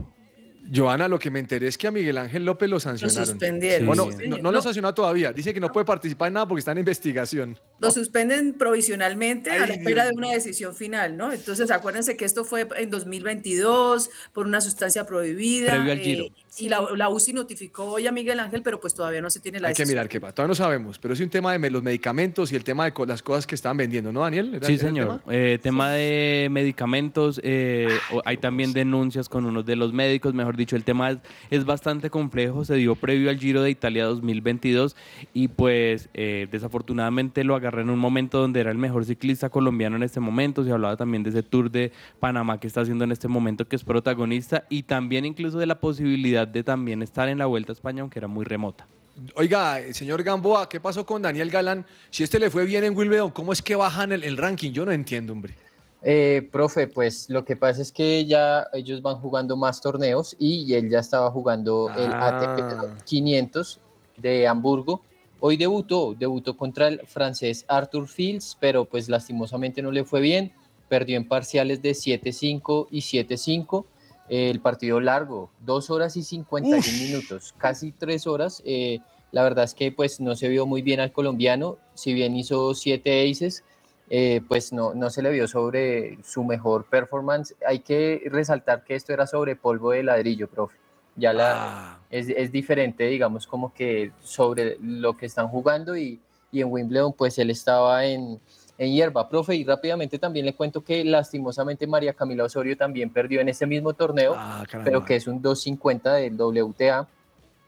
Joana, 0.73 1.09
lo 1.09 1.19
que 1.19 1.31
me 1.33 1.41
enteré 1.41 1.67
es 1.67 1.77
que 1.77 1.89
a 1.89 1.91
Miguel 1.91 2.17
Ángel 2.19 2.45
López 2.45 2.69
lo 2.69 2.77
Lo 2.77 2.81
sancionaron. 2.81 3.27
suspendieron. 3.27 3.87
Bueno, 3.87 4.09
Sí. 4.13 4.29
no, 4.29 4.39
no 4.39 4.53
lo 4.53 4.63
sancionó 4.63 4.95
todavía. 4.95 5.33
Dice 5.33 5.53
que 5.53 5.59
no 5.59 5.73
puede 5.73 5.85
participar 5.85 6.29
en 6.29 6.35
nada 6.35 6.47
porque 6.47 6.61
está 6.61 6.71
en 6.73 6.79
investigación. 6.79 7.59
Lo 7.81 7.91
suspenden 7.91 8.53
provisionalmente 8.53 9.51
a 9.51 9.67
la 9.67 9.75
espera 9.75 10.05
Dios 10.05 10.15
de 10.15 10.19
una 10.19 10.31
decisión 10.31 10.75
final, 10.77 11.17
¿no? 11.17 11.33
Entonces, 11.33 11.71
acuérdense 11.73 12.17
que 12.17 12.25
esto 12.25 12.45
fue 12.45 12.69
en 12.77 12.91
2022 12.91 14.11
por 14.33 14.47
una 14.47 14.61
sustancia 14.61 15.07
prohibida. 15.07 15.73
Previo 15.73 15.93
al 15.93 15.99
Giro. 15.99 16.25
Y 16.59 16.69
la, 16.69 16.81
la 16.97 17.09
UCI 17.09 17.33
notificó 17.33 17.85
hoy 17.85 18.07
a 18.07 18.13
Miguel 18.13 18.41
Ángel, 18.41 18.63
pero 18.63 18.81
pues 18.81 18.93
todavía 18.93 19.21
no 19.21 19.31
se 19.31 19.39
tiene 19.41 19.61
la 19.61 19.69
Hay 19.69 19.75
que 19.75 19.87
mirar 19.87 20.09
qué 20.09 20.21
pasa. 20.21 20.35
Todavía 20.35 20.49
no 20.51 20.55
sabemos, 20.57 20.99
pero 20.99 21.15
es 21.15 21.21
un 21.21 21.31
tema 21.31 21.57
de 21.57 21.71
los 21.71 21.83
medicamentos 21.83 22.51
y 22.53 22.57
el 22.57 22.65
tema 22.65 22.85
de 22.87 22.93
co- 22.93 23.07
las 23.07 23.23
cosas 23.23 23.47
que 23.47 23.55
estaban 23.55 23.77
vendiendo, 23.77 24.13
¿no, 24.13 24.21
Daniel? 24.21 24.55
¿Era- 24.57 24.67
Sí, 24.67 24.75
era 24.75 24.83
señor. 24.83 25.21
tema? 25.21 25.23
Eh, 25.35 25.59
tema 25.63 25.91
de 25.91 26.49
medicamentos, 26.51 27.41
eh, 27.45 27.89
hay 28.25 28.37
también 28.39 28.73
denuncias 28.73 29.29
con 29.29 29.45
unos 29.47 29.65
de 29.65 29.77
los 29.77 29.93
médicos, 29.93 30.35
mejor 30.35 30.57
dicho, 30.57 30.75
el 30.77 30.83
tema 30.85 31.11
es, 31.13 31.19
es 31.51 31.65
bastante 31.65 32.11
complejo, 32.11 32.65
se 32.65 32.75
dio 32.75 32.95
previo 32.97 33.31
al 33.31 33.39
Giro 33.39 33.63
de 33.63 33.71
Italia 33.71 34.05
2022 34.07 34.97
y 35.33 35.49
pues 35.49 36.09
eh, 36.15 36.49
desafortunadamente 36.51 37.45
lo 37.45 37.55
agarré 37.55 37.83
en 37.83 37.91
un 37.91 37.99
momento 37.99 38.39
donde 38.41 38.61
era 38.61 38.71
el 38.71 38.79
mejor 38.79 39.05
ciclista 39.05 39.51
colombiano 39.51 39.97
en 39.97 40.03
este 40.03 40.21
momento, 40.21 40.65
se 40.65 40.73
hablaba 40.73 40.97
también 40.97 41.23
de 41.23 41.31
ese 41.31 41.43
Tour 41.43 41.71
de 41.71 41.93
Panamá 42.19 42.59
que 42.59 42.67
está 42.67 42.81
haciendo 42.81 43.05
en 43.05 43.13
este 43.13 43.29
momento 43.29 43.69
que 43.69 43.77
es 43.77 43.85
protagonista 43.85 44.65
y 44.69 44.83
también 44.85 45.25
incluso 45.25 45.59
de 45.59 45.67
la 45.67 45.79
posibilidad 45.81 46.39
de 46.47 46.62
también 46.62 47.03
estar 47.03 47.28
en 47.28 47.38
la 47.38 47.47
Vuelta 47.47 47.72
a 47.72 47.74
España, 47.74 48.03
aunque 48.03 48.18
era 48.18 48.28
muy 48.28 48.45
remota. 48.45 48.86
Oiga, 49.34 49.80
señor 49.93 50.22
Gamboa, 50.22 50.68
¿qué 50.68 50.80
pasó 50.80 51.05
con 51.05 51.20
Daniel 51.22 51.51
Galán? 51.51 51.84
Si 52.11 52.22
este 52.22 52.38
le 52.38 52.49
fue 52.51 52.64
bien 52.64 52.84
en 52.84 52.97
Wimbledon, 52.97 53.30
¿cómo 53.30 53.53
es 53.53 53.61
que 53.61 53.76
bajan 53.76 54.12
el, 54.12 54.24
el 54.24 54.36
ranking? 54.36 54.70
Yo 54.72 54.86
no 54.86 54.93
entiendo, 54.93 55.32
hombre. 55.32 55.55
Eh, 56.03 56.49
profe, 56.51 56.86
pues 56.86 57.28
lo 57.28 57.45
que 57.45 57.57
pasa 57.57 57.82
es 57.82 57.93
que 57.93 58.24
ya 58.24 58.66
ellos 58.72 59.03
van 59.03 59.16
jugando 59.16 59.57
más 59.57 59.82
torneos 59.82 60.34
y 60.38 60.72
él 60.72 60.88
ya 60.88 61.01
estaba 61.01 61.30
jugando 61.30 61.91
el 61.95 62.11
ATP 62.11 62.61
Ah. 62.61 62.97
500 63.05 63.80
de 64.16 64.49
Hamburgo. 64.49 65.03
Hoy 65.41 65.57
debutó, 65.59 66.14
debutó 66.18 66.57
contra 66.57 66.88
el 66.88 67.01
francés 67.07 67.64
Arthur 67.68 68.09
Fields, 68.09 68.57
pero 68.61 68.84
pues 68.86 69.09
lastimosamente 69.09 69.82
no 69.82 69.91
le 69.91 70.05
fue 70.05 70.20
bien. 70.20 70.53
Perdió 70.88 71.16
en 71.16 71.28
parciales 71.28 71.82
de 71.82 71.91
7-5 71.91 72.88
y 72.91 73.01
7-5. 73.01 73.84
El 74.31 74.61
partido 74.61 75.01
largo, 75.01 75.51
dos 75.61 75.91
horas 75.91 76.16
y 76.16 76.22
51 76.22 76.78
Uf. 76.78 77.01
minutos, 77.03 77.55
casi 77.59 77.93
tres 77.93 78.26
horas. 78.26 78.62
eh, 78.64 79.01
la 79.33 79.43
verdad 79.45 79.64
es 79.64 79.74
que 79.74 79.93
pues 79.93 80.20
no 80.20 80.35
se 80.35 80.49
vio 80.49 80.66
muy 80.66 80.83
bien 80.83 80.99
al 81.01 81.12
colombiano, 81.12 81.78
si 81.95 82.14
bien 82.14 82.35
hizo 82.37 82.74
siete 82.74 83.31
aces, 83.31 83.62
eh, 84.09 84.41
pues 84.49 84.72
no, 84.72 84.93
no 84.95 85.09
se 85.11 85.22
le 85.22 85.31
vio 85.31 85.47
sobre 85.47 86.18
su 86.24 86.43
mejor 86.43 86.85
performance. 86.87 87.55
Hay 87.64 87.78
que 87.81 88.22
resaltar 88.26 88.83
que 88.83 88.97
esto 88.97 89.12
era 89.12 89.26
sobre 89.28 89.55
polvo 89.55 89.93
de 89.93 90.03
ladrillo, 90.03 90.49
profe. 90.49 90.76
Ya 91.14 91.33
la, 91.33 91.53
Ah, 91.55 91.99
es, 92.11 92.28
es 92.28 92.51
diferente, 92.51 93.05
digamos, 93.07 93.47
como 93.47 93.72
que 93.72 94.11
sobre 94.20 94.78
lo 94.81 95.16
que 95.16 95.26
están 95.26 95.47
jugando 95.49 95.97
y, 95.97 96.20
y 96.51 96.61
en 96.61 96.72
Wimbledon, 96.72 97.12
pues 97.12 97.39
él 97.39 97.51
estaba 97.51 98.05
en, 98.07 98.41
en 98.81 98.95
hierba, 98.95 99.28
profe, 99.28 99.55
y 99.57 99.62
rápidamente 99.62 100.18
también 100.18 100.47
le 100.47 100.55
cuento 100.55 100.83
que 100.83 101.05
lastimosamente 101.05 101.87
María 101.87 102.14
Camila 102.14 102.45
Osorio 102.45 102.78
también 102.78 103.11
perdió 103.11 103.43
en 103.43 103.51
ese 103.51 103.66
mismo 103.66 103.93
torneo, 103.93 104.35
ah, 104.35 104.64
pero 104.83 105.05
que 105.05 105.16
es 105.16 105.26
un 105.26 105.43
250 105.43 106.14
del 106.14 106.41
WTA 106.41 107.07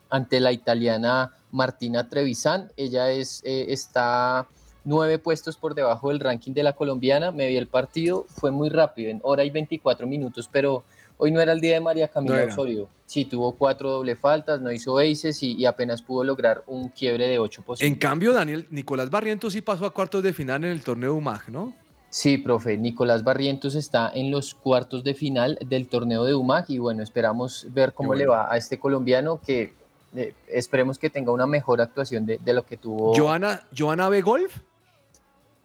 ante 0.08 0.40
la 0.40 0.52
italiana 0.52 1.36
Martina 1.50 2.08
Trevisan. 2.08 2.72
Ella 2.78 3.10
es, 3.10 3.42
eh, 3.44 3.66
está 3.68 4.48
nueve 4.84 5.18
puestos 5.18 5.58
por 5.58 5.74
debajo 5.74 6.08
del 6.08 6.18
ranking 6.18 6.52
de 6.52 6.62
la 6.62 6.72
colombiana. 6.72 7.30
Me 7.30 7.46
vi 7.46 7.58
el 7.58 7.68
partido, 7.68 8.24
fue 8.30 8.50
muy 8.50 8.70
rápido, 8.70 9.10
en 9.10 9.20
hora 9.22 9.44
y 9.44 9.50
24 9.50 10.06
minutos, 10.06 10.48
pero 10.50 10.82
hoy 11.22 11.30
no 11.30 11.40
era 11.40 11.52
el 11.52 11.60
día 11.60 11.74
de 11.74 11.80
María 11.80 12.08
Camila 12.08 12.44
No. 12.46 12.52
Osorio. 12.52 12.88
Sí, 13.06 13.24
tuvo 13.26 13.52
cuatro 13.52 13.90
doble 13.92 14.16
faltas, 14.16 14.60
no 14.60 14.72
hizo 14.72 14.98
aces 14.98 15.40
y, 15.44 15.52
y 15.52 15.66
apenas 15.66 16.02
pudo 16.02 16.24
lograr 16.24 16.64
un 16.66 16.88
quiebre 16.88 17.28
de 17.28 17.38
ocho 17.38 17.60
En 17.60 17.64
posibles. 17.66 17.98
cambio, 17.98 18.32
Daniel, 18.32 18.66
Nicolás 18.70 19.08
Barrientos 19.08 19.52
sí 19.52 19.60
pasó 19.62 19.86
a 19.86 19.90
cuartos 19.94 20.22
de 20.24 20.32
final 20.32 20.64
en 20.64 20.70
el 20.72 20.82
torneo 20.82 21.14
UMAG, 21.14 21.48
¿no? 21.50 21.74
Sí, 22.08 22.38
profe, 22.38 22.76
Nicolás 22.76 23.22
Barrientos 23.22 23.74
está 23.76 24.10
en 24.12 24.30
los 24.32 24.54
cuartos 24.54 25.04
de 25.04 25.14
final 25.14 25.58
del 25.64 25.86
torneo 25.88 26.24
de 26.24 26.34
UMAG 26.34 26.64
y 26.70 26.78
bueno, 26.78 27.02
esperamos 27.04 27.66
ver 27.70 27.92
cómo 27.92 28.14
le 28.14 28.26
va 28.26 28.52
a 28.52 28.56
este 28.56 28.78
colombiano 28.78 29.40
que 29.40 29.74
eh, 30.16 30.34
esperemos 30.48 30.98
que 30.98 31.08
tenga 31.08 31.30
una 31.32 31.46
mejor 31.46 31.80
actuación 31.80 32.26
de, 32.26 32.38
de 32.44 32.52
lo 32.52 32.64
que 32.66 32.76
tuvo. 32.76 33.14
Joana, 33.14 33.62
Joana 33.76 34.08
ve 34.08 34.20
golf. 34.22 34.56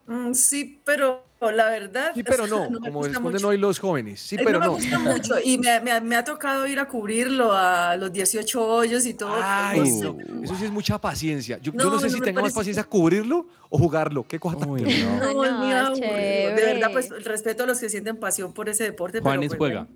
Mm, 0.07 0.33
sí, 0.33 0.81
pero 0.85 1.23
la 1.41 1.69
verdad. 1.69 2.11
Sí, 2.15 2.23
pero 2.23 2.47
no, 2.47 2.69
me 2.69 2.79
como 2.79 2.91
gusta 2.99 3.07
responden 3.13 3.33
mucho. 3.33 3.47
hoy 3.49 3.57
los 3.57 3.77
jóvenes. 3.79 4.19
Sí, 4.21 4.35
Eh, 4.35 4.41
pero 4.43 4.53
no 4.53 4.59
me 4.59 4.65
no. 4.65 4.71
gusta 4.73 4.99
mucho 4.99 5.35
y 5.43 5.57
me, 5.57 5.79
me 5.81 5.91
ha- 5.91 5.99
me 6.01 6.15
ha 6.15 6.23
tocado 6.23 6.65
ir 6.65 6.79
a 6.79 6.87
cubrirlo 6.87 7.51
a 7.53 7.95
los 7.97 8.11
18 8.13 8.65
hoyos 8.65 9.05
y 9.05 9.13
todo. 9.13 9.35
Ay, 9.41 9.79
no, 10.01 10.17
eso 10.43 10.55
sí 10.55 10.65
es 10.65 10.71
mucha 10.71 10.97
paciencia. 10.99 11.57
Yo 11.57 11.71
yo 11.73 11.77
No, 11.77 11.91
no, 11.91 11.99
sé 11.99 12.07
no 12.07 12.13
si 12.13 12.21
tengo 12.21 12.35
más 12.41 12.53
parece- 12.53 12.55
paciencia 12.59 12.83
cubrirlo 12.85 13.47
o 13.69 13.77
jugarlo. 13.77 14.25
¿Qué 14.27 14.39
cosa 14.39 14.57
tan 14.57 14.69
Uy, 14.69 14.81
no. 14.81 15.33
No, 15.33 15.89
No. 15.89 15.95
De 15.95 16.53
verdad, 16.55 16.89
pues 16.91 17.09
respeto 17.23 17.63
a 17.63 17.65
los 17.67 17.79
que 17.79 17.89
sienten 17.89 18.17
pasión 18.17 18.53
por 18.53 18.69
ese 18.69 18.85
deporte. 18.85 19.19
Juanis 19.19 19.49
pero 19.49 19.57
pues, 19.59 19.71
juega. 19.71 19.87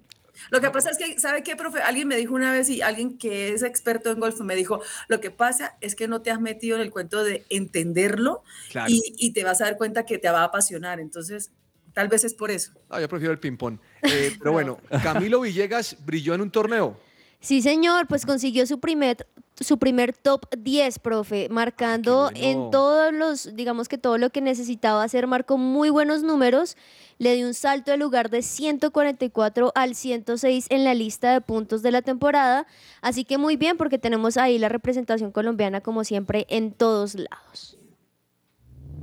Lo 0.49 0.61
que 0.61 0.69
pasa 0.71 0.89
es 0.89 0.97
que, 0.97 1.19
¿sabe 1.19 1.43
qué, 1.43 1.55
profe? 1.55 1.81
Alguien 1.81 2.07
me 2.07 2.15
dijo 2.17 2.33
una 2.33 2.51
vez 2.51 2.69
y 2.69 2.81
alguien 2.81 3.17
que 3.17 3.53
es 3.53 3.63
experto 3.63 4.11
en 4.11 4.19
golf 4.19 4.39
me 4.41 4.55
dijo, 4.55 4.81
lo 5.07 5.19
que 5.21 5.31
pasa 5.31 5.77
es 5.81 5.95
que 5.95 6.07
no 6.07 6.21
te 6.21 6.31
has 6.31 6.41
metido 6.41 6.75
en 6.77 6.81
el 6.81 6.91
cuento 6.91 7.23
de 7.23 7.45
entenderlo 7.49 8.43
Claro. 8.71 8.89
y, 8.91 9.01
y 9.17 9.31
te 9.33 9.43
vas 9.43 9.61
a 9.61 9.65
dar 9.65 9.77
cuenta 9.77 10.05
que 10.05 10.17
te 10.17 10.29
va 10.29 10.41
a 10.41 10.45
apasionar. 10.45 10.99
Entonces, 10.99 11.51
tal 11.93 12.07
vez 12.07 12.23
es 12.23 12.33
por 12.33 12.51
eso. 12.51 12.71
Ah, 12.89 12.99
yo 12.99 13.07
prefiero 13.07 13.31
el 13.33 13.39
ping-pong. 13.39 13.79
Eh, 14.03 14.35
pero 14.39 14.51
bueno, 14.51 14.79
Camilo 15.03 15.41
Villegas 15.41 15.95
brilló 16.03 16.33
en 16.33 16.41
un 16.41 16.49
torneo. 16.49 16.99
Sí, 17.39 17.61
señor, 17.61 18.07
pues 18.07 18.25
consiguió 18.25 18.65
su 18.65 18.79
primer, 18.79 19.27
su 19.61 19.77
primer 19.77 20.13
top 20.13 20.45
10, 20.57 20.99
profe, 20.99 21.47
marcando 21.49 22.29
bueno. 22.31 22.39
en 22.39 22.71
todos 22.71 23.13
los, 23.13 23.55
digamos 23.55 23.87
que 23.87 23.97
todo 23.97 24.17
lo 24.17 24.29
que 24.29 24.41
necesitaba 24.41 25.03
hacer, 25.03 25.27
marcó 25.27 25.57
muy 25.57 25.89
buenos 25.89 26.23
números, 26.23 26.77
le 27.17 27.35
dio 27.35 27.47
un 27.47 27.53
salto 27.53 27.91
de 27.91 27.97
lugar 27.97 28.29
de 28.29 28.41
144 28.41 29.71
al 29.75 29.95
106 29.95 30.67
en 30.69 30.83
la 30.83 30.93
lista 30.93 31.33
de 31.33 31.41
puntos 31.41 31.81
de 31.81 31.91
la 31.91 32.01
temporada, 32.01 32.65
así 33.01 33.23
que 33.25 33.37
muy 33.37 33.55
bien 33.55 33.77
porque 33.77 33.97
tenemos 33.97 34.37
ahí 34.37 34.57
la 34.57 34.69
representación 34.69 35.31
colombiana 35.31 35.81
como 35.81 36.03
siempre 36.03 36.45
en 36.49 36.71
todos 36.71 37.15
lados. 37.15 37.77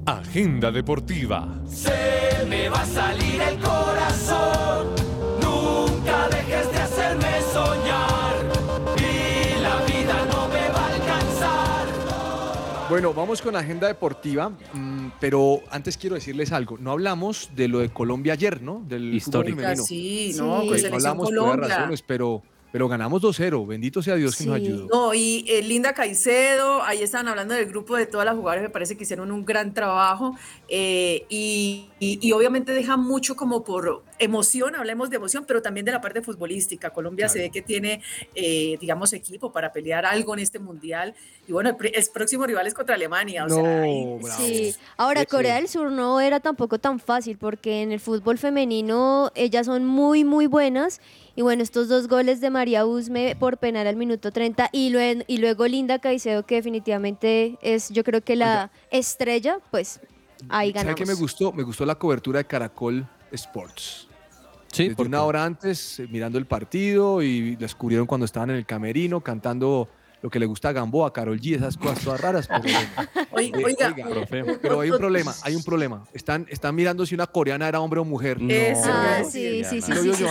Agenda 0.07 0.71
deportiva. 0.71 1.61
Se 1.67 2.47
me 2.49 2.69
va 2.69 2.81
a 2.81 2.87
salir 2.87 3.41
el 3.43 3.59
corazón. 3.59 4.68
Bueno, 12.89 13.13
vamos 13.13 13.43
con 13.43 13.55
agenda 13.55 13.87
deportiva, 13.87 14.49
mm, 14.73 15.09
pero 15.21 15.61
antes 15.71 15.99
quiero 15.99 16.15
decirles 16.15 16.53
algo. 16.53 16.79
No 16.79 16.93
hablamos 16.93 17.51
de 17.55 17.69
lo 17.69 17.81
de 17.81 17.91
Colombia 17.91 18.33
ayer, 18.33 18.63
¿no? 18.63 18.83
Del 18.87 19.13
Histórico. 19.15 19.59
femenino. 19.59 19.85
Sí, 19.85 20.33
Sí. 20.33 20.39
no, 20.39 20.47
con 20.47 20.67
no 20.67 20.71
selección 20.71 20.95
hablamos 20.95 21.31
por 21.31 21.49
varias 21.59 21.69
razones, 21.69 22.03
pero, 22.03 22.43
pero 22.73 22.89
ganamos 22.89 23.23
2-0. 23.23 23.67
Bendito 23.67 24.03
sea 24.03 24.15
Dios 24.17 24.37
que 24.37 24.45
nos 24.45 24.57
ayudó. 24.57 24.87
No, 24.93 25.15
y 25.15 25.45
eh, 25.49 25.63
Linda 25.63 25.95
Caicedo, 25.95 26.83
ahí 26.83 27.03
estaban 27.03 27.29
hablando 27.29 27.55
del 27.55 27.67
grupo 27.67 27.97
de 27.97 28.07
todas 28.07 28.25
las 28.27 28.35
jugadoras, 28.37 28.63
me 28.63 28.71
parece 28.71 28.97
que 28.97 29.05
hicieron 29.05 29.33
un 29.33 29.45
gran 29.45 29.73
trabajo 29.75 30.37
eh, 30.69 31.25
y, 31.29 31.89
y- 31.99 32.19
y 32.21 32.33
obviamente 32.33 32.73
deja 32.73 32.97
mucho 32.97 33.37
como 33.37 33.65
por 33.65 34.03
emoción, 34.19 34.75
hablemos 34.75 35.11
de 35.11 35.17
emoción, 35.17 35.45
pero 35.47 35.63
también 35.63 35.87
de 35.87 35.93
la 35.93 36.01
parte 36.01 36.21
futbolística. 36.23 36.91
Colombia 36.91 37.29
se 37.29 37.35
Claro. 37.39 37.47
ve 37.49 37.51
que 37.53 37.63
tiene, 37.63 38.03
eh, 38.35 38.77
digamos, 38.81 39.13
equipo 39.13 39.53
para 39.53 39.73
pelear 39.73 40.05
algo 40.05 40.35
en 40.35 40.41
este 40.41 40.59
mundial 40.59 41.15
y 41.47 41.53
bueno, 41.53 41.71
el, 41.71 41.93
el 41.95 42.05
próximo 42.13 42.45
rival 42.47 42.67
es 42.67 42.75
contra 42.75 42.95
Alemania. 42.97 43.45
O 43.45 43.49
sea, 43.49 43.63
No, 43.63 43.83
ahí- 43.83 44.19
bravo. 44.23 44.43
Sí, 44.45 44.75
ahora 44.97 45.25
Corea 45.25 45.55
del 45.57 45.69
Sur 45.69 45.91
no 45.91 46.21
era 46.21 46.41
tampoco 46.41 46.79
tan 46.79 46.99
fácil 47.01 47.39
porque 47.39 47.83
en 47.83 47.93
el 47.93 48.01
fútbol 48.01 48.37
femenino 48.39 49.31
ellas 49.35 49.67
son 49.67 49.85
muy, 49.85 50.25
muy 50.25 50.47
buenas. 50.47 51.01
Y 51.39 51.43
bueno, 51.43 51.63
estos 51.63 51.87
dos 51.87 52.09
goles 52.09 52.41
de 52.41 52.51
María 52.51 52.85
Usme 52.85 53.37
por 53.39 53.59
penal 53.59 53.87
al 53.87 53.95
minuto 53.95 54.33
30 54.33 54.71
y, 54.73 54.91
lue- 54.91 55.23
y 55.29 55.37
luego 55.37 55.69
Linda 55.69 56.01
Caicedo, 56.01 56.45
que 56.45 56.57
definitivamente 56.57 57.57
es 57.63 57.91
yo 57.91 58.03
creo 58.03 58.23
que 58.23 58.35
la 58.35 58.73
estrella, 58.91 59.61
pues 59.71 60.01
ahí 60.49 60.71
¿Sabe 60.73 60.83
ganamos. 60.83 60.99
qué 60.99 61.07
me 61.07 61.15
gustó? 61.15 61.53
Me 61.53 61.63
gustó 61.63 61.87
la 61.87 61.95
cobertura 61.95 62.39
de 62.39 62.45
Caracol 62.47 63.07
Sports. 63.31 64.09
Sí, 64.73 64.93
una 64.99 65.23
hora 65.23 65.45
antes, 65.45 66.01
eh, 66.01 66.09
mirando 66.11 66.39
el 66.39 66.47
partido 66.47 67.23
y 67.23 67.57
las 67.57 67.73
cubrieron 67.77 68.09
cuando 68.09 68.25
estaban 68.25 68.51
en 68.51 68.57
el 68.57 68.67
camerino, 68.67 69.21
cantando 69.21 69.89
lo 70.21 70.31
que 70.31 70.41
le 70.41 70.47
gusta 70.47 70.71
a 70.71 70.73
Gamboa, 70.73 71.13
Carol 71.13 71.39
G, 71.41 71.55
esas 71.55 71.77
cosas 71.77 72.03
todas 72.03 72.21
raras. 72.21 72.49
Pero, 72.49 72.63
bueno. 72.63 72.89
Oiga, 73.31 73.59
Eh, 73.59 73.63
oiga, 73.65 73.87
oiga, 73.95 74.09
profe. 74.09 74.45
pero 74.61 74.81
hay 74.81 74.91
un 74.91 74.99
problema, 74.99 75.33
hay 75.43 75.55
un 75.55 75.63
problema. 75.63 76.05
Están, 76.13 76.47
están 76.51 76.75
mirando 76.75 77.07
si 77.07 77.15
una 77.15 77.29
coreana 77.29 77.69
era 77.69 77.79
hombre 77.79 78.01
o 78.01 78.05
mujer. 78.05 78.41
No, 78.41 78.53
Eso, 78.53 78.91
Ah, 78.93 79.19
no, 79.23 79.31
sí, 79.31 79.63
sí, 79.65 79.81
sí, 79.81 79.93
¿Lo 79.93 80.03
sí, 80.03 80.13
sí, 80.15 80.25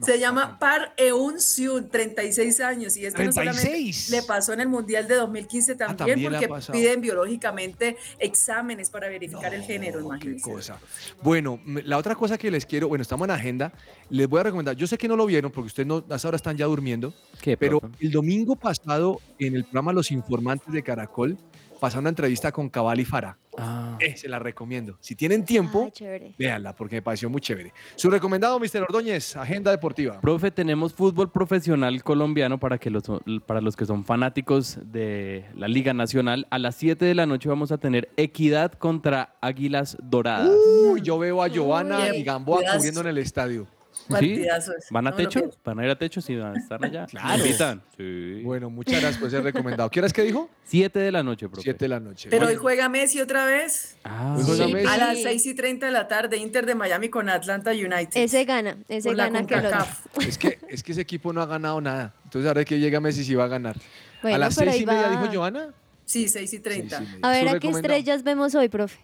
Se 0.00 0.18
llama 0.18 0.58
Par 0.58 0.94
Eun 0.96 1.40
Seun, 1.40 1.88
36 1.88 2.60
años, 2.60 2.96
y 2.96 3.06
es 3.06 3.14
que 3.14 3.24
no 3.24 3.32
solamente 3.32 3.68
36. 3.68 4.10
le 4.10 4.22
pasó 4.22 4.52
en 4.52 4.60
el 4.60 4.68
Mundial 4.68 5.06
de 5.06 5.16
2015 5.16 5.74
también, 5.74 5.96
también 5.96 6.32
porque 6.32 6.72
piden 6.72 7.00
biológicamente 7.00 7.96
exámenes 8.18 8.90
para 8.90 9.08
verificar 9.08 9.52
el 9.54 9.62
género, 9.62 9.98
qué 10.00 10.04
imagínense. 10.06 10.50
cosa. 10.50 10.78
Bueno, 11.22 11.60
la 11.66 11.98
otra 11.98 12.14
cosa 12.14 12.38
que 12.38 12.50
les 12.50 12.66
quiero, 12.66 12.88
bueno, 12.88 13.02
estamos 13.02 13.26
en 13.26 13.32
agenda, 13.32 13.72
les 14.10 14.28
voy 14.28 14.40
a 14.40 14.44
recomendar, 14.44 14.76
yo 14.76 14.86
sé 14.86 14.96
que 14.98 15.08
no 15.08 15.16
lo 15.16 15.26
vieron 15.26 15.50
porque 15.52 15.66
ustedes 15.66 15.86
no, 15.86 16.04
hasta 16.08 16.28
ahora 16.28 16.36
están 16.36 16.56
ya 16.56 16.66
durmiendo, 16.66 17.14
¿Qué, 17.40 17.56
pero 17.56 17.80
profe? 17.80 17.96
el 18.00 18.10
domingo 18.10 18.56
pasado 18.56 19.20
en 19.38 19.56
el 19.56 19.64
programa 19.64 19.92
Los 19.92 20.10
Informantes 20.10 20.72
de 20.72 20.82
Caracol 20.82 21.36
pasaron 21.80 22.04
una 22.04 22.10
entrevista 22.10 22.50
con 22.52 22.68
Cabal 22.68 23.00
y 23.00 23.04
Farah. 23.04 23.36
Ah, 23.58 23.96
Eh, 24.00 24.16
se 24.16 24.28
la 24.28 24.38
recomiendo. 24.38 24.96
Si 25.00 25.14
tienen 25.14 25.44
tiempo, 25.44 25.90
chévere. 25.92 26.34
véanla 26.38 26.74
porque 26.74 26.96
me 26.96 27.02
pareció 27.02 27.28
muy 27.28 27.40
chévere. 27.40 27.72
Su 27.96 28.10
recomendado, 28.10 28.58
Mr. 28.58 28.82
Ordóñez, 28.82 29.36
agenda 29.36 29.70
deportiva. 29.70 30.20
Profe, 30.20 30.50
tenemos 30.50 30.94
fútbol 30.94 31.30
profesional 31.30 32.02
colombiano 32.02 32.58
para, 32.58 32.78
que 32.78 32.90
los, 32.90 33.04
para 33.46 33.60
los 33.60 33.76
que 33.76 33.84
son 33.84 34.04
fanáticos 34.04 34.78
de 34.82 35.44
la 35.54 35.68
Liga 35.68 35.92
Nacional. 35.92 36.46
A 36.50 36.58
las 36.58 36.76
7 36.76 37.04
de 37.04 37.14
la 37.14 37.26
noche 37.26 37.48
vamos 37.48 37.72
a 37.72 37.78
tener 37.78 38.08
Equidad 38.16 38.72
contra 38.72 39.36
Águilas 39.40 39.96
Doradas. 40.02 40.50
Uy, 40.90 41.00
yo 41.02 41.18
veo 41.18 41.42
a 41.42 41.48
Giovanna 41.48 41.98
Uy, 42.10 42.18
y 42.18 42.22
Gamboa 42.24 42.60
cubriendo 42.74 43.00
en 43.02 43.06
el 43.08 43.18
estadio. 43.18 43.66
Partidazo 44.08 44.72
ese, 44.76 44.88
¿Van 44.90 45.06
a 45.06 45.10
no 45.10 45.16
lo 45.16 45.22
techo? 45.22 45.50
¿Van 45.64 45.78
a 45.78 45.84
ir 45.84 45.90
a 45.90 45.96
techo? 45.98 46.20
Sí, 46.20 46.36
van 46.36 46.56
a 46.56 46.58
estar 46.58 46.84
allá. 46.84 47.06
Claro. 47.10 47.28
¿Me 47.28 47.46
invitan? 47.46 47.82
Sí. 47.96 48.40
Bueno, 48.44 48.70
muchas 48.70 49.00
gracias 49.00 49.18
por 49.20 49.30
ser 49.30 49.42
recomendado. 49.42 49.90
¿Qué 49.90 50.00
horas 50.00 50.12
que 50.12 50.22
dijo? 50.22 50.48
7 50.64 50.98
de 50.98 51.12
la 51.12 51.22
noche, 51.22 51.48
profe. 51.48 51.62
7 51.62 51.84
de 51.84 51.88
la 51.88 52.00
noche. 52.00 52.28
Pero 52.30 52.46
hoy 52.46 52.56
juega 52.56 52.88
Messi 52.88 53.20
otra 53.20 53.44
vez. 53.44 53.96
Ah, 54.04 54.36
juega 54.44 54.66
Sí. 54.66 54.72
Messi. 54.72 54.86
A 54.88 54.96
las 54.96 55.16
Sí. 55.18 55.22
6 55.24 55.46
y 55.46 55.54
30 55.54 55.86
de 55.86 55.92
la 55.92 56.08
tarde, 56.08 56.36
Inter 56.36 56.66
de 56.66 56.74
Miami 56.74 57.08
con 57.08 57.28
Atlanta 57.28 57.70
United. 57.72 58.10
Ese 58.14 58.44
gana, 58.44 58.76
ese 58.88 59.08
Por 59.08 59.16
gana 59.16 59.46
que. 59.46 59.54
CONCACAF. 59.54 60.06
Es 60.26 60.38
que, 60.38 60.58
es 60.68 60.82
que 60.82 60.92
ese 60.92 61.00
equipo 61.00 61.32
no 61.32 61.42
ha 61.42 61.46
ganado 61.46 61.80
nada. 61.80 62.14
Entonces 62.24 62.48
ahora 62.48 62.64
que 62.64 62.78
llega 62.78 63.00
Messi 63.00 63.24
sí 63.24 63.34
va 63.34 63.44
a 63.44 63.48
ganar. 63.48 63.76
Bueno, 64.22 64.36
a 64.36 64.38
las 64.38 64.54
seis 64.54 64.80
y 64.80 64.86
media 64.86 65.08
va. 65.08 65.10
dijo 65.22 65.32
Joana. 65.34 65.74
Sí, 66.04 66.28
6 66.28 66.52
y 66.52 66.58
30. 66.58 66.96
Seis 66.98 67.08
y 67.08 67.12
media. 67.14 67.28
A 67.28 67.30
ver, 67.32 67.48
¿a 67.48 67.58
qué 67.60 67.68
estrellas 67.68 68.22
vemos 68.22 68.54
hoy, 68.54 68.68
profe? 68.68 68.98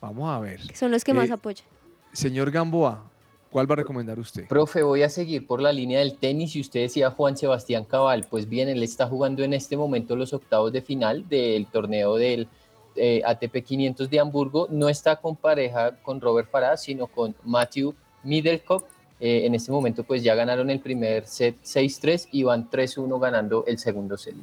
Vamos 0.00 0.30
a 0.30 0.38
ver. 0.40 0.60
Son 0.74 0.90
los 0.90 1.04
que 1.04 1.12
más 1.14 1.28
Eh, 1.28 1.32
apoyan. 1.34 1.64
Señor 2.12 2.50
Gamboa, 2.50 3.09
¿cuál 3.50 3.70
va 3.70 3.74
a 3.74 3.76
recomendar 3.76 4.18
usted? 4.18 4.46
Profe, 4.48 4.82
voy 4.82 5.02
a 5.02 5.08
seguir 5.08 5.46
por 5.46 5.60
la 5.60 5.72
línea 5.72 5.98
del 5.98 6.16
tenis 6.16 6.56
y 6.56 6.60
usted 6.60 6.80
decía 6.80 7.10
Juan 7.10 7.36
Sebastián 7.36 7.84
Cabal. 7.84 8.26
Pues 8.28 8.48
bien, 8.48 8.68
él 8.68 8.82
está 8.82 9.06
jugando 9.06 9.42
en 9.42 9.52
este 9.52 9.76
momento 9.76 10.16
los 10.16 10.32
octavos 10.32 10.72
de 10.72 10.82
final 10.82 11.28
del 11.28 11.66
torneo 11.66 12.16
del 12.16 12.48
eh, 12.96 13.22
ATP 13.24 13.64
500 13.64 14.10
de 14.10 14.20
Hamburgo. 14.20 14.66
No 14.70 14.88
está 14.88 15.16
con 15.16 15.36
pareja 15.36 15.96
con 16.02 16.20
Robert 16.20 16.50
Farah, 16.50 16.76
sino 16.76 17.06
con 17.06 17.34
Matthew 17.44 17.94
Middlecoff. 18.24 18.84
Eh, 19.20 19.44
en 19.44 19.54
este 19.54 19.70
momento 19.70 20.02
pues 20.02 20.22
ya 20.22 20.34
ganaron 20.34 20.70
el 20.70 20.80
primer 20.80 21.26
set 21.26 21.56
6-3 21.62 22.28
y 22.32 22.42
van 22.42 22.70
3-1 22.70 23.20
ganando 23.20 23.64
el 23.66 23.78
segundo 23.78 24.16
set. 24.16 24.34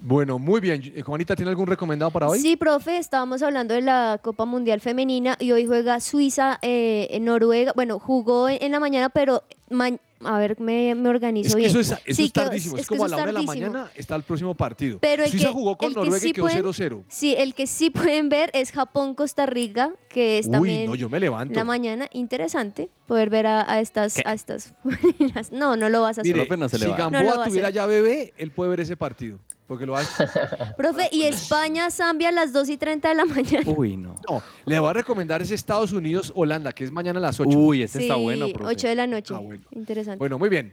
Bueno, 0.00 0.38
muy 0.38 0.60
bien. 0.60 0.82
Eh, 0.94 1.02
Juanita, 1.02 1.34
¿tiene 1.34 1.50
algún 1.50 1.66
recomendado 1.66 2.10
para 2.10 2.28
hoy? 2.28 2.38
Sí, 2.38 2.56
profe, 2.56 2.98
estábamos 2.98 3.42
hablando 3.42 3.74
de 3.74 3.80
la 3.82 4.20
Copa 4.22 4.44
Mundial 4.44 4.80
Femenina 4.80 5.36
y 5.40 5.52
hoy 5.52 5.66
juega 5.66 6.00
Suiza 6.00 6.58
eh, 6.62 7.08
en 7.10 7.24
Noruega. 7.24 7.72
Bueno, 7.74 7.98
jugó 7.98 8.48
en, 8.48 8.70
la 8.72 8.78
mañana, 8.80 9.08
pero 9.08 9.42
ma- 9.70 9.90
a 10.24 10.38
ver, 10.38 10.58
me, 10.60 10.94
me 10.94 11.08
organizo 11.10 11.48
Es 11.48 11.54
que 11.54 11.58
bien. 11.60 11.70
eso 11.70 11.80
es, 11.80 11.90
eso 11.90 12.00
Sí, 12.14 12.24
es 12.24 12.32
que- 12.32 12.40
tardísimo. 12.40 12.76
Es, 12.76 12.82
es 12.82 12.88
que 12.88 12.94
como 12.94 13.04
a 13.04 13.08
la 13.08 13.16
hora 13.16 13.26
de 13.26 13.32
la 13.32 13.42
mañana 13.42 13.90
está 13.94 14.16
el 14.16 14.22
próximo 14.22 14.54
partido. 14.54 14.98
Pero 15.00 15.24
el 15.24 15.30
Suiza 15.30 15.48
que- 15.48 15.52
jugó 15.54 15.76
con 15.76 15.88
el 15.88 15.94
que 15.94 16.00
Noruega 16.00 16.18
y 16.18 16.20
sí 16.28 16.32
quedó 16.32 16.44
pueden- 16.44 16.62
0-0. 16.64 17.04
Sí, 17.08 17.34
el 17.36 17.54
que 17.54 17.66
sí 17.66 17.90
pueden 17.90 18.28
ver 18.28 18.50
es 18.54 18.72
Japón-Costa 18.72 19.46
Rica, 19.46 19.92
que 20.08 20.38
es 20.38 20.46
Uy, 20.46 20.52
también 20.52 20.86
no, 20.86 20.94
yo 20.94 21.08
me 21.08 21.20
levanto. 21.20 21.54
la 21.54 21.64
mañana. 21.64 22.06
Interesante 22.12 22.88
poder 23.06 23.28
ver 23.30 23.46
a, 23.46 23.70
a 23.70 23.80
estas, 23.80 24.16
a 24.24 24.32
estas 24.34 24.74
femeninas. 24.84 25.52
No, 25.52 25.76
no 25.76 25.88
lo 25.88 26.02
vas 26.02 26.18
a 26.18 26.20
hacer. 26.22 26.34
Mire, 26.36 26.56
no 26.56 26.68
se 26.68 26.78
si. 26.78 26.84
Gamboa 26.86 27.22
No 27.22 27.44
tuviera 27.44 27.70
ya 27.70 27.86
bebé, 27.86 28.32
él 28.36 28.50
puede 28.52 28.70
ver 28.70 28.80
ese 28.80 28.96
partido. 28.96 29.38
Porque 29.66 29.84
lo 29.84 29.96
hace. 29.96 30.26
Profe, 30.76 31.08
y 31.10 31.24
España-Zambia 31.24 32.28
a 32.28 32.32
las 32.32 32.52
2 32.52 32.68
y 32.68 32.76
30 32.76 33.08
de 33.08 33.14
la 33.14 33.24
mañana. 33.24 33.64
Uy, 33.66 33.96
no. 33.96 34.14
No, 34.28 34.42
le 34.64 34.78
voy 34.78 34.90
a 34.90 34.92
recomendar 34.92 35.42
ese 35.42 35.54
Estados 35.54 35.92
Unidos-Holanda, 35.92 36.72
que 36.72 36.84
es 36.84 36.92
mañana 36.92 37.18
a 37.18 37.22
las 37.22 37.40
8. 37.40 37.58
Uy, 37.58 37.82
ese 37.82 38.02
está 38.02 38.14
Sí, 38.14 38.22
bueno, 38.22 38.46
profe. 38.52 38.74
8 38.74 38.88
de 38.88 38.94
la 38.94 39.06
noche. 39.06 39.34
Ah, 39.34 39.38
bueno. 39.38 39.64
Interesante. 39.72 40.18
Bueno, 40.18 40.38
muy 40.38 40.48
bien. 40.48 40.72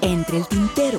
Entre 0.00 0.38
el 0.38 0.46
tintero. 0.48 0.98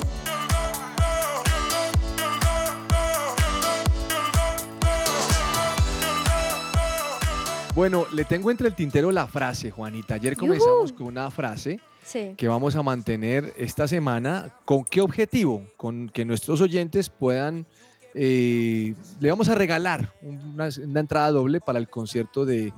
Bueno, 7.74 8.04
le 8.12 8.24
tengo 8.24 8.50
entre 8.50 8.68
el 8.68 8.74
tintero 8.74 9.10
la 9.12 9.26
frase, 9.26 9.70
Juanita. 9.70 10.14
Ayer 10.14 10.36
comenzamos 10.36 10.92
con 10.92 11.06
una 11.06 11.30
frase 11.30 11.80
Sí. 12.02 12.34
que 12.36 12.48
vamos 12.48 12.74
a 12.76 12.82
mantener 12.82 13.52
esta 13.56 13.86
semana. 13.86 14.52
¿Con 14.64 14.84
qué 14.84 15.00
objetivo? 15.00 15.64
Con 15.76 16.08
que 16.08 16.24
nuestros 16.24 16.60
oyentes 16.60 17.08
puedan... 17.10 17.66
eh, 18.14 18.94
le 19.20 19.30
vamos 19.30 19.48
a 19.48 19.54
regalar 19.54 20.12
una, 20.22 20.68
una 20.84 21.00
entrada 21.00 21.30
doble 21.30 21.60
para 21.60 21.78
el 21.78 21.88
concierto 21.88 22.44
de 22.44 22.72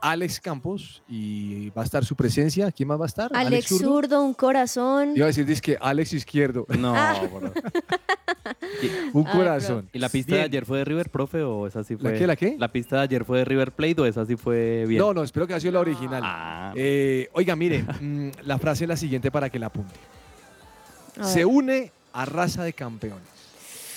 Alex 0.00 0.40
Campos 0.40 1.02
y 1.08 1.70
va 1.70 1.82
a 1.82 1.84
estar 1.84 2.04
su 2.04 2.14
presencia. 2.16 2.70
¿Quién 2.72 2.88
más 2.88 2.98
va 3.00 3.04
a 3.04 3.06
estar? 3.08 3.30
Alex 3.34 3.66
Zurdo. 3.68 3.84
Zurdo, 3.88 4.22
un 4.24 4.34
corazón. 4.34 5.12
Iba 5.16 5.24
a 5.24 5.28
decir, 5.28 5.44
dice 5.46 5.60
que 5.60 5.78
Alex 5.80 6.12
Izquierdo. 6.12 6.66
No, 6.78 6.94
Ah. 6.96 7.20
bro. 7.32 7.52
Un 9.12 9.26
Ay, 9.26 9.32
corazón. 9.36 9.88
¿Y 9.92 9.98
la 9.98 10.08
pista 10.08 10.34
de 10.36 10.42
ayer 10.42 10.64
fue 10.64 10.78
de 10.78 10.84
River, 10.84 11.10
profe, 11.10 11.42
o 11.42 11.66
esa 11.66 11.84
sí 11.84 11.94
¿La 11.94 12.00
fue? 12.10 12.18
qué, 12.18 12.26
la 12.26 12.36
qué? 12.36 12.56
¿La 12.58 12.68
pista 12.68 12.96
de 12.96 13.02
ayer 13.02 13.24
fue 13.24 13.38
de 13.38 13.44
River 13.44 13.72
Plate 13.72 14.00
o 14.00 14.06
esa 14.06 14.24
sí 14.24 14.36
fue 14.36 14.84
bien? 14.86 15.00
No, 15.00 15.12
no, 15.12 15.22
espero 15.22 15.46
que 15.46 15.52
haya 15.54 15.60
sido 15.60 15.72
la 15.74 15.80
original. 15.80 16.22
Ah, 16.24 16.72
Eh, 16.76 17.28
oiga, 17.32 17.56
mire, 17.56 17.82
mm, 18.00 18.28
la 18.44 18.58
frase 18.58 18.84
es 18.84 18.88
la 18.88 18.96
siguiente 18.96 19.30
para 19.30 19.50
que 19.50 19.58
la 19.58 19.66
apunte. 19.66 19.94
Se 21.22 21.44
une 21.44 21.90
a 22.12 22.24
raza 22.24 22.62
de 22.64 22.72
campeones. 22.72 23.26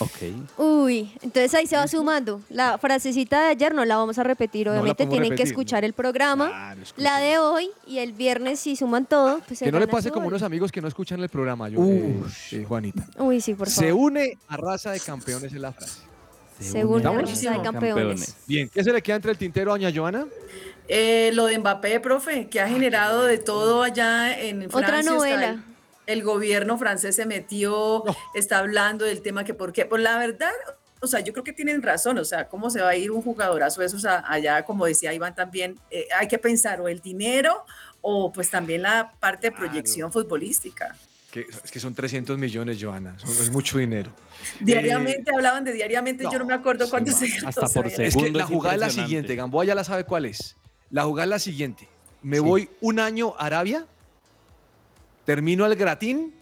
Ok. 0.01 0.57
Uy, 0.57 1.11
entonces 1.21 1.53
ahí 1.53 1.67
se 1.67 1.75
va 1.75 1.87
sumando. 1.87 2.41
La 2.49 2.77
frasecita 2.77 3.41
de 3.41 3.47
ayer 3.47 3.73
no 3.73 3.85
la 3.85 3.97
vamos 3.97 4.17
a 4.17 4.23
repetir, 4.23 4.67
No 4.67 4.73
la 4.73 4.81
obviamente 4.81 5.07
tienen 5.07 5.35
que 5.35 5.43
escuchar 5.43 5.83
no. 5.83 5.87
el 5.87 5.93
programa. 5.93 6.47
Claro. 6.49 6.81
La 6.97 7.19
de 7.19 7.37
hoy 7.37 7.69
y 7.87 7.99
el 7.99 8.13
viernes 8.13 8.59
si 8.59 8.75
suman 8.75 9.05
todo, 9.05 9.39
pues 9.47 9.59
se 9.59 9.65
Que 9.65 9.71
no 9.71 9.79
le 9.79 9.87
pase 9.87 10.11
como 10.11 10.27
unos 10.27 10.43
amigos 10.43 10.71
que 10.71 10.81
no 10.81 10.87
escuchan 10.87 11.21
el 11.21 11.29
programa, 11.29 11.69
yo, 11.69 11.83
eh, 11.83 12.21
eh, 12.51 12.65
Juanita. 12.67 13.05
Uy, 13.17 13.41
sí, 13.41 13.53
por 13.53 13.69
Se 13.69 13.89
favor. 13.89 14.11
une 14.11 14.37
a 14.47 14.57
raza 14.57 14.91
de 14.91 14.99
campeones 14.99 15.53
es 15.53 15.59
la 15.59 15.71
frase. 15.71 16.01
Se 16.59 16.85
une 16.85 17.05
a 17.05 17.09
a 17.09 17.13
raza 17.13 17.51
de 17.51 17.61
campeones. 17.61 18.35
Bien, 18.47 18.69
¿qué 18.69 18.83
se 18.83 18.91
le 18.93 19.01
queda 19.01 19.15
entre 19.15 19.31
el 19.31 19.37
tintero 19.37 19.71
a 19.71 19.77
doña 19.77 19.91
Joana? 19.93 20.25
Eh, 20.87 21.31
lo 21.33 21.45
de 21.45 21.57
Mbappé, 21.57 21.99
profe, 22.01 22.47
que 22.47 22.59
ha 22.59 22.67
generado 22.67 23.23
de 23.23 23.37
todo 23.37 23.81
allá 23.81 24.37
en 24.37 24.69
Francia. 24.69 24.77
Otra 24.77 24.99
está 24.99 25.11
novela. 25.11 25.63
El, 26.07 26.23
gobierno 26.23 26.77
francés 26.77 27.15
se 27.15 27.25
metió, 27.25 28.03
está 28.33 28.59
hablando 28.59 29.05
del 29.05 29.21
tema 29.21 29.43
que 29.43 29.53
por 29.53 29.71
qué. 29.73 29.85
Pues 29.85 30.01
la 30.01 30.17
verdad, 30.17 30.51
o 30.99 31.07
sea, 31.07 31.19
yo 31.21 31.31
creo 31.33 31.43
que 31.43 31.53
tienen 31.53 31.81
razón. 31.81 32.17
O 32.17 32.25
sea, 32.25 32.47
¿cómo 32.47 32.69
se 32.69 32.81
va 32.81 32.89
a 32.89 32.95
ir 32.95 33.11
un 33.11 33.21
jugadorazo 33.21 33.81
de 33.81 33.87
esos 33.87 34.05
a- 34.05 34.23
allá? 34.31 34.63
Como 34.63 34.85
decía 34.85 35.13
Iván 35.13 35.35
también, 35.35 35.79
eh, 35.89 36.07
hay 36.17 36.27
que 36.27 36.37
pensar 36.37 36.81
o 36.81 36.87
el 36.87 36.99
dinero 37.01 37.65
o 38.01 38.31
pues 38.31 38.49
también 38.49 38.81
la 38.81 39.13
parte 39.19 39.49
de 39.49 39.55
proyección 39.55 40.11
futbolística. 40.11 40.95
Que, 41.31 41.41
es 41.63 41.71
que 41.71 41.79
son 41.79 41.93
300 41.95 42.37
millones, 42.37 42.77
Joana. 42.81 43.17
son- 43.19 43.29
es 43.29 43.49
mucho 43.51 43.77
dinero. 43.77 44.11
Diariamente 44.59 45.31
hablaban 45.33 45.63
de 45.63 45.71
diariamente, 45.73 46.25
yo 46.31 46.39
no 46.39 46.45
me 46.45 46.53
acuerdo 46.53 46.89
cuánto 46.89 47.11
se 47.11 47.25
hasta 47.45 47.67
por 47.67 47.83
gastó, 47.85 47.85
Es 47.87 47.95
que 47.95 48.11
Segundo 48.11 48.39
la 48.39 48.45
jugada 48.45 48.75
es 48.75 48.81
la 48.81 48.89
siguiente. 48.89 49.35
Gamboa 49.35 49.63
ya 49.65 49.75
la 49.75 49.83
sabe 49.83 50.03
cuál 50.03 50.25
es. 50.25 50.57
La 50.89 51.03
jugada 51.03 51.23
es 51.25 51.29
la 51.29 51.39
siguiente. 51.39 51.87
Me 52.21 52.37
Sí. 52.37 52.43
voy 52.43 52.69
un 52.81 52.99
año 52.99 53.33
a 53.37 53.45
Arabia, 53.45 53.85
termino 55.31 55.65
el 55.65 55.75
gratín 55.75 56.33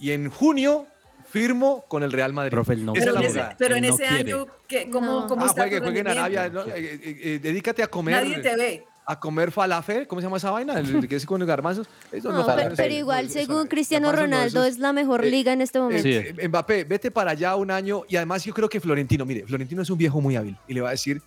y 0.00 0.10
en 0.10 0.28
junio 0.30 0.86
firmo 1.30 1.84
con 1.88 2.02
el 2.02 2.10
Real 2.12 2.32
Madrid. 2.32 2.50
Profe, 2.50 2.76
no 2.76 2.92
Pero 2.92 3.10
es 3.12 3.16
en 3.16 3.22
ese, 3.22 3.32
jugada. 3.32 3.56
pero 3.58 3.76
en 3.76 3.84
Él 3.84 3.90
no 3.90 3.96
ese 3.96 4.06
quiere. 4.06 4.32
año, 4.32 4.46
¿qué, 4.66 4.90
¿cómo, 4.90 5.20
No. 5.20 5.26
cómo 5.28 5.44
Ah, 5.44 5.48
está 5.48 5.68
juegue, 5.68 6.00
en? 6.00 6.08
Arabia. 6.08 6.48
¿no? 6.48 6.62
Eh, 6.62 6.72
eh, 6.76 7.00
eh, 7.22 7.38
dedícate 7.42 7.82
a 7.82 7.86
comer. 7.88 8.14
Nadie 8.14 8.38
te 8.38 8.56
ve. 8.56 8.84
A 9.08 9.20
comer 9.20 9.52
falafel, 9.52 10.08
¿cómo 10.08 10.20
se 10.20 10.26
llama 10.26 10.38
esa 10.38 10.50
vaina? 10.50 10.80
El 10.80 11.06
que 11.06 11.14
es 11.14 11.24
con 11.24 11.44
garbanzos. 11.46 11.86
Eso 12.10 12.32
No, 12.32 12.40
está- 12.40 12.56
pero, 12.56 12.74
pero 12.74 12.92
igual, 12.94 13.30
según 13.30 13.68
Cristiano 13.68 14.10
Ronaldo, 14.10 14.64
es 14.64 14.78
la 14.78 14.92
mejor 14.92 15.24
eh, 15.24 15.30
liga 15.30 15.52
en 15.52 15.60
este 15.60 15.78
momento. 15.78 16.08
Eh, 16.08 16.34
eh, 16.36 16.48
Mbappé, 16.48 16.82
vete 16.82 17.12
para 17.12 17.30
allá 17.30 17.54
un 17.54 17.70
año 17.70 18.02
y 18.08 18.16
además 18.16 18.42
yo 18.44 18.52
creo 18.52 18.68
que 18.68 18.80
Florentino, 18.80 19.24
mire, 19.24 19.46
Florentino 19.46 19.82
es 19.82 19.90
un 19.90 19.98
viejo 19.98 20.20
muy 20.20 20.34
hábil 20.34 20.56
y 20.66 20.74
le 20.74 20.80
va 20.80 20.88
a 20.88 20.90
decir, 20.92 21.22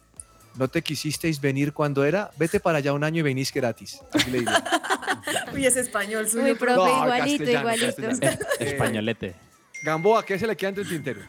no 0.56 0.68
te 0.68 0.82
quisisteis 0.82 1.40
venir 1.40 1.74
cuando 1.74 2.04
era, 2.04 2.32
vete 2.38 2.60
para 2.60 2.80
allá 2.80 2.94
un 2.94 3.04
año 3.04 3.20
y 3.20 3.22
venís 3.24 3.54
gratis. 3.54 4.02
Así 4.12 4.30
le 4.32 4.40
digo. 4.40 4.52
Uy, 5.54 5.66
es 5.66 5.76
español 5.78 6.28
suyo. 6.28 6.46
Uy, 6.46 6.56
profe, 6.56 6.76
No, 6.76 7.04
igualito, 7.06 7.44
igualito. 7.50 7.86
castellano. 8.02 8.38
Eh, 8.60 8.66
Españolete. 8.72 9.36
Gamboa, 9.84 10.26
¿qué 10.26 10.38
se 10.38 10.46
le 10.48 10.56
queda 10.58 10.70
entre 10.70 10.84
el 10.84 10.90
tintero? 10.90 11.22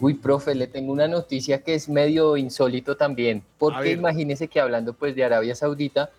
Uy, 0.00 0.14
profe, 0.14 0.54
le 0.54 0.66
tengo 0.66 0.92
una 0.92 1.08
noticia 1.08 1.62
que 1.62 1.74
es 1.74 1.88
medio 1.88 2.36
insólito 2.36 2.96
también, 2.96 3.42
porque 3.56 3.92
imagínese 3.92 4.48
que 4.48 4.60
hablando 4.60 4.92
pues 4.92 5.14
de 5.14 5.24
Arabia 5.24 5.54
Saudita, 5.54 6.10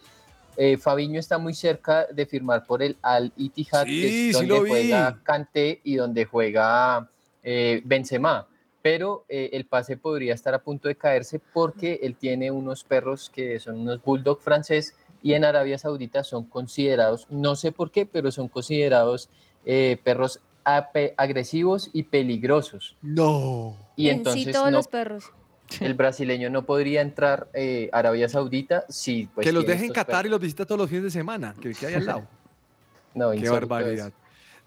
eh, 0.55 0.77
Fabiño 0.77 1.19
está 1.19 1.37
muy 1.37 1.53
cerca 1.53 2.07
de 2.11 2.25
firmar 2.25 2.65
por 2.65 2.81
el 2.81 2.97
Al 3.03 3.31
Ittihad, 3.37 3.85
Sí, 3.85 4.01
que 4.01 4.29
es 4.29 4.33
donde 4.33 4.59
juega 4.67 5.19
Kanté 5.23 5.81
y 5.83 5.95
donde 5.95 6.25
juega 6.25 7.07
eh, 7.43 7.81
Benzema, 7.85 8.47
pero 8.87 9.25
eh, 9.27 9.49
el 9.51 9.65
pase 9.65 9.97
podría 9.97 10.33
estar 10.33 10.53
a 10.53 10.59
punto 10.59 10.87
de 10.87 10.95
caerse 10.95 11.41
porque 11.53 11.99
él 12.03 12.15
tiene 12.15 12.51
unos 12.51 12.85
perros 12.85 13.29
que 13.29 13.59
son 13.59 13.81
unos 13.81 14.01
bulldog 14.01 14.39
francés 14.39 14.95
y 15.21 15.33
en 15.33 15.43
Arabia 15.43 15.77
Saudita 15.77 16.23
son 16.23 16.45
considerados, 16.45 17.27
no 17.29 17.57
sé 17.57 17.73
por 17.73 17.91
qué, 17.91 18.05
pero 18.05 18.31
son 18.31 18.47
considerados 18.47 19.29
eh, 19.65 19.99
perros 20.05 20.39
agresivos 20.63 21.89
y 21.91 22.03
peligrosos. 22.03 22.95
No. 23.01 23.75
Y 23.97 24.07
En 24.07 24.15
sí, 24.15 24.19
entonces 24.19 24.53
todos 24.53 24.71
no, 24.71 24.77
los 24.77 24.87
perros. 24.87 25.33
el 25.81 25.93
brasileño 25.93 26.49
no 26.49 26.63
podría 26.63 27.01
entrar 27.01 27.49
eh, 27.53 27.89
a 27.91 27.99
Arabia 27.99 28.29
Saudita 28.29 28.85
si 28.87 29.25
pues, 29.35 29.45
que 29.45 29.51
los 29.51 29.65
dejen 29.65 29.87
estos 29.87 29.95
Qatar 29.95 30.27
y 30.27 30.29
los 30.29 30.39
visita 30.39 30.65
todos 30.65 30.79
los 30.79 30.89
fines 30.89 31.03
de 31.03 31.11
semana, 31.11 31.53
que 31.59 31.73
que 31.73 31.87
hay 31.87 31.95
al 31.95 32.05
lado. 32.05 32.27
No, 33.13 33.31
Qué 33.31 33.49
barbaridad. 33.49 34.13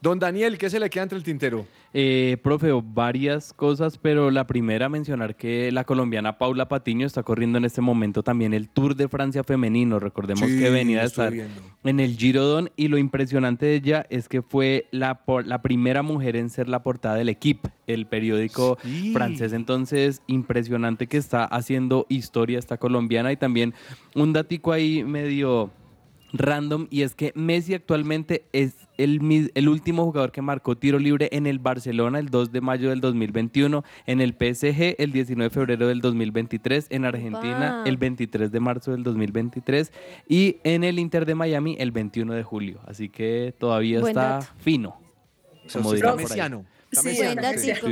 Don 0.02 0.18
Daniel, 0.18 0.56
¿qué 0.56 0.70
se 0.70 0.80
le 0.80 0.88
queda 0.88 1.02
entre 1.02 1.18
el 1.18 1.24
tintero? 1.24 1.66
Eh, 1.92 2.38
profe, 2.42 2.70
varias 2.82 3.52
cosas, 3.52 3.98
pero 3.98 4.30
la 4.30 4.46
primera 4.46 4.88
mencionar 4.88 5.36
que 5.36 5.70
la 5.72 5.84
colombiana 5.84 6.38
Paula 6.38 6.68
Patiño 6.68 7.06
está 7.06 7.22
corriendo 7.22 7.58
en 7.58 7.66
este 7.66 7.82
momento 7.82 8.22
también 8.22 8.54
el 8.54 8.70
Tour 8.70 8.96
de 8.96 9.08
Francia 9.08 9.44
femenino. 9.44 9.98
Recordemos 9.98 10.48
Sí, 10.48 10.58
que 10.58 10.70
venía 10.70 11.02
estoy 11.02 11.24
estar 11.24 11.32
viendo. 11.34 11.60
en 11.84 12.00
el 12.00 12.16
Girodón 12.16 12.70
y 12.76 12.88
lo 12.88 12.96
impresionante 12.96 13.66
de 13.66 13.74
ella 13.74 14.06
es 14.08 14.28
que 14.30 14.40
fue 14.40 14.86
la, 14.90 15.16
por- 15.26 15.46
la 15.46 15.60
primera 15.60 16.02
mujer 16.02 16.34
en 16.36 16.48
ser 16.48 16.68
la 16.70 16.82
portada 16.82 17.16
del 17.16 17.28
Equipe, 17.28 17.68
el 17.86 18.06
periódico 18.06 18.78
Sí. 18.82 19.12
francés. 19.12 19.52
Entonces, 19.52 20.22
impresionante 20.28 21.08
que 21.08 21.18
está 21.18 21.44
haciendo 21.44 22.06
historia 22.08 22.58
esta 22.58 22.78
colombiana 22.78 23.32
y 23.32 23.36
también 23.36 23.74
un 24.14 24.32
datico 24.32 24.72
ahí 24.72 25.04
medio 25.04 25.70
random 26.32 26.86
y 26.90 27.02
es 27.02 27.14
que 27.14 27.32
Messi 27.34 27.74
actualmente 27.74 28.44
es 28.52 28.74
el, 28.98 29.68
último 29.68 30.04
jugador 30.04 30.32
que 30.32 30.42
marcó 30.42 30.76
tiro 30.76 30.98
libre 30.98 31.28
en 31.32 31.46
el 31.46 31.58
Barcelona 31.58 32.18
el 32.18 32.28
2 32.28 32.52
de 32.52 32.60
mayo 32.60 32.90
del 32.90 33.00
2021, 33.00 33.82
en 34.06 34.20
el 34.20 34.32
PSG 34.32 34.96
el 34.98 35.12
19 35.12 35.48
de 35.48 35.50
febrero 35.50 35.88
del 35.88 36.00
2023, 36.00 36.86
en 36.90 37.04
Argentina 37.04 37.82
el 37.86 37.96
23 37.96 38.52
de 38.52 38.60
marzo 38.60 38.90
del 38.92 39.02
2023 39.02 39.92
y 40.28 40.58
en 40.64 40.84
el 40.84 40.98
Inter 40.98 41.24
de 41.24 41.34
Miami 41.34 41.76
el 41.78 41.92
21 41.92 42.34
de 42.34 42.42
julio. 42.42 42.80
Así 42.86 43.08
que 43.08 43.54
todavía 43.58 44.00
Buen 44.00 44.10
está 44.10 44.28
dato. 44.28 44.46
fino. 44.58 45.00
O 45.74 45.96
sea, 45.96 46.50
Sí. 46.92 47.16
Buen 47.16 47.36
datico. 47.36 47.86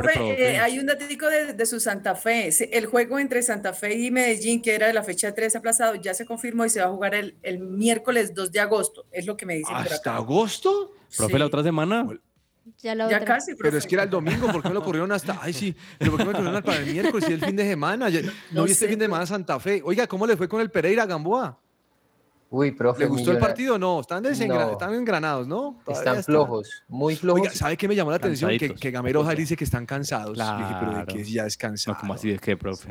Profe, 0.00 0.52
eh, 0.54 0.58
hay 0.58 0.78
un 0.78 0.86
datico 0.86 1.26
de, 1.28 1.52
de 1.52 1.66
su 1.66 1.78
Santa 1.78 2.14
Fe. 2.16 2.50
El 2.76 2.86
juego 2.86 3.18
entre 3.18 3.42
Santa 3.42 3.72
Fe 3.72 3.94
y 3.98 4.10
Medellín, 4.10 4.60
que 4.60 4.74
era 4.74 4.88
de 4.88 4.92
la 4.92 5.02
fecha 5.04 5.32
3 5.34 5.56
aplazado, 5.56 5.94
ya 5.94 6.12
se 6.14 6.26
confirmó 6.26 6.64
y 6.64 6.70
se 6.70 6.80
va 6.80 6.86
a 6.86 6.90
jugar 6.90 7.14
el, 7.14 7.36
el 7.42 7.60
miércoles 7.60 8.34
2 8.34 8.50
de 8.50 8.60
agosto. 8.60 9.06
Es 9.12 9.26
lo 9.26 9.36
que 9.36 9.46
me 9.46 9.54
dicen 9.56 9.74
por 9.76 9.82
¿Hasta 9.84 10.10
acá. 10.10 10.16
agosto? 10.16 10.92
Profe, 11.16 11.32
Sí. 11.34 11.38
la 11.38 11.46
otra 11.46 11.62
semana. 11.62 12.06
Ya 12.78 12.94
la 12.94 13.08
Ya 13.10 13.16
otra. 13.18 13.34
casi, 13.34 13.54
Pero 13.56 13.76
es 13.76 13.86
que 13.86 13.94
era 13.96 14.04
el 14.04 14.10
domingo, 14.10 14.50
¿por 14.50 14.62
qué 14.62 14.68
me 14.68 14.74
lo 14.74 14.82
corrieron 14.84 15.10
hasta? 15.12 15.38
Ay, 15.42 15.52
sí, 15.52 15.74
pero 15.98 16.12
¿por 16.12 16.20
qué 16.20 16.26
me 16.26 16.32
lo 16.32 16.38
corrieron 16.38 16.62
para 16.62 16.78
el 16.78 16.86
miércoles 16.92 17.28
y 17.28 17.32
el 17.32 17.44
fin 17.44 17.56
de 17.56 17.64
semana? 17.66 18.08
Ya- 18.08 18.22
No, 18.22 18.30
No 18.52 18.64
vi 18.64 18.72
este 18.72 18.88
fin 18.88 18.98
de 18.98 19.04
semana 19.06 19.26
Santa 19.26 19.58
Fe. 19.60 19.82
Oiga, 19.84 20.06
¿cómo 20.06 20.26
le 20.26 20.36
fue 20.36 20.48
con 20.48 20.60
el 20.60 20.70
Pereira 20.70 21.04
Gamboa? 21.06 21.58
Uy, 22.54 22.70
profe. 22.72 23.00
¿Le 23.00 23.06
gustó 23.06 23.30
el 23.32 23.38
partido 23.38 23.76
o 23.76 23.78
no? 23.78 24.00
Están, 24.00 24.22
desengra- 24.22 24.66
No. 24.66 24.72
están 24.72 24.94
engranados, 24.94 25.48
¿no? 25.48 25.80
Todavía 25.86 25.98
Están 26.00 26.18
están- 26.18 26.24
flojos, 26.24 26.82
muy 26.86 27.16
flojos. 27.16 27.40
Oiga, 27.40 27.54
¿sabe 27.54 27.78
qué 27.78 27.88
me 27.88 27.94
llamó 27.96 28.10
la 28.10 28.18
atención? 28.18 28.50
Que, 28.58 28.74
que 28.74 28.90
Gamero 28.90 29.24
dice 29.34 29.56
que 29.56 29.64
están 29.64 29.86
cansados. 29.86 30.36
Yo 30.36 30.44
dije, 30.58 30.74
pero 30.78 30.86
de 30.90 31.04
Claro. 31.04 31.14
que 31.14 31.24
ya 31.24 31.46
es 31.46 31.56
cansado. 31.56 31.94
No, 31.94 32.00
como 32.00 32.12
así 32.14 32.28
de 32.30 32.38
qué, 32.38 32.54
profe? 32.56 32.90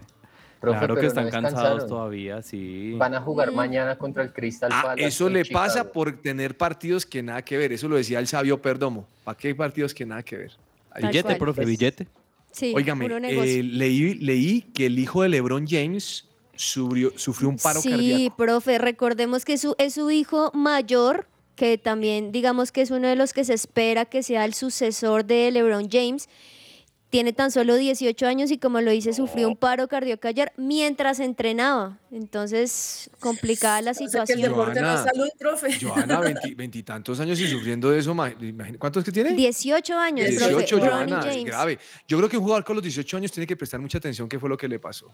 Profe, 0.60 0.78
claro 0.80 0.96
que 0.96 1.06
están 1.08 1.26
no 1.26 1.32
cansados 1.32 1.86
todavía, 1.88 2.42
sí. 2.42 2.94
Van 2.98 3.14
a 3.16 3.22
jugar 3.22 3.52
Mm. 3.52 3.56
mañana 3.56 3.98
contra 4.00 4.24
el 4.24 4.34
Crystal 4.34 4.70
Ah, 4.74 4.82
Palace. 4.84 5.06
eso 5.08 5.30
le 5.30 5.44
Chicago. 5.44 5.64
pasa 5.66 5.92
por 5.92 6.12
tener 6.22 6.58
partidos 6.58 7.06
que 7.06 7.22
nada 7.24 7.44
que 7.44 7.58
ver. 7.58 7.72
Eso 7.72 7.88
lo 7.88 7.96
decía 7.98 8.18
el 8.20 8.26
sabio 8.28 8.62
Perdomo. 8.62 9.08
¿Para 9.24 9.38
qué 9.38 9.50
hay 9.50 9.54
partidos 9.54 9.94
que 9.94 10.06
nada 10.08 10.24
que 10.24 10.38
ver? 10.38 10.52
Billete, 10.98 11.24
cual. 11.24 11.38
profe, 11.38 11.62
Pues, 11.62 11.68
billete. 11.68 12.08
Sí, 12.52 12.74
Óigame, 12.76 13.06
eh, 13.06 13.64
leí, 13.64 14.16
leí 14.16 14.62
que 14.74 14.88
el 14.88 15.00
hijo 15.00 15.22
de 15.24 15.30
LeBron 15.30 15.66
James 15.68 16.28
sufrió, 16.56 17.12
sufrió 17.18 17.50
un 17.50 17.58
paro 17.58 17.82
sí, 17.82 17.90
cardíaco. 17.90 18.36
profe, 18.36 18.78
recordemos 18.78 19.46
que 19.46 19.58
su, 19.58 19.76
es 19.78 19.96
su 19.96 20.12
hijo 20.12 20.52
mayor, 20.54 21.28
que 21.56 21.78
también 21.78 22.32
digamos 22.32 22.72
que 22.72 22.82
es 22.82 22.92
uno 22.92 23.08
de 23.08 23.16
los 23.16 23.34
que 23.34 23.44
se 23.44 23.54
espera 23.54 24.06
que 24.06 24.24
sea 24.24 24.46
el 24.46 24.54
sucesor 24.54 25.26
de 25.26 25.52
LeBron 25.52 25.90
James. 25.90 26.30
Tiene 27.12 27.34
tan 27.34 27.52
solo 27.52 27.76
18 27.76 28.26
años 28.26 28.52
y 28.52 28.58
como 28.58 28.80
lo 28.82 28.90
dice, 28.90 29.12
sufrió 29.14 29.50
un 29.50 29.58
paro 29.58 29.88
cardíaco 29.90 30.28
ayer 30.30 30.54
mientras 30.56 31.20
entrenaba. 31.20 32.00
Entonces, 32.10 33.10
complicada 33.20 33.82
la 33.82 33.92
O 33.92 33.94
sea, 33.94 34.00
que 34.00 34.06
el 34.06 34.10
situación. 34.12 34.42
deporte 34.42 34.80
no 34.82 34.88
es 34.94 34.96
Joana, 35.02 35.12
salud, 35.14 35.30
profe. 35.38 35.80
Joana, 35.80 36.22
veinti- 36.22 36.56
veintitantos 36.56 37.20
años 37.20 37.38
y 37.40 37.48
sufriendo 37.48 37.92
de 37.92 38.00
eso. 38.00 38.16
¿Cuántos 38.80 39.04
que 39.04 39.12
tiene? 39.12 39.34
18 39.34 39.98
años, 40.00 40.30
18, 40.30 40.80
profe. 40.80 40.90
Joana, 40.90 41.30
es 41.30 41.44
grave. 41.44 41.80
Yo 42.08 42.18
creo 42.18 42.30
que 42.30 42.38
un 42.38 42.44
jugador 42.44 42.64
con 42.64 42.76
los 42.78 42.84
18 42.84 43.18
años 43.18 43.32
tiene 43.32 43.46
que 43.46 43.58
prestar 43.58 43.82
mucha 43.82 43.98
atención 43.98 44.30
qué 44.30 44.40
fue 44.40 44.48
lo 44.48 44.56
que 44.58 44.70
le 44.70 44.80
pasó. 44.80 45.08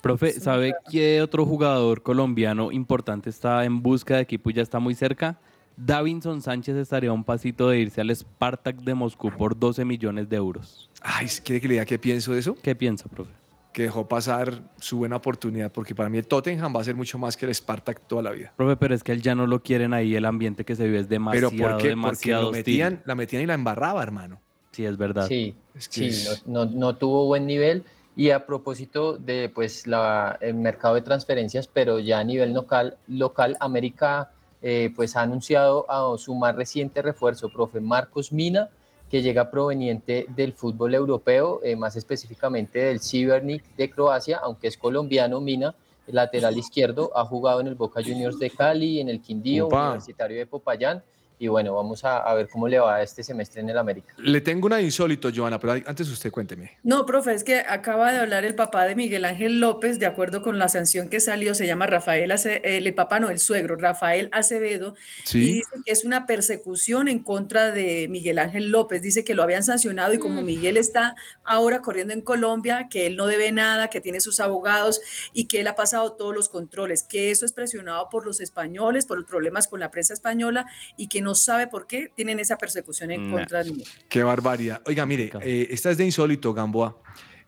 Profe, 0.00 0.38
¿sabe 0.38 0.74
qué 0.90 1.20
otro 1.22 1.44
jugador 1.46 2.02
colombiano 2.02 2.70
importante 2.70 3.30
está 3.30 3.64
en 3.64 3.82
busca 3.82 4.16
de 4.16 4.20
equipo 4.22 4.50
y 4.50 4.52
ya 4.52 4.62
está 4.62 4.78
muy 4.78 4.94
cerca? 4.94 5.38
Davinson 5.76 6.40
Sánchez 6.40 6.76
estaría 6.76 7.10
a 7.10 7.12
un 7.12 7.24
pasito 7.24 7.68
de 7.68 7.80
irse 7.80 8.00
al 8.00 8.14
Spartak 8.14 8.76
de 8.76 8.94
Moscú 8.94 9.30
por 9.30 9.58
12 9.58 9.84
millones 9.84 10.28
de 10.28 10.36
euros. 10.36 10.90
Ay, 11.02 11.26
¿quiere 11.44 11.60
que 11.60 11.68
le 11.68 11.74
diga 11.74 11.84
qué 11.84 11.98
pienso 11.98 12.32
de 12.32 12.38
eso? 12.40 12.56
¿Qué 12.62 12.74
piensa, 12.74 13.08
profe? 13.08 13.30
Que 13.72 13.82
dejó 13.82 14.06
pasar 14.08 14.62
su 14.78 14.98
buena 14.98 15.16
oportunidad, 15.16 15.72
porque 15.72 15.94
para 15.96 16.08
mí 16.08 16.18
el 16.18 16.26
Tottenham 16.28 16.74
va 16.76 16.80
a 16.80 16.84
ser 16.84 16.94
mucho 16.94 17.18
más 17.18 17.36
que 17.36 17.44
el 17.46 17.52
Spartak 17.54 18.00
toda 18.06 18.22
la 18.22 18.30
vida. 18.30 18.52
Profe, 18.56 18.76
pero 18.76 18.94
es 18.94 19.02
que 19.02 19.10
él 19.10 19.20
ya 19.20 19.34
no 19.34 19.48
lo 19.48 19.62
quieren 19.64 19.92
ahí, 19.92 20.14
el 20.14 20.24
ambiente 20.26 20.64
que 20.64 20.76
se 20.76 20.84
vive 20.84 21.00
es 21.00 21.06
Pero 21.08 21.20
demasiado, 21.20 21.50
¿por 21.50 21.58
qué? 21.58 21.72
Porque 21.72 21.88
demasiado 21.88 22.42
lo 22.42 22.48
hostil. 22.50 22.58
metían, 22.60 23.02
la 23.04 23.14
metían 23.16 23.42
y 23.42 23.46
la 23.46 23.54
embarraba, 23.54 24.00
hermano. 24.02 24.40
Sí, 24.70 24.84
es 24.84 24.96
verdad. 24.96 25.26
Sí, 25.26 25.54
Es 25.74 25.88
que 25.88 25.94
sí, 25.94 26.06
es- 26.06 26.46
no, 26.46 26.64
no- 26.66 26.70
no 26.72 26.96
tuvo 26.96 27.26
buen 27.26 27.46
nivel. 27.46 27.84
Y 28.16 28.30
a 28.30 28.46
propósito 28.46 29.18
de 29.18 29.48
pues 29.52 29.88
la, 29.88 30.38
el 30.40 30.54
mercado 30.54 30.94
de 30.94 31.02
transferencias, 31.02 31.66
pero 31.66 31.98
ya 31.98 32.20
a 32.20 32.24
nivel 32.24 32.52
local, 32.54 32.96
local 33.08 33.56
América 33.58 34.30
eh, 34.66 34.90
pues 34.96 35.14
ha 35.14 35.20
anunciado 35.20 35.84
a 35.90 36.16
su 36.16 36.34
más 36.34 36.56
reciente 36.56 37.02
refuerzo, 37.02 37.50
profe 37.50 37.80
Marcos 37.80 38.32
Mina, 38.32 38.70
que 39.10 39.20
llega 39.20 39.50
proveniente 39.50 40.24
del 40.34 40.54
fútbol 40.54 40.94
europeo, 40.94 41.60
eh, 41.62 41.76
más 41.76 41.96
específicamente 41.96 42.78
del 42.78 42.98
Cibernik 42.98 43.62
de 43.76 43.90
Croacia, 43.90 44.40
aunque 44.42 44.68
es 44.68 44.78
colombiano 44.78 45.42
Mina, 45.42 45.74
el 46.06 46.14
lateral 46.14 46.56
izquierdo, 46.56 47.12
ha 47.14 47.26
jugado 47.26 47.60
en 47.60 47.66
el 47.66 47.74
Boca 47.74 48.02
Juniors 48.02 48.38
de 48.38 48.48
Cali, 48.48 49.00
en 49.00 49.10
el 49.10 49.20
Quindío, 49.20 49.66
Upa. 49.66 49.88
Universitario 49.88 50.38
de 50.38 50.46
Popayán, 50.46 51.02
y 51.38 51.48
bueno, 51.48 51.74
vamos 51.74 52.04
a, 52.04 52.18
a 52.18 52.34
ver 52.34 52.48
cómo 52.48 52.68
le 52.68 52.78
va 52.78 53.02
este 53.02 53.22
semestre 53.22 53.60
en 53.60 53.68
el 53.68 53.78
América. 53.78 54.14
Le 54.18 54.40
tengo 54.40 54.66
una 54.66 54.80
insólito, 54.80 55.30
Joana, 55.34 55.58
pero 55.58 55.72
antes 55.86 56.08
usted 56.08 56.30
cuénteme. 56.30 56.78
No, 56.82 57.04
profe, 57.06 57.34
es 57.34 57.44
que 57.44 57.58
acaba 57.60 58.12
de 58.12 58.18
hablar 58.18 58.44
el 58.44 58.54
papá 58.54 58.84
de 58.86 58.94
Miguel 58.94 59.24
Ángel 59.24 59.60
López, 59.60 59.98
de 59.98 60.06
acuerdo 60.06 60.42
con 60.42 60.58
la 60.58 60.68
sanción 60.68 61.08
que 61.08 61.20
salió, 61.20 61.54
se 61.54 61.66
llama 61.66 61.86
Rafael, 61.86 62.30
Ace- 62.30 62.60
el 62.64 62.94
papá 62.94 63.20
no, 63.20 63.30
el 63.30 63.38
suegro, 63.40 63.76
Rafael 63.76 64.28
Acevedo, 64.32 64.94
y 65.32 65.54
dice 65.54 65.70
que 65.84 65.92
es 65.92 66.04
una 66.04 66.26
persecución 66.26 67.08
en 67.08 67.18
contra 67.18 67.70
de 67.72 68.06
Miguel 68.08 68.38
Ángel 68.38 68.70
López. 68.70 69.02
Dice 69.02 69.24
que 69.24 69.34
lo 69.34 69.42
habían 69.42 69.64
sancionado 69.64 70.14
y 70.14 70.18
como 70.18 70.42
Miguel 70.42 70.76
está 70.76 71.16
ahora 71.44 71.80
corriendo 71.82 72.12
en 72.14 72.20
Colombia, 72.20 72.88
que 72.90 73.06
él 73.06 73.16
no 73.16 73.26
debe 73.26 73.50
nada, 73.52 73.88
que 73.88 74.00
tiene 74.00 74.20
sus 74.20 74.40
abogados 74.40 75.00
y 75.32 75.46
que 75.46 75.60
él 75.60 75.66
ha 75.68 75.74
pasado 75.74 76.12
todos 76.12 76.34
los 76.34 76.48
controles, 76.48 77.02
que 77.02 77.30
eso 77.30 77.44
es 77.44 77.52
presionado 77.52 78.08
por 78.10 78.24
los 78.24 78.40
españoles, 78.40 79.06
por 79.06 79.18
los 79.18 79.26
problemas 79.26 79.66
con 79.68 79.80
la 79.80 79.90
prensa 79.90 80.14
española 80.14 80.66
y 80.96 81.08
que 81.08 81.20
no 81.24 81.34
sabe 81.34 81.66
por 81.66 81.86
qué 81.88 82.10
tienen 82.14 82.38
esa 82.38 82.56
persecución 82.56 83.10
en 83.10 83.30
Nah. 83.30 83.36
contra 83.38 83.64
de 83.64 83.70
Miguel. 83.72 83.88
Qué 84.08 84.22
barbaridad. 84.22 84.80
Oiga, 84.86 85.04
mire, 85.06 85.32
eh, 85.42 85.66
esta 85.70 85.90
es 85.90 85.96
de 85.98 86.04
insólito, 86.04 86.54
Gamboa. 86.54 86.96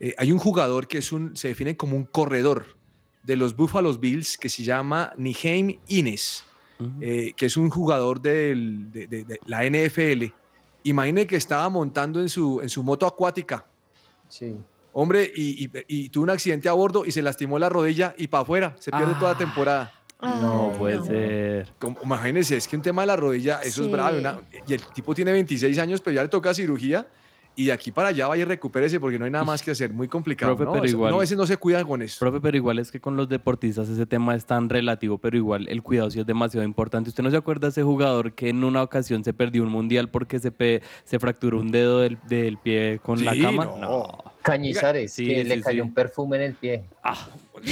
Eh, 0.01 0.15
hay 0.19 0.33
un 0.33 0.39
jugador 0.39 0.89
que 0.89 0.99
es 0.99 1.13
un, 1.13 1.37
se 1.37 1.49
define 1.49 1.77
como 1.77 1.97
un 1.97 2.05
corredor 2.05 2.77
de 3.23 3.37
los 3.37 3.55
Buffalo 3.57 3.93
Bills 3.97 4.37
que 4.39 4.49
se 4.49 4.63
llama 4.65 5.13
Niheim 5.17 5.79
Ines, 5.89 6.45
Ujú. 6.79 6.91
eh, 7.01 7.33
que 7.37 7.47
es 7.47 7.57
un 7.57 7.71
jugador 7.71 8.21
del- 8.21 8.91
de, 8.91 9.07
de- 9.07 9.25
de 9.25 9.41
la 9.47 9.65
NFL. 9.65 10.33
Imagine 10.85 11.27
que 11.27 11.37
estaba 11.37 11.69
montando 11.69 12.21
en 12.21 12.29
su, 12.29 12.61
en 12.61 12.69
su 12.69 12.83
moto 12.83 13.07
acuática, 13.07 13.65
Sí. 14.29 14.55
hombre, 14.93 15.31
y, 15.35 15.65
y- 15.65 15.71
y 15.89 16.09
tuvo 16.11 16.25
un 16.25 16.31
accidente 16.31 16.69
a 16.69 16.73
bordo 16.75 17.05
y 17.05 17.11
se 17.11 17.23
lastimó 17.23 17.59
la 17.59 17.69
rodilla 17.69 18.15
y 18.17 18.29
para 18.29 18.43
afuera, 18.43 18.77
se 18.79 18.91
pierde 18.91 19.15
toda 19.15 19.33
la 19.33 19.37
Ah. 19.37 19.39
No 20.21 20.71
Ay, 20.73 20.79
puede 20.79 20.97
no. 20.97 21.05
ser. 21.05 21.69
Como- 21.79 21.99
imagínense, 22.03 22.57
es 22.57 22.67
que 22.67 22.77
un 22.77 22.83
tema 22.83 23.03
de 23.03 23.07
la 23.09 23.17
rodilla, 23.17 23.61
eso 23.63 23.83
es 23.83 23.87
Sí. 23.87 23.93
bravo. 23.93 24.19
una- 24.19 24.41
y 24.67 24.73
el 24.75 24.83
tipo 24.87 25.15
tiene 25.15 25.33
26 25.33 25.79
años, 25.79 26.01
pero 26.01 26.15
ya 26.15 26.23
le 26.23 26.29
toca 26.29 26.55
cirugía. 26.55 27.07
Y 27.59 27.65
de 27.65 27.73
aquí 27.73 27.91
para 27.91 28.09
allá 28.09 28.27
vaya 28.29 28.43
y 28.43 28.45
recupérese 28.45 29.01
porque 29.01 29.19
no 29.19 29.25
hay 29.25 29.31
nada 29.31 29.43
más 29.45 29.63
que 29.63 29.71
hacer. 29.71 29.91
Muy 29.91 30.09
complicado. 30.09 30.55
Profe, 30.57 30.67
¿no? 30.67 30.73
pero 30.75 30.87
igual- 30.87 31.11
no, 31.13 31.17
a 31.17 31.21
veces 31.21 31.39
no 31.39 31.47
se 31.47 31.57
cuidan 31.57 31.87
con 31.87 32.03
eso. 32.03 32.19
Profe, 32.21 32.39
pero 32.39 32.55
igual 32.55 32.79
es 32.79 32.91
que 32.93 33.01
con 33.01 33.17
los 33.17 33.31
deportistas 33.31 33.89
ese 33.89 34.05
tema 34.05 34.35
es 34.35 34.45
tan 34.45 34.69
relativo, 34.69 35.17
pero 35.17 35.39
igual 35.39 35.67
el 35.69 35.83
cuidado 35.83 36.11
sí 36.11 36.21
es 36.21 36.27
demasiado 36.27 36.67
importante. 36.67 37.09
¿Usted 37.09 37.23
no 37.23 37.31
se 37.31 37.37
acuerda 37.39 37.69
de 37.69 37.71
ese 37.71 37.83
jugador 37.83 38.35
que 38.35 38.51
en 38.51 38.63
una 38.63 38.83
ocasión 38.83 39.25
se 39.25 39.33
perdió 39.33 39.63
un 39.63 39.71
mundial 39.71 40.11
porque 40.11 40.39
se, 40.39 40.51
pe- 40.53 40.83
se 41.05 41.19
fracturó 41.19 41.59
un 41.59 41.71
dedo 41.71 42.01
del, 42.01 42.19
del 42.29 42.59
pie 42.59 43.01
con 43.03 43.25
la 43.25 43.35
cama? 43.35 43.65
no. 43.81 44.23
Cañizares, 44.43 45.13
Sí, 45.13 45.27
que 45.27 45.43
sí, 45.43 45.49
le 45.49 45.61
cayó 45.61 45.83
sí. 45.83 45.89
un 45.89 45.95
perfume 45.95 46.37
en 46.37 46.43
el 46.43 46.55
pie. 46.55 46.85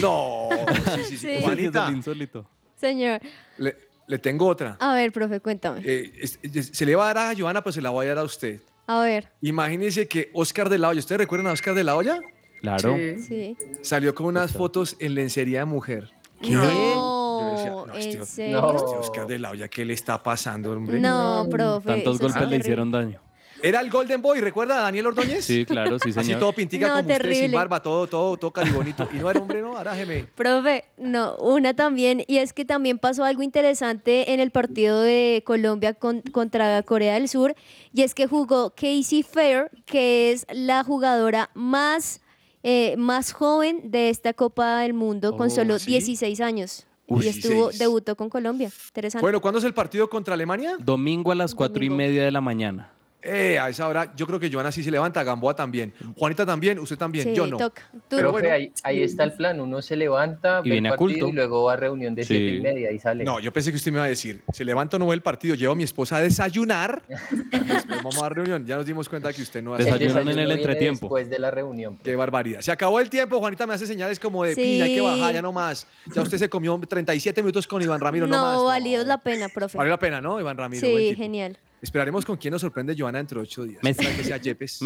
No, 0.00 0.48
sí, 0.96 1.04
sí, 1.04 1.18
sí. 1.18 1.28
Juanita, 1.42 1.90
insólito. 1.92 2.46
Señor, 2.74 3.20
le, 3.58 3.76
le 4.06 4.18
tengo 4.18 4.46
otra. 4.48 4.76
a 4.80 4.94
ver, 4.94 5.12
profe, 5.12 5.40
cuéntame. 5.40 5.82
Eh, 5.84 6.10
es- 6.20 6.38
es- 6.42 6.70
se 6.72 6.86
le 6.86 6.96
va 6.96 7.10
a 7.10 7.14
dar 7.14 7.30
a 7.32 7.38
Joana, 7.38 7.62
pues 7.62 7.74
se 7.76 7.82
la 7.82 7.90
voy 7.90 8.06
a 8.06 8.08
dar 8.08 8.18
a 8.18 8.22
usted. 8.24 8.60
A 8.86 9.00
ver, 9.00 9.28
Imagínense 9.40 10.06
que 10.08 10.30
Oscar 10.34 10.68
de 10.68 10.78
la 10.78 10.88
Hoya, 10.88 11.00
¿ustedes 11.00 11.18
recuerdan 11.18 11.48
a 11.48 11.52
Oscar 11.52 11.74
de 11.74 11.84
la 11.84 11.96
Hoya? 11.96 12.18
Claro. 12.60 12.96
Sí. 12.96 13.18
sí. 13.20 13.56
Salió 13.82 14.14
con 14.14 14.26
unas 14.26 14.52
fotos 14.52 14.96
en 14.98 15.14
lencería 15.14 15.60
de 15.60 15.64
mujer. 15.66 16.10
No, 16.40 17.50
decía, 17.52 17.70
no, 17.70 17.94
¿en 17.94 18.00
este- 18.00 18.26
serio? 18.26 18.60
No. 18.60 18.76
Este 18.76 18.96
Oscar 18.96 19.26
de 19.26 19.38
la 19.38 19.50
Hoya, 19.50 19.68
¿qué 19.68 19.84
le 19.84 19.94
está 19.94 20.22
pasando, 20.22 20.72
hombre? 20.72 21.00
No, 21.00 21.46
profe. 21.50 21.88
Tantos 21.88 22.18
golpes 22.18 22.48
le 22.48 22.56
hicieron 22.56 22.90
daño. 22.90 23.20
Era 23.64 23.80
el 23.80 23.88
Golden 23.90 24.20
Boy, 24.20 24.40
¿recuerda 24.40 24.78
a 24.78 24.82
Daniel 24.82 25.06
Ordóñez? 25.06 25.44
Sí, 25.44 25.64
claro, 25.64 25.98
sí, 25.98 26.10
Así 26.10 26.20
señor. 26.24 26.38
todo 26.40 26.52
pintica 26.52 26.86
No, 26.86 26.92
como 26.94 27.00
usted, 27.02 27.14
sin 27.14 27.22
terrible. 27.30 27.56
barba, 27.56 27.82
todo, 27.82 28.06
todo, 28.06 28.36
todo 28.36 28.50
caribonito. 28.50 29.08
Y 29.12 29.16
no 29.16 29.30
era 29.30 29.40
hombre, 29.40 29.62
no, 29.62 29.76
arájeme. 29.76 30.24
Profe, 30.34 30.84
no, 30.98 31.36
una 31.36 31.74
también, 31.74 32.22
y 32.26 32.38
es 32.38 32.52
que 32.52 32.64
también 32.64 32.98
pasó 32.98 33.24
algo 33.24 33.42
interesante 33.42 34.32
en 34.34 34.40
el 34.40 34.50
partido 34.50 35.00
de 35.00 35.42
Colombia 35.46 35.94
con- 35.94 36.20
contra 36.20 36.82
Corea 36.82 37.14
del 37.14 37.28
Sur, 37.28 37.54
y 37.92 38.02
es 38.02 38.14
que 38.14 38.26
jugó 38.26 38.70
Casey 38.70 39.22
Fair, 39.22 39.70
que 39.86 40.32
es 40.32 40.46
la 40.52 40.84
jugadora 40.84 41.48
más, 41.54 42.20
eh, 42.62 42.94
más 42.98 43.32
joven 43.32 43.90
de 43.90 44.10
esta 44.10 44.34
Copa 44.34 44.80
del 44.80 44.92
Mundo, 44.94 45.36
con 45.36 45.46
Oh, 45.46 45.50
solo 45.50 45.78
¿sí? 45.78 45.92
16 45.92 46.40
años. 46.40 46.86
Uy, 47.06 47.26
y 47.26 47.28
estuvo, 47.28 47.54
16. 47.68 47.78
debutó 47.78 48.16
con 48.16 48.30
Colombia. 48.30 48.70
Interesante. 48.88 49.22
Bueno, 49.22 49.40
¿cuándo 49.40 49.58
es 49.58 49.64
el 49.64 49.74
partido 49.74 50.08
contra 50.08 50.34
Alemania? 50.34 50.76
Domingo 50.78 51.32
a 51.32 51.34
las 51.34 51.54
cuatro 51.54 51.84
y 51.84 51.90
media 51.90 52.24
de 52.24 52.30
la 52.30 52.40
mañana. 52.40 52.90
Eh, 53.26 53.58
a 53.58 53.70
esa 53.70 53.88
hora 53.88 54.12
yo 54.14 54.26
creo 54.26 54.38
que 54.38 54.50
Joana 54.52 54.70
sí 54.70 54.84
se 54.84 54.90
levanta, 54.90 55.22
Gamboa 55.22 55.56
también. 55.56 55.94
Juanita 56.16 56.44
también, 56.44 56.78
usted 56.78 56.98
también, 56.98 57.24
sí, 57.28 57.34
yo 57.34 57.46
no. 57.46 57.56
toca. 57.56 57.82
Tú- 58.08 58.18
Profe, 58.18 58.32
bueno. 58.32 58.50
ahí, 58.52 58.72
ahí 58.82 59.02
está 59.02 59.24
el 59.24 59.32
plan. 59.32 59.60
Uno 59.60 59.80
se 59.80 59.96
levanta, 59.96 60.60
Y 60.62 60.68
ve 60.68 60.72
viene 60.74 60.88
el 60.88 60.94
a 60.94 60.96
partido 60.98 61.20
culto. 61.20 61.28
y 61.28 61.32
luego 61.32 61.64
va 61.64 61.72
a 61.72 61.76
reunión 61.76 62.14
de 62.14 62.22
Sí. 62.24 62.28
siete 62.36 62.56
y 62.56 62.60
media 62.60 62.92
y 62.92 62.98
sale. 62.98 63.24
No, 63.24 63.40
yo 63.40 63.52
pensé 63.52 63.70
que 63.70 63.76
usted 63.76 63.90
me 63.92 63.96
iba 63.98 64.04
a 64.04 64.08
decir, 64.08 64.42
se 64.52 64.64
levanta 64.64 64.96
o 64.96 64.98
no 65.00 65.06
ve 65.06 65.14
el 65.14 65.22
partido, 65.22 65.54
llevo 65.54 65.72
a 65.72 65.76
mi 65.76 65.84
esposa 65.84 66.16
a 66.18 66.20
desayunar, 66.20 67.02
después 67.50 67.86
vamos 67.88 68.22
a 68.22 68.28
reunión. 68.28 68.66
Ya 68.66 68.76
nos 68.76 68.86
dimos 68.86 69.08
cuenta 69.08 69.32
que 69.32 69.42
usted 69.42 69.62
no 69.62 69.74
hace 69.74 69.84
Desayunan 69.84 70.28
en 70.28 70.38
el 70.40 70.50
entretiempo. 70.52 71.06
Después 71.06 71.30
de 71.30 71.38
la 71.38 71.50
reunión. 71.50 71.98
Qué 72.02 72.14
barbaridad. 72.16 72.60
Se 72.60 72.72
acabó 72.72 73.00
el 73.00 73.08
tiempo, 73.08 73.38
Juanita 73.38 73.66
me 73.66 73.74
hace 73.74 73.86
señales 73.86 74.20
como 74.20 74.44
de 74.44 74.54
pina, 74.54 74.84
hay 74.84 74.94
que 74.94 75.00
Sí. 75.00 75.04
bajar, 75.06 75.34
ya 75.34 75.40
no 75.42 75.52
más. 75.52 75.86
Ya 76.14 76.22
usted 76.22 76.38
se 76.38 76.48
comió 76.50 76.78
37 76.86 77.42
minutos 77.42 77.66
con 77.66 77.80
Iván 77.80 78.00
Ramiro, 78.00 78.26
no, 78.26 78.36
no, 78.36 78.42
más. 78.42 78.64
valió 78.64 79.02
la 79.04 79.18
pena, 79.18 79.48
profe. 79.48 79.78
Valió 79.78 79.92
la 79.92 79.98
pena, 79.98 80.20
¿no, 80.20 80.38
Iván 80.40 80.56
Ramiro? 80.58 80.86
Sí, 80.86 81.14
genial. 81.16 81.56
Esperaremos 81.84 82.24
con 82.24 82.38
quién 82.38 82.50
nos 82.50 82.62
sorprende 82.62 82.96
Joana 82.98 83.18
dentro 83.18 83.42
ocho 83.42 83.62
días. 83.62 83.82
Mes. 83.82 83.98
Que 83.98 84.24
sea 84.24 84.38
Yepes. 84.38 84.80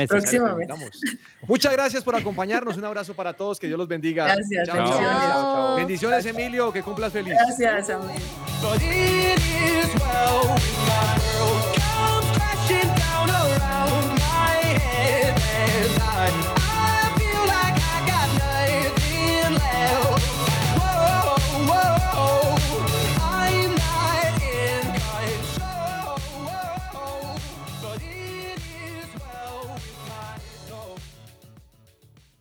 Muchas 1.46 1.72
gracias 1.72 2.02
por 2.02 2.16
acompañarnos. 2.16 2.76
Un 2.76 2.84
abrazo 2.84 3.14
para 3.14 3.32
todos. 3.34 3.60
Que 3.60 3.68
Dios 3.68 3.78
los 3.78 3.86
bendiga. 3.86 4.24
Gracias. 4.24 4.66
Chao, 4.66 5.76
bendiciones. 5.76 6.26
Emilio. 6.26 6.72
Que 6.72 6.82
cumplas 6.82 7.12
feliz. 7.12 7.34
Gracias, 7.34 7.90
amén. 7.90 8.18